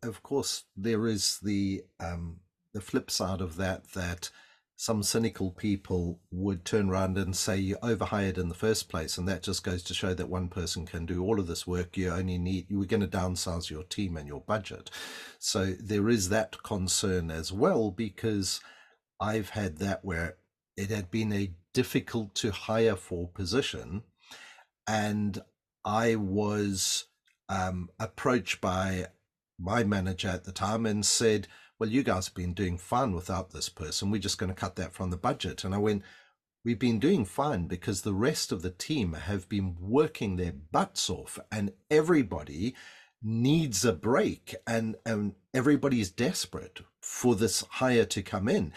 Of 0.03 0.23
course, 0.23 0.65
there 0.77 1.07
is 1.07 1.39
the 1.43 1.85
um, 2.01 2.41
the 2.73 2.81
flip 2.81 3.11
side 3.11 3.41
of 3.41 3.57
that 3.57 3.93
that 3.93 4.31
some 4.77 5.03
cynical 5.03 5.53
people 5.53 6.19
would 6.33 6.65
turn 6.65 6.91
around 6.91 7.17
and 7.17 7.37
say 7.37 7.57
you 7.57 7.77
overhired 7.81 8.37
in 8.37 8.49
the 8.49 8.55
first 8.55 8.89
place 8.89 9.17
and 9.17 9.29
that 9.29 9.43
just 9.43 9.63
goes 9.63 9.85
to 9.85 9.95
show 9.95 10.13
that 10.13 10.29
one 10.29 10.49
person 10.49 10.85
can 10.85 11.07
do 11.07 11.23
all 11.23 11.39
of 11.39 11.47
this 11.47 11.67
work. 11.67 11.97
You 11.97 12.11
only 12.11 12.39
need 12.39 12.67
you 12.69 12.79
were 12.79 12.85
going 12.85 13.01
to 13.01 13.07
downsize 13.07 13.71
your 13.71 13.85
team 13.85 14.17
and 14.17 14.27
your 14.27 14.41
budget. 14.41 14.91
So 15.39 15.75
there 15.79 16.09
is 16.09 16.29
that 16.31 16.63
concern 16.65 17.31
as 17.31 17.53
well 17.53 17.91
because 17.91 18.61
i've 19.21 19.51
had 19.51 19.79
that 19.79 20.05
where 20.05 20.37
it 20.77 20.91
had 20.91 21.11
been 21.11 21.33
a 21.33 21.53
difficult 21.73 22.35
to 22.35 22.51
hire 22.51 22.97
for 22.97 23.29
position 23.29 24.03
and 24.87 25.41
i 25.85 26.15
was 26.15 27.07
um, 27.49 27.91
approached 28.01 28.61
by 28.61 29.07
my 29.59 29.85
manager 29.85 30.29
at 30.29 30.45
the 30.45 30.53
time 30.53 30.87
and 30.87 31.05
said 31.05 31.49
well, 31.79 31.91
you 31.91 32.03
guys 32.03 32.27
have 32.27 32.35
been 32.35 32.55
doing 32.55 32.79
fine 32.79 33.13
without 33.13 33.51
this 33.51 33.69
person. 33.69 34.11
We're 34.11 34.21
just 34.21 34.39
going 34.39 34.49
to 34.49 34.59
cut 34.59 34.77
that 34.77 34.93
from 34.93 35.11
the 35.11 35.17
budget. 35.17 35.65
And 35.65 35.75
I 35.75 35.79
went, 35.79 36.03
we've 36.65 36.79
been 36.79 37.01
doing 37.01 37.25
fine 37.25 37.67
because 37.67 38.03
the 38.03 38.15
rest 38.15 38.53
of 38.53 38.63
the 38.63 38.71
team 38.71 39.15
have 39.15 39.49
been 39.49 39.77
working 39.81 40.37
their 40.37 40.53
butts 40.53 41.11
off 41.11 41.39
and 41.51 41.73
everybody 41.91 42.75
needs 43.23 43.85
a 43.85 43.93
break 43.93 44.55
and, 44.67 44.97
and 45.05 45.35
everybody's 45.53 46.11
desperate 46.11 46.81
for 47.01 47.35
this 47.35 47.65
hire 47.71 48.05
to 48.05 48.23
come 48.23 48.49
in. 48.49 48.73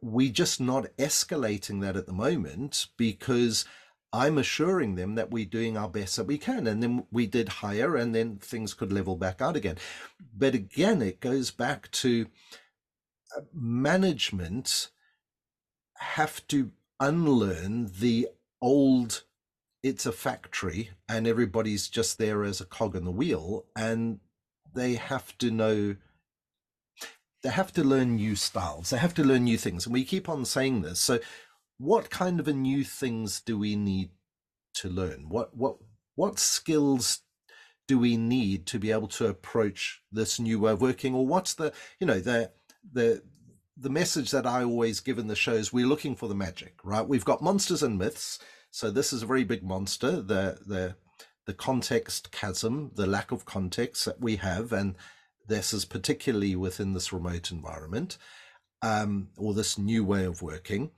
We're 0.00 0.32
just 0.32 0.60
not 0.60 0.96
escalating 0.96 1.80
that 1.82 1.96
at 1.96 2.06
the 2.06 2.12
moment 2.12 2.88
because– 2.96 3.64
I'm 4.12 4.38
assuring 4.38 4.94
them 4.94 5.14
that 5.14 5.30
we're 5.30 5.46
doing 5.46 5.76
our 5.76 5.88
best 5.88 6.16
that 6.16 6.24
we 6.26 6.38
can. 6.38 6.66
And 6.66 6.82
then 6.82 7.06
we 7.10 7.26
did 7.26 7.48
hire, 7.48 7.96
and 7.96 8.14
then 8.14 8.36
things 8.36 8.74
could 8.74 8.92
level 8.92 9.16
back 9.16 9.40
out 9.40 9.56
again. 9.56 9.78
But 10.36 10.54
again, 10.54 11.00
it 11.00 11.20
goes 11.20 11.50
back 11.50 11.90
to 11.92 12.26
uh, 13.36 13.40
management 13.54 14.90
have 15.96 16.46
to 16.48 16.72
unlearn 17.00 17.90
the 17.98 18.28
old 18.60 19.22
it's 19.82 20.06
a 20.06 20.12
factory 20.12 20.90
and 21.08 21.26
everybody's 21.26 21.88
just 21.88 22.18
there 22.18 22.44
as 22.44 22.60
a 22.60 22.64
cog 22.64 22.94
in 22.94 23.04
the 23.04 23.10
wheel 23.10 23.64
and 23.74 24.20
they 24.74 24.94
have 24.94 25.36
to 25.38 25.50
know 25.50 25.96
they 27.42 27.50
have 27.50 27.72
to 27.72 27.82
learn 27.82 28.16
new 28.16 28.36
styles 28.36 28.90
they 28.90 28.98
have 28.98 29.14
to 29.14 29.24
learn 29.24 29.44
new 29.44 29.58
things 29.58 29.86
and 29.86 29.92
we 29.92 30.04
keep 30.04 30.28
on 30.28 30.44
saying 30.44 30.82
this 30.82 31.00
so 31.00 31.18
what 31.82 32.10
kind 32.10 32.38
of 32.38 32.46
a 32.46 32.52
new 32.52 32.84
things 32.84 33.40
do 33.40 33.58
we 33.58 33.74
need 33.74 34.10
to 34.74 34.88
learn? 34.88 35.28
What 35.28 35.56
what 35.56 35.78
what 36.14 36.38
skills 36.38 37.20
do 37.88 37.98
we 37.98 38.16
need 38.16 38.66
to 38.66 38.78
be 38.78 38.92
able 38.92 39.08
to 39.08 39.26
approach 39.26 40.00
this 40.12 40.38
new 40.38 40.60
way 40.60 40.72
of 40.72 40.80
working? 40.80 41.12
Or 41.12 41.26
what's 41.26 41.54
the 41.54 41.72
you 41.98 42.06
know 42.06 42.20
the 42.20 42.52
the 42.92 43.22
the 43.76 43.90
message 43.90 44.30
that 44.30 44.46
I 44.46 44.62
always 44.62 45.00
give 45.00 45.18
in 45.18 45.26
the 45.26 45.34
shows? 45.34 45.72
we're 45.72 45.86
looking 45.86 46.14
for 46.14 46.28
the 46.28 46.36
magic, 46.36 46.74
right? 46.84 47.06
We've 47.06 47.24
got 47.24 47.42
monsters 47.42 47.82
and 47.82 47.98
myths. 47.98 48.38
So 48.70 48.90
this 48.90 49.12
is 49.12 49.24
a 49.24 49.26
very 49.26 49.42
big 49.42 49.64
monster, 49.64 50.22
the 50.22 50.60
the 50.64 50.94
the 51.46 51.54
context 51.54 52.30
chasm, 52.30 52.92
the 52.94 53.08
lack 53.08 53.32
of 53.32 53.44
context 53.44 54.04
that 54.04 54.20
we 54.20 54.36
have, 54.36 54.72
and 54.72 54.94
this 55.48 55.72
is 55.72 55.84
particularly 55.84 56.54
within 56.54 56.92
this 56.92 57.12
remote 57.12 57.50
environment 57.50 58.18
um, 58.82 59.30
or 59.36 59.52
this 59.52 59.76
new 59.76 60.04
way 60.04 60.24
of 60.24 60.42
working. 60.42 60.92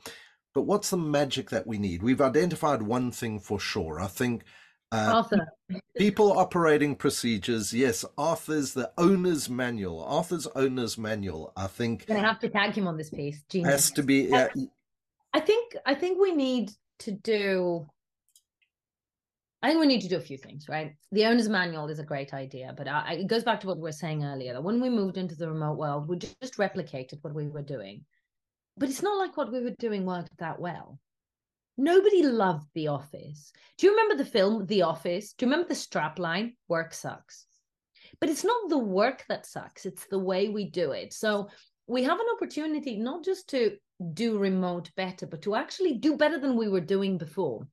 But 0.54 0.62
what's 0.62 0.90
the 0.90 0.96
magic 0.96 1.50
that 1.50 1.66
we 1.66 1.78
need? 1.78 2.02
We've 2.02 2.20
identified 2.20 2.82
one 2.82 3.10
thing 3.10 3.40
for 3.40 3.58
sure. 3.58 4.00
I 4.00 4.06
think 4.06 4.44
uh, 4.92 5.12
Arthur. 5.16 5.48
people 5.96 6.38
operating 6.38 6.94
procedures. 6.94 7.74
Yes, 7.74 8.04
Arthur's 8.16 8.72
the 8.72 8.92
owner's 8.96 9.50
manual. 9.50 10.04
Arthur's 10.04 10.46
owner's 10.54 10.96
manual. 10.96 11.52
I 11.56 11.66
think. 11.66 12.06
Gonna 12.06 12.20
have 12.20 12.38
to 12.40 12.48
tag 12.48 12.74
him 12.74 12.86
on 12.86 12.96
this 12.96 13.10
piece. 13.10 13.42
Genius. 13.48 13.72
Has 13.72 13.90
to 13.92 14.02
be. 14.04 14.28
Yeah. 14.30 14.48
I 15.32 15.40
think. 15.40 15.76
I 15.84 15.94
think 15.94 16.20
we 16.20 16.32
need 16.32 16.70
to 17.00 17.10
do. 17.10 17.86
I 19.60 19.68
think 19.68 19.80
we 19.80 19.86
need 19.86 20.02
to 20.02 20.08
do 20.08 20.18
a 20.18 20.20
few 20.20 20.36
things, 20.36 20.68
right? 20.68 20.94
The 21.10 21.24
owner's 21.24 21.48
manual 21.48 21.88
is 21.88 21.98
a 21.98 22.04
great 22.04 22.34
idea, 22.34 22.74
but 22.76 22.86
I, 22.86 23.14
it 23.14 23.26
goes 23.26 23.42
back 23.42 23.60
to 23.60 23.66
what 23.66 23.78
we 23.78 23.82
were 23.82 23.92
saying 23.92 24.22
earlier. 24.22 24.52
That 24.52 24.62
when 24.62 24.80
we 24.80 24.90
moved 24.90 25.16
into 25.16 25.34
the 25.34 25.48
remote 25.48 25.78
world, 25.78 26.06
we 26.06 26.18
just 26.18 26.58
replicated 26.58 27.18
what 27.22 27.34
we 27.34 27.48
were 27.48 27.62
doing, 27.62 28.04
but 28.76 28.88
it's 28.88 29.02
not 29.02 29.18
like 29.18 29.36
what 29.36 29.52
we 29.52 29.60
were 29.60 29.74
doing 29.78 30.04
worked 30.04 30.36
that 30.38 30.58
well. 30.58 30.98
Nobody 31.76 32.22
loved 32.22 32.68
The 32.74 32.88
Office. 32.88 33.52
Do 33.78 33.86
you 33.86 33.92
remember 33.92 34.22
the 34.22 34.30
film 34.30 34.66
The 34.66 34.82
Office? 34.82 35.32
Do 35.32 35.44
you 35.46 35.50
remember 35.50 35.68
the 35.68 35.74
strapline? 35.74 36.54
Work 36.68 36.94
sucks. 36.94 37.46
But 38.20 38.30
it's 38.30 38.44
not 38.44 38.68
the 38.68 38.78
work 38.78 39.24
that 39.28 39.46
sucks, 39.46 39.86
it's 39.86 40.06
the 40.06 40.18
way 40.18 40.48
we 40.48 40.70
do 40.70 40.92
it. 40.92 41.12
So 41.12 41.48
we 41.86 42.04
have 42.04 42.18
an 42.18 42.26
opportunity 42.34 42.96
not 42.96 43.24
just 43.24 43.48
to 43.50 43.76
do 44.12 44.38
remote 44.38 44.90
better, 44.96 45.26
but 45.26 45.42
to 45.42 45.54
actually 45.54 45.94
do 45.94 46.16
better 46.16 46.38
than 46.38 46.56
we 46.56 46.68
were 46.68 46.80
doing 46.80 47.18
before. 47.18 47.66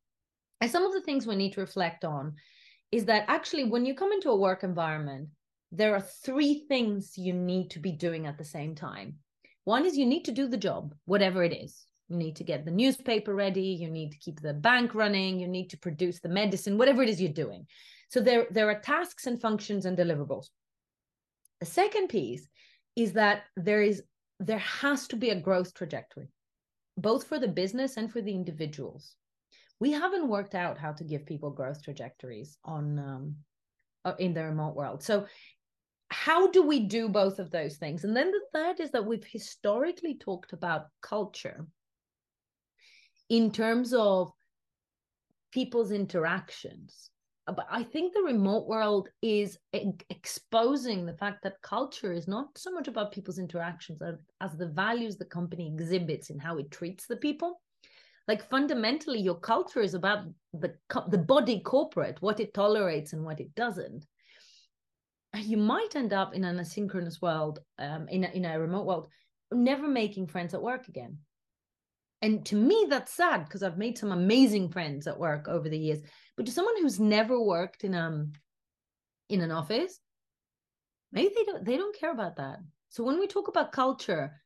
And 0.59 0.69
some 0.69 0.83
of 0.83 0.93
the 0.93 1.01
things 1.01 1.25
we 1.25 1.35
need 1.35 1.53
to 1.53 1.61
reflect 1.61 2.05
on 2.05 2.35
is 2.91 3.05
that 3.05 3.25
actually, 3.27 3.65
when 3.65 3.85
you 3.85 3.95
come 3.95 4.11
into 4.11 4.29
a 4.29 4.35
work 4.35 4.63
environment, 4.63 5.29
there 5.71 5.95
are 5.95 6.01
three 6.01 6.65
things 6.67 7.17
you 7.17 7.33
need 7.33 7.71
to 7.71 7.79
be 7.79 7.91
doing 7.91 8.27
at 8.27 8.37
the 8.37 8.43
same 8.43 8.75
time. 8.75 9.15
One 9.65 9.85
is 9.85 9.97
you 9.97 10.05
need 10.05 10.25
to 10.25 10.31
do 10.31 10.47
the 10.47 10.57
job, 10.57 10.93
whatever 11.05 11.43
it 11.43 11.53
is. 11.53 11.85
You 12.09 12.17
need 12.17 12.35
to 12.37 12.43
get 12.43 12.65
the 12.65 12.71
newspaper 12.71 13.33
ready. 13.33 13.61
You 13.61 13.89
need 13.89 14.11
to 14.11 14.17
keep 14.17 14.41
the 14.41 14.53
bank 14.53 14.93
running. 14.93 15.39
You 15.39 15.47
need 15.47 15.69
to 15.69 15.77
produce 15.77 16.19
the 16.19 16.29
medicine, 16.29 16.77
whatever 16.77 17.03
it 17.03 17.09
is 17.09 17.21
you're 17.21 17.31
doing. 17.31 17.67
So 18.09 18.19
there, 18.19 18.47
there 18.51 18.69
are 18.69 18.79
tasks 18.79 19.27
and 19.27 19.39
functions 19.39 19.85
and 19.85 19.97
deliverables. 19.97 20.47
The 21.59 21.65
second 21.67 22.09
piece 22.09 22.47
is 22.95 23.13
that 23.13 23.43
there 23.55 23.81
is 23.81 24.03
there 24.39 24.57
has 24.57 25.07
to 25.07 25.15
be 25.15 25.29
a 25.29 25.39
growth 25.39 25.73
trajectory, 25.75 26.31
both 26.97 27.27
for 27.27 27.37
the 27.37 27.47
business 27.47 27.95
and 27.95 28.11
for 28.11 28.21
the 28.21 28.33
individuals. 28.33 29.15
We 29.79 29.91
haven't 29.91 30.27
worked 30.27 30.55
out 30.55 30.79
how 30.79 30.93
to 30.93 31.03
give 31.03 31.27
people 31.27 31.51
growth 31.51 31.83
trajectories 31.83 32.57
on 32.65 32.97
um, 32.97 33.35
uh, 34.03 34.13
in 34.17 34.33
the 34.33 34.43
remote 34.43 34.75
world. 34.75 35.03
So 35.03 35.27
how 36.21 36.45
do 36.51 36.61
we 36.61 36.79
do 36.81 37.09
both 37.09 37.39
of 37.39 37.49
those 37.49 37.77
things? 37.77 38.03
And 38.03 38.15
then 38.15 38.29
the 38.29 38.45
third 38.53 38.79
is 38.79 38.91
that 38.91 39.03
we've 39.03 39.25
historically 39.25 40.13
talked 40.13 40.53
about 40.53 40.85
culture 41.01 41.65
in 43.29 43.49
terms 43.51 43.91
of 43.91 44.31
people's 45.51 45.91
interactions. 45.91 47.09
Uh, 47.47 47.53
but 47.53 47.65
I 47.71 47.81
think 47.81 48.13
the 48.13 48.21
remote 48.21 48.67
world 48.67 49.09
is 49.23 49.57
exposing 49.73 51.07
the 51.07 51.17
fact 51.17 51.41
that 51.41 51.59
culture 51.63 52.13
is 52.13 52.27
not 52.27 52.55
so 52.55 52.69
much 52.69 52.87
about 52.87 53.11
people's 53.11 53.39
interactions 53.39 53.99
as 54.41 54.55
the 54.55 54.67
values 54.67 55.17
the 55.17 55.25
company 55.25 55.65
exhibits 55.65 56.29
in 56.29 56.37
how 56.37 56.59
it 56.59 56.69
treats 56.69 57.07
the 57.07 57.17
people. 57.17 57.59
Like 58.27 58.47
fundamentally, 58.47 59.19
your 59.19 59.39
culture 59.39 59.81
is 59.81 59.95
about 59.95 60.27
the 60.53 60.75
the 61.07 61.17
body 61.17 61.61
corporate, 61.61 62.21
what 62.21 62.39
it 62.39 62.53
tolerates 62.53 63.13
and 63.13 63.25
what 63.25 63.39
it 63.39 63.55
doesn't. 63.55 64.05
You 65.37 65.57
might 65.57 65.95
end 65.95 66.13
up 66.13 66.33
in 66.33 66.43
an 66.43 66.57
asynchronous 66.57 67.21
world, 67.21 67.59
um, 67.79 68.07
in 68.09 68.23
a, 68.23 68.27
in 68.29 68.45
a 68.45 68.59
remote 68.59 68.85
world, 68.85 69.07
never 69.51 69.87
making 69.87 70.27
friends 70.27 70.53
at 70.53 70.61
work 70.61 70.87
again 70.87 71.19
and 72.21 72.45
to 72.45 72.55
me, 72.55 72.85
that's 72.87 73.13
sad 73.13 73.45
because 73.45 73.63
I've 73.63 73.77
made 73.77 73.97
some 73.97 74.11
amazing 74.11 74.69
friends 74.69 75.07
at 75.07 75.17
work 75.17 75.47
over 75.47 75.67
the 75.67 75.77
years. 75.77 76.01
But 76.37 76.45
to 76.45 76.51
someone 76.51 76.75
who's 76.79 76.99
never 76.99 77.41
worked 77.41 77.83
in 77.83 77.95
um 77.95 78.33
in 79.29 79.41
an 79.41 79.51
office, 79.51 79.99
maybe 81.11 81.33
they 81.35 81.45
don't 81.45 81.65
they 81.65 81.77
don't 81.77 81.97
care 81.97 82.11
about 82.11 82.35
that. 82.37 82.59
So 82.89 83.03
when 83.03 83.19
we 83.19 83.27
talk 83.27 83.47
about 83.47 83.71
culture, 83.71 84.40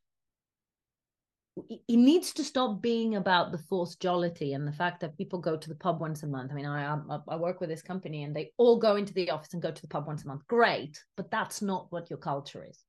it 1.56 1.96
needs 1.96 2.32
to 2.34 2.44
stop 2.44 2.82
being 2.82 3.16
about 3.16 3.50
the 3.50 3.58
forced 3.58 4.00
jollity 4.00 4.52
and 4.52 4.68
the 4.68 4.72
fact 4.72 5.00
that 5.00 5.16
people 5.16 5.38
go 5.38 5.56
to 5.56 5.68
the 5.68 5.74
pub 5.74 6.00
once 6.00 6.22
a 6.22 6.26
month. 6.26 6.52
I 6.52 6.54
mean, 6.54 6.66
I 6.66 6.98
I 7.28 7.36
work 7.36 7.60
with 7.60 7.70
this 7.70 7.82
company 7.82 8.24
and 8.24 8.36
they 8.36 8.52
all 8.58 8.78
go 8.78 8.96
into 8.96 9.14
the 9.14 9.30
office 9.30 9.54
and 9.54 9.62
go 9.62 9.70
to 9.70 9.82
the 9.82 9.88
pub 9.88 10.06
once 10.06 10.24
a 10.24 10.28
month. 10.28 10.46
Great, 10.48 11.02
but 11.16 11.30
that's 11.30 11.62
not 11.62 11.90
what 11.90 12.10
your 12.10 12.18
culture 12.18 12.66
is. 12.68 12.84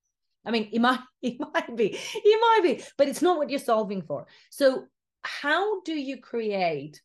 I 0.46 0.52
mean, 0.52 0.70
it 0.74 0.80
might, 0.82 1.00
it 1.22 1.38
might 1.40 1.76
be, 1.76 1.98
it 1.98 2.42
might 2.42 2.60
be, 2.64 2.84
but 2.98 3.08
it's 3.08 3.22
not 3.22 3.38
what 3.38 3.50
you're 3.50 3.60
solving 3.60 4.02
for. 4.02 4.28
So, 4.50 4.86
how 5.24 5.82
do 5.82 5.94
you 5.94 6.18
create 6.18 7.02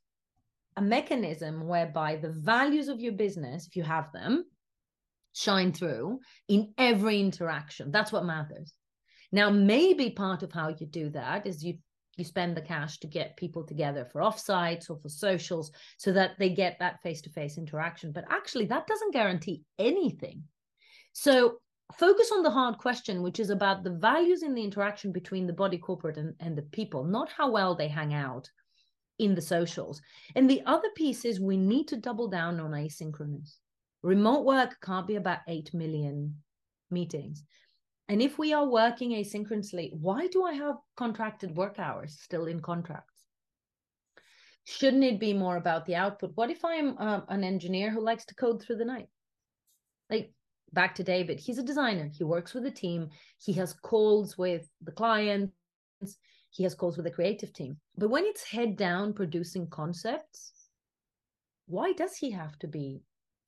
a 0.76 0.82
mechanism 0.82 1.66
whereby 1.66 2.16
the 2.16 2.30
values 2.30 2.88
of 2.88 3.00
your 3.00 3.12
business, 3.12 3.66
if 3.66 3.76
you 3.76 3.84
have 3.84 4.12
them, 4.12 4.44
shine 5.32 5.72
through 5.72 6.20
in 6.48 6.74
every 6.76 7.20
interaction? 7.20 7.92
That's 7.92 8.10
what 8.10 8.24
matters. 8.24 8.72
Now, 9.32 9.50
maybe 9.50 10.10
part 10.10 10.42
of 10.42 10.52
how 10.52 10.68
you 10.68 10.86
do 10.86 11.10
that 11.10 11.46
is 11.46 11.64
you 11.64 11.78
you 12.18 12.24
spend 12.24 12.54
the 12.54 12.60
cash 12.60 12.98
to 12.98 13.06
get 13.06 13.38
people 13.38 13.64
together 13.64 14.04
for 14.04 14.20
offsites 14.20 14.90
or 14.90 14.98
for 14.98 15.08
socials 15.08 15.72
so 15.96 16.12
that 16.12 16.32
they 16.38 16.50
get 16.50 16.78
that 16.78 17.00
face-to-face 17.02 17.56
interaction 17.56 18.12
but 18.12 18.26
actually 18.28 18.66
that 18.66 18.86
doesn't 18.86 19.14
guarantee 19.14 19.62
anything 19.78 20.42
so 21.14 21.56
focus 21.92 22.32
on 22.32 22.42
the 22.42 22.50
hard 22.50 22.78
question, 22.78 23.22
which 23.22 23.38
is 23.38 23.50
about 23.50 23.84
the 23.84 23.90
values 23.90 24.42
in 24.42 24.54
the 24.54 24.64
interaction 24.64 25.12
between 25.12 25.46
the 25.46 25.52
body 25.52 25.78
corporate 25.78 26.16
and, 26.16 26.34
and 26.40 26.56
the 26.56 26.62
people, 26.62 27.04
not 27.04 27.30
how 27.30 27.50
well 27.50 27.74
they 27.74 27.88
hang 27.88 28.14
out 28.14 28.48
in 29.18 29.34
the 29.34 29.42
socials. 29.42 30.00
And 30.34 30.48
the 30.48 30.62
other 30.66 30.88
piece 30.96 31.24
is 31.24 31.40
we 31.40 31.56
need 31.56 31.88
to 31.88 31.96
double 31.96 32.28
down 32.28 32.60
on 32.60 32.70
asynchronous. 32.70 33.56
Remote 34.02 34.44
work 34.44 34.76
can't 34.82 35.06
be 35.06 35.16
about 35.16 35.40
8 35.46 35.72
million 35.74 36.36
meetings. 36.90 37.44
And 38.12 38.20
if 38.20 38.38
we 38.38 38.52
are 38.52 38.66
working 38.66 39.12
asynchronously, 39.12 39.94
why 39.94 40.26
do 40.26 40.44
I 40.44 40.52
have 40.52 40.76
contracted 40.96 41.56
work 41.56 41.78
hours 41.78 42.18
still 42.20 42.44
in 42.44 42.60
contracts? 42.60 43.24
Shouldn't 44.64 45.02
it 45.02 45.18
be 45.18 45.32
more 45.32 45.56
about 45.56 45.86
the 45.86 45.94
output? 45.94 46.32
What 46.34 46.50
if 46.50 46.62
I'm 46.62 46.98
uh, 46.98 47.22
an 47.28 47.42
engineer 47.42 47.90
who 47.90 48.04
likes 48.04 48.26
to 48.26 48.34
code 48.34 48.60
through 48.60 48.76
the 48.76 48.84
night? 48.84 49.08
Like 50.10 50.30
back 50.74 50.94
to 50.96 51.02
David, 51.02 51.40
he's 51.40 51.56
a 51.56 51.62
designer. 51.62 52.10
He 52.12 52.22
works 52.22 52.52
with 52.52 52.66
a 52.66 52.70
team. 52.70 53.08
He 53.38 53.54
has 53.54 53.72
calls 53.72 54.36
with 54.36 54.68
the 54.82 54.92
clients. 54.92 55.54
He 56.50 56.64
has 56.64 56.74
calls 56.74 56.98
with 56.98 57.06
the 57.06 57.10
creative 57.10 57.54
team. 57.54 57.78
But 57.96 58.10
when 58.10 58.26
it's 58.26 58.44
head 58.44 58.76
down 58.76 59.14
producing 59.14 59.68
concepts, 59.68 60.52
why 61.64 61.94
does 61.94 62.14
he 62.14 62.30
have 62.32 62.58
to 62.58 62.68
be 62.68 63.04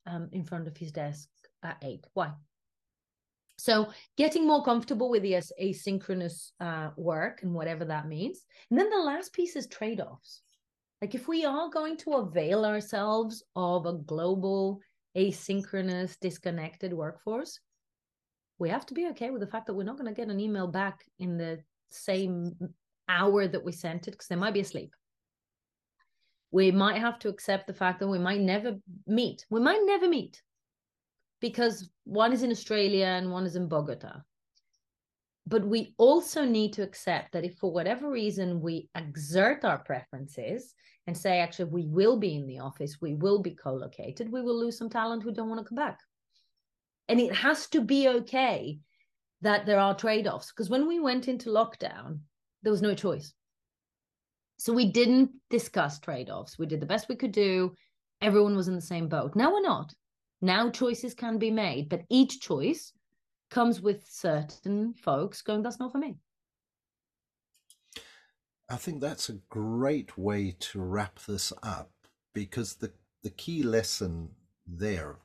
um, 0.06 0.30
in 0.32 0.42
front 0.42 0.68
of 0.68 0.78
his 0.78 0.90
desk 0.90 1.28
at 1.62 1.76
eight? 1.82 2.06
Why? 2.14 2.32
So 3.64 3.88
getting 4.18 4.46
more 4.46 4.62
comfortable 4.62 5.08
with 5.08 5.22
the 5.22 5.40
asynchronous 5.58 6.50
uh, 6.60 6.90
work 6.98 7.42
and 7.42 7.54
whatever 7.54 7.86
that 7.86 8.06
means. 8.06 8.44
And 8.68 8.78
then 8.78 8.90
the 8.90 8.98
last 8.98 9.32
piece 9.32 9.56
is 9.56 9.66
trade-offs. 9.66 10.42
Like 11.00 11.14
if 11.14 11.28
we 11.28 11.46
are 11.46 11.70
going 11.70 11.96
to 11.98 12.12
avail 12.12 12.66
ourselves 12.66 13.42
of 13.56 13.86
a 13.86 13.94
global 13.94 14.80
asynchronous, 15.16 16.20
disconnected 16.20 16.92
workforce, 16.92 17.58
we 18.58 18.68
have 18.68 18.84
to 18.84 18.92
be 18.92 19.06
okay 19.08 19.30
with 19.30 19.40
the 19.40 19.46
fact 19.46 19.64
that 19.68 19.74
we're 19.74 19.84
not 19.84 19.96
going 19.96 20.14
to 20.14 20.20
get 20.20 20.28
an 20.28 20.40
email 20.40 20.66
back 20.66 21.02
in 21.18 21.38
the 21.38 21.58
same 21.88 22.54
hour 23.08 23.48
that 23.48 23.64
we 23.64 23.72
sent 23.72 24.08
it 24.08 24.10
because 24.10 24.28
they 24.28 24.36
might 24.36 24.52
be 24.52 24.60
asleep. 24.60 24.94
We 26.50 26.70
might 26.70 26.98
have 26.98 27.18
to 27.20 27.30
accept 27.30 27.66
the 27.66 27.72
fact 27.72 28.00
that 28.00 28.08
we 28.08 28.18
might 28.18 28.42
never 28.42 28.76
meet. 29.06 29.46
We 29.48 29.60
might 29.60 29.80
never 29.86 30.06
meet 30.06 30.42
because 31.44 31.90
one 32.04 32.32
is 32.32 32.42
in 32.42 32.50
Australia 32.50 33.04
and 33.04 33.30
one 33.30 33.44
is 33.44 33.54
in 33.54 33.68
Bogota. 33.68 34.22
But 35.46 35.62
we 35.62 35.94
also 35.98 36.42
need 36.42 36.72
to 36.72 36.82
accept 36.82 37.32
that 37.32 37.44
if 37.44 37.58
for 37.58 37.70
whatever 37.70 38.08
reason 38.10 38.62
we 38.62 38.88
exert 38.94 39.62
our 39.62 39.76
preferences 39.76 40.72
and 41.06 41.14
say, 41.14 41.40
actually, 41.40 41.66
we 41.66 41.84
will 41.84 42.16
be 42.18 42.34
in 42.34 42.46
the 42.46 42.60
office, 42.60 42.96
we 43.02 43.12
will 43.12 43.42
be 43.42 43.50
co 43.50 43.74
located, 43.74 44.32
we 44.32 44.40
will 44.40 44.58
lose 44.58 44.78
some 44.78 44.88
talent 44.88 45.22
who 45.22 45.34
don't 45.34 45.50
want 45.50 45.60
to 45.60 45.68
come 45.68 45.76
back. 45.76 45.98
And 47.10 47.20
it 47.20 47.34
has 47.34 47.68
to 47.68 47.82
be 47.82 48.08
okay 48.08 48.78
that 49.42 49.66
there 49.66 49.78
are 49.78 49.94
trade 49.94 50.26
offs. 50.26 50.50
Because 50.50 50.70
when 50.70 50.88
we 50.88 50.98
went 50.98 51.28
into 51.28 51.50
lockdown, 51.50 52.20
there 52.62 52.72
was 52.72 52.80
no 52.80 52.94
choice. 52.94 53.34
So 54.56 54.72
we 54.72 54.90
didn't 54.90 55.30
discuss 55.50 56.00
trade 56.00 56.30
offs. 56.30 56.58
We 56.58 56.64
did 56.64 56.80
the 56.80 56.86
best 56.86 57.10
we 57.10 57.16
could 57.16 57.32
do. 57.32 57.74
Everyone 58.22 58.56
was 58.56 58.68
in 58.68 58.76
the 58.76 58.90
same 58.94 59.08
boat. 59.08 59.36
Now 59.36 59.52
we're 59.52 59.60
not. 59.60 59.92
Now 60.44 60.68
choices 60.68 61.14
can 61.14 61.38
be 61.38 61.50
made, 61.50 61.88
but 61.88 62.02
each 62.10 62.38
choice 62.38 62.92
comes 63.48 63.80
with 63.80 64.06
certain 64.06 64.92
folks 64.92 65.40
going, 65.40 65.62
that's 65.62 65.80
not 65.80 65.90
for 65.90 65.96
me. 65.96 66.18
I 68.68 68.76
think 68.76 69.00
that's 69.00 69.30
a 69.30 69.40
great 69.48 70.18
way 70.18 70.54
to 70.58 70.82
wrap 70.82 71.18
this 71.20 71.50
up 71.62 71.92
because 72.34 72.74
the, 72.74 72.92
the 73.22 73.30
key 73.30 73.62
lesson 73.62 74.28
there, 74.66 75.16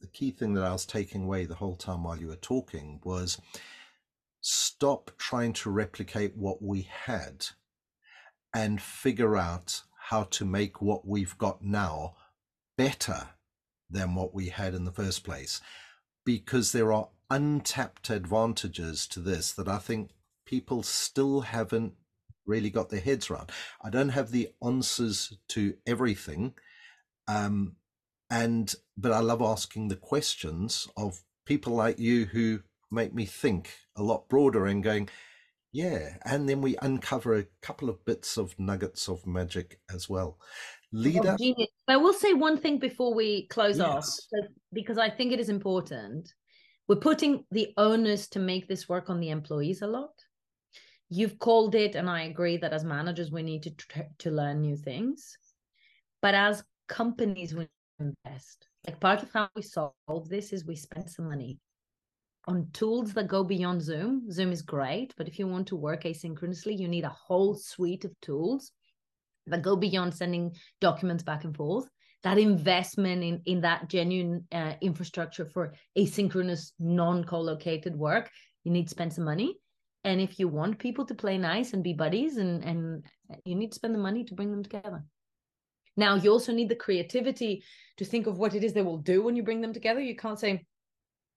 the 0.00 0.06
key 0.06 0.30
thing 0.30 0.54
that 0.54 0.62
I 0.62 0.70
was 0.70 0.86
taking 0.86 1.24
away 1.24 1.46
the 1.46 1.56
whole 1.56 1.74
time 1.74 2.04
while 2.04 2.20
you 2.20 2.28
were 2.28 2.36
talking 2.36 3.00
was 3.02 3.40
stop 4.40 5.10
trying 5.18 5.52
to 5.54 5.70
replicate 5.70 6.36
what 6.36 6.62
we 6.62 6.82
had 6.82 7.44
and 8.54 8.80
figure 8.80 9.36
out 9.36 9.82
how 9.98 10.22
to 10.30 10.44
make 10.44 10.80
what 10.80 11.04
we've 11.04 11.36
got 11.38 11.60
now 11.60 12.14
better 12.78 13.30
than 13.90 14.14
what 14.14 14.34
we 14.34 14.48
had 14.48 14.74
in 14.74 14.84
the 14.84 14.92
first 14.92 15.24
place. 15.24 15.60
Because 16.24 16.72
there 16.72 16.92
are 16.92 17.08
untapped 17.30 18.10
advantages 18.10 19.06
to 19.08 19.20
this 19.20 19.52
that 19.52 19.68
I 19.68 19.78
think 19.78 20.10
people 20.46 20.82
still 20.82 21.42
haven't 21.42 21.94
really 22.46 22.70
got 22.70 22.90
their 22.90 23.00
heads 23.00 23.30
around. 23.30 23.50
I 23.82 23.90
don't 23.90 24.10
have 24.10 24.30
the 24.30 24.50
answers 24.62 25.38
to 25.48 25.74
everything. 25.86 26.54
Um, 27.28 27.76
and 28.28 28.74
but 28.96 29.12
I 29.12 29.20
love 29.20 29.42
asking 29.42 29.88
the 29.88 29.96
questions 29.96 30.88
of 30.96 31.22
people 31.46 31.74
like 31.74 31.98
you 31.98 32.26
who 32.26 32.60
make 32.90 33.14
me 33.14 33.24
think 33.24 33.76
a 33.96 34.02
lot 34.02 34.28
broader 34.28 34.66
and 34.66 34.82
going, 34.82 35.08
yeah, 35.72 36.16
and 36.24 36.48
then 36.48 36.60
we 36.60 36.76
uncover 36.82 37.36
a 37.36 37.46
couple 37.62 37.88
of 37.88 38.04
bits 38.04 38.36
of 38.36 38.58
nuggets 38.58 39.08
of 39.08 39.26
magic 39.26 39.80
as 39.92 40.08
well. 40.08 40.38
Leda. 40.92 41.36
Oh, 41.40 41.66
I 41.88 41.96
will 41.96 42.12
say 42.12 42.32
one 42.32 42.58
thing 42.58 42.78
before 42.78 43.14
we 43.14 43.46
close 43.46 43.78
yes. 43.78 43.86
off, 44.32 44.48
because 44.72 44.98
I 44.98 45.08
think 45.08 45.32
it 45.32 45.40
is 45.40 45.48
important. 45.48 46.32
We're 46.88 46.96
putting 46.96 47.44
the 47.50 47.72
onus 47.76 48.28
to 48.30 48.40
make 48.40 48.66
this 48.66 48.88
work 48.88 49.10
on 49.10 49.20
the 49.20 49.30
employees 49.30 49.82
a 49.82 49.86
lot. 49.86 50.12
You've 51.08 51.38
called 51.38 51.74
it, 51.74 51.94
and 51.94 52.08
I 52.08 52.22
agree 52.22 52.56
that 52.56 52.72
as 52.72 52.84
managers 52.84 53.30
we 53.30 53.42
need 53.42 53.62
to 53.64 54.04
to 54.18 54.30
learn 54.30 54.60
new 54.60 54.76
things, 54.76 55.36
but 56.22 56.34
as 56.34 56.64
companies 56.88 57.54
we 57.54 57.68
invest. 58.00 58.66
Like 58.86 58.98
part 58.98 59.22
of 59.22 59.30
how 59.32 59.48
we 59.54 59.62
solve 59.62 60.28
this 60.28 60.52
is 60.52 60.64
we 60.64 60.74
spend 60.74 61.08
some 61.08 61.28
money 61.28 61.58
on 62.46 62.68
tools 62.72 63.12
that 63.12 63.28
go 63.28 63.44
beyond 63.44 63.82
Zoom. 63.82 64.30
Zoom 64.30 64.50
is 64.50 64.62
great, 64.62 65.14
but 65.16 65.28
if 65.28 65.38
you 65.38 65.46
want 65.46 65.68
to 65.68 65.76
work 65.76 66.04
asynchronously, 66.04 66.78
you 66.78 66.88
need 66.88 67.04
a 67.04 67.10
whole 67.10 67.54
suite 67.54 68.04
of 68.04 68.18
tools 68.20 68.72
that 69.50 69.62
go 69.62 69.76
beyond 69.76 70.14
sending 70.14 70.54
documents 70.80 71.22
back 71.22 71.44
and 71.44 71.56
forth. 71.56 71.88
That 72.22 72.38
investment 72.38 73.22
in, 73.22 73.40
in 73.46 73.62
that 73.62 73.88
genuine 73.88 74.46
uh, 74.52 74.74
infrastructure 74.80 75.46
for 75.46 75.74
asynchronous, 75.96 76.72
non 76.78 77.24
co 77.24 77.40
located 77.40 77.96
work, 77.96 78.30
you 78.64 78.72
need 78.72 78.84
to 78.84 78.90
spend 78.90 79.12
some 79.12 79.24
money. 79.24 79.56
And 80.04 80.20
if 80.20 80.38
you 80.38 80.48
want 80.48 80.78
people 80.78 81.06
to 81.06 81.14
play 81.14 81.38
nice 81.38 81.72
and 81.72 81.82
be 81.82 81.92
buddies, 81.92 82.36
and, 82.36 82.64
and 82.64 83.04
you 83.44 83.54
need 83.54 83.72
to 83.72 83.76
spend 83.76 83.94
the 83.94 83.98
money 83.98 84.24
to 84.24 84.34
bring 84.34 84.50
them 84.50 84.62
together. 84.62 85.04
Now, 85.96 86.14
you 86.14 86.30
also 86.30 86.52
need 86.52 86.68
the 86.68 86.76
creativity 86.76 87.62
to 87.98 88.04
think 88.04 88.26
of 88.26 88.38
what 88.38 88.54
it 88.54 88.64
is 88.64 88.72
they 88.72 88.82
will 88.82 88.98
do 88.98 89.22
when 89.22 89.36
you 89.36 89.42
bring 89.42 89.60
them 89.60 89.72
together. 89.72 90.00
You 90.00 90.16
can't 90.16 90.38
say, 90.38 90.64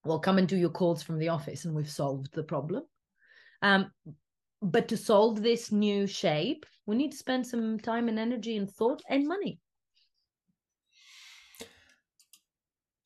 well, 0.05 0.19
come 0.19 0.37
and 0.37 0.47
do 0.47 0.57
your 0.57 0.69
calls 0.69 1.03
from 1.03 1.17
the 1.17 1.29
office 1.29 1.65
and 1.65 1.73
we've 1.73 1.89
solved 1.89 2.29
the 2.33 2.43
problem. 2.43 2.83
Um, 3.61 3.91
but 4.63 4.87
to 4.87 4.97
solve 4.97 5.41
this 5.41 5.71
new 5.71 6.07
shape, 6.07 6.65
we 6.85 6.95
need 6.95 7.11
to 7.11 7.17
spend 7.17 7.45
some 7.45 7.79
time 7.79 8.07
and 8.07 8.17
energy 8.17 8.57
and 8.57 8.69
thought 8.69 9.01
and 9.09 9.27
money. 9.27 9.59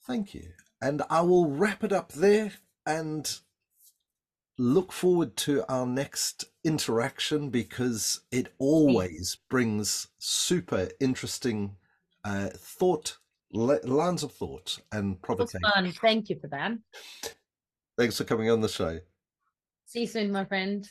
Thank 0.06 0.34
you. 0.34 0.52
And 0.82 1.02
I 1.10 1.22
will 1.22 1.50
wrap 1.50 1.84
it 1.84 1.92
up 1.92 2.14
there 2.14 2.54
and 2.86 3.40
look 4.58 4.92
forward 4.92 5.36
to 5.38 5.66
our 5.70 5.86
next 5.86 6.46
interaction 6.64 7.50
because 7.50 8.22
it 8.32 8.54
always 8.58 9.38
brings 9.50 10.08
super 10.20 10.90
interesting 11.00 11.76
uh, 12.24 12.50
thought 12.56 13.18
lines 13.52 14.24
of 14.24 14.32
thought 14.32 14.80
and 14.92 15.22
provocation. 15.22 15.62
fun. 15.74 15.92
Thank 15.92 16.30
you 16.30 16.40
for 16.40 16.48
that. 16.48 16.74
Thanks 17.98 18.18
for 18.18 18.24
coming 18.24 18.50
on 18.50 18.62
the 18.62 18.70
show. 18.70 19.00
See 19.86 20.02
you 20.02 20.08
soon, 20.08 20.32
my 20.32 20.46
friend. 20.46 20.88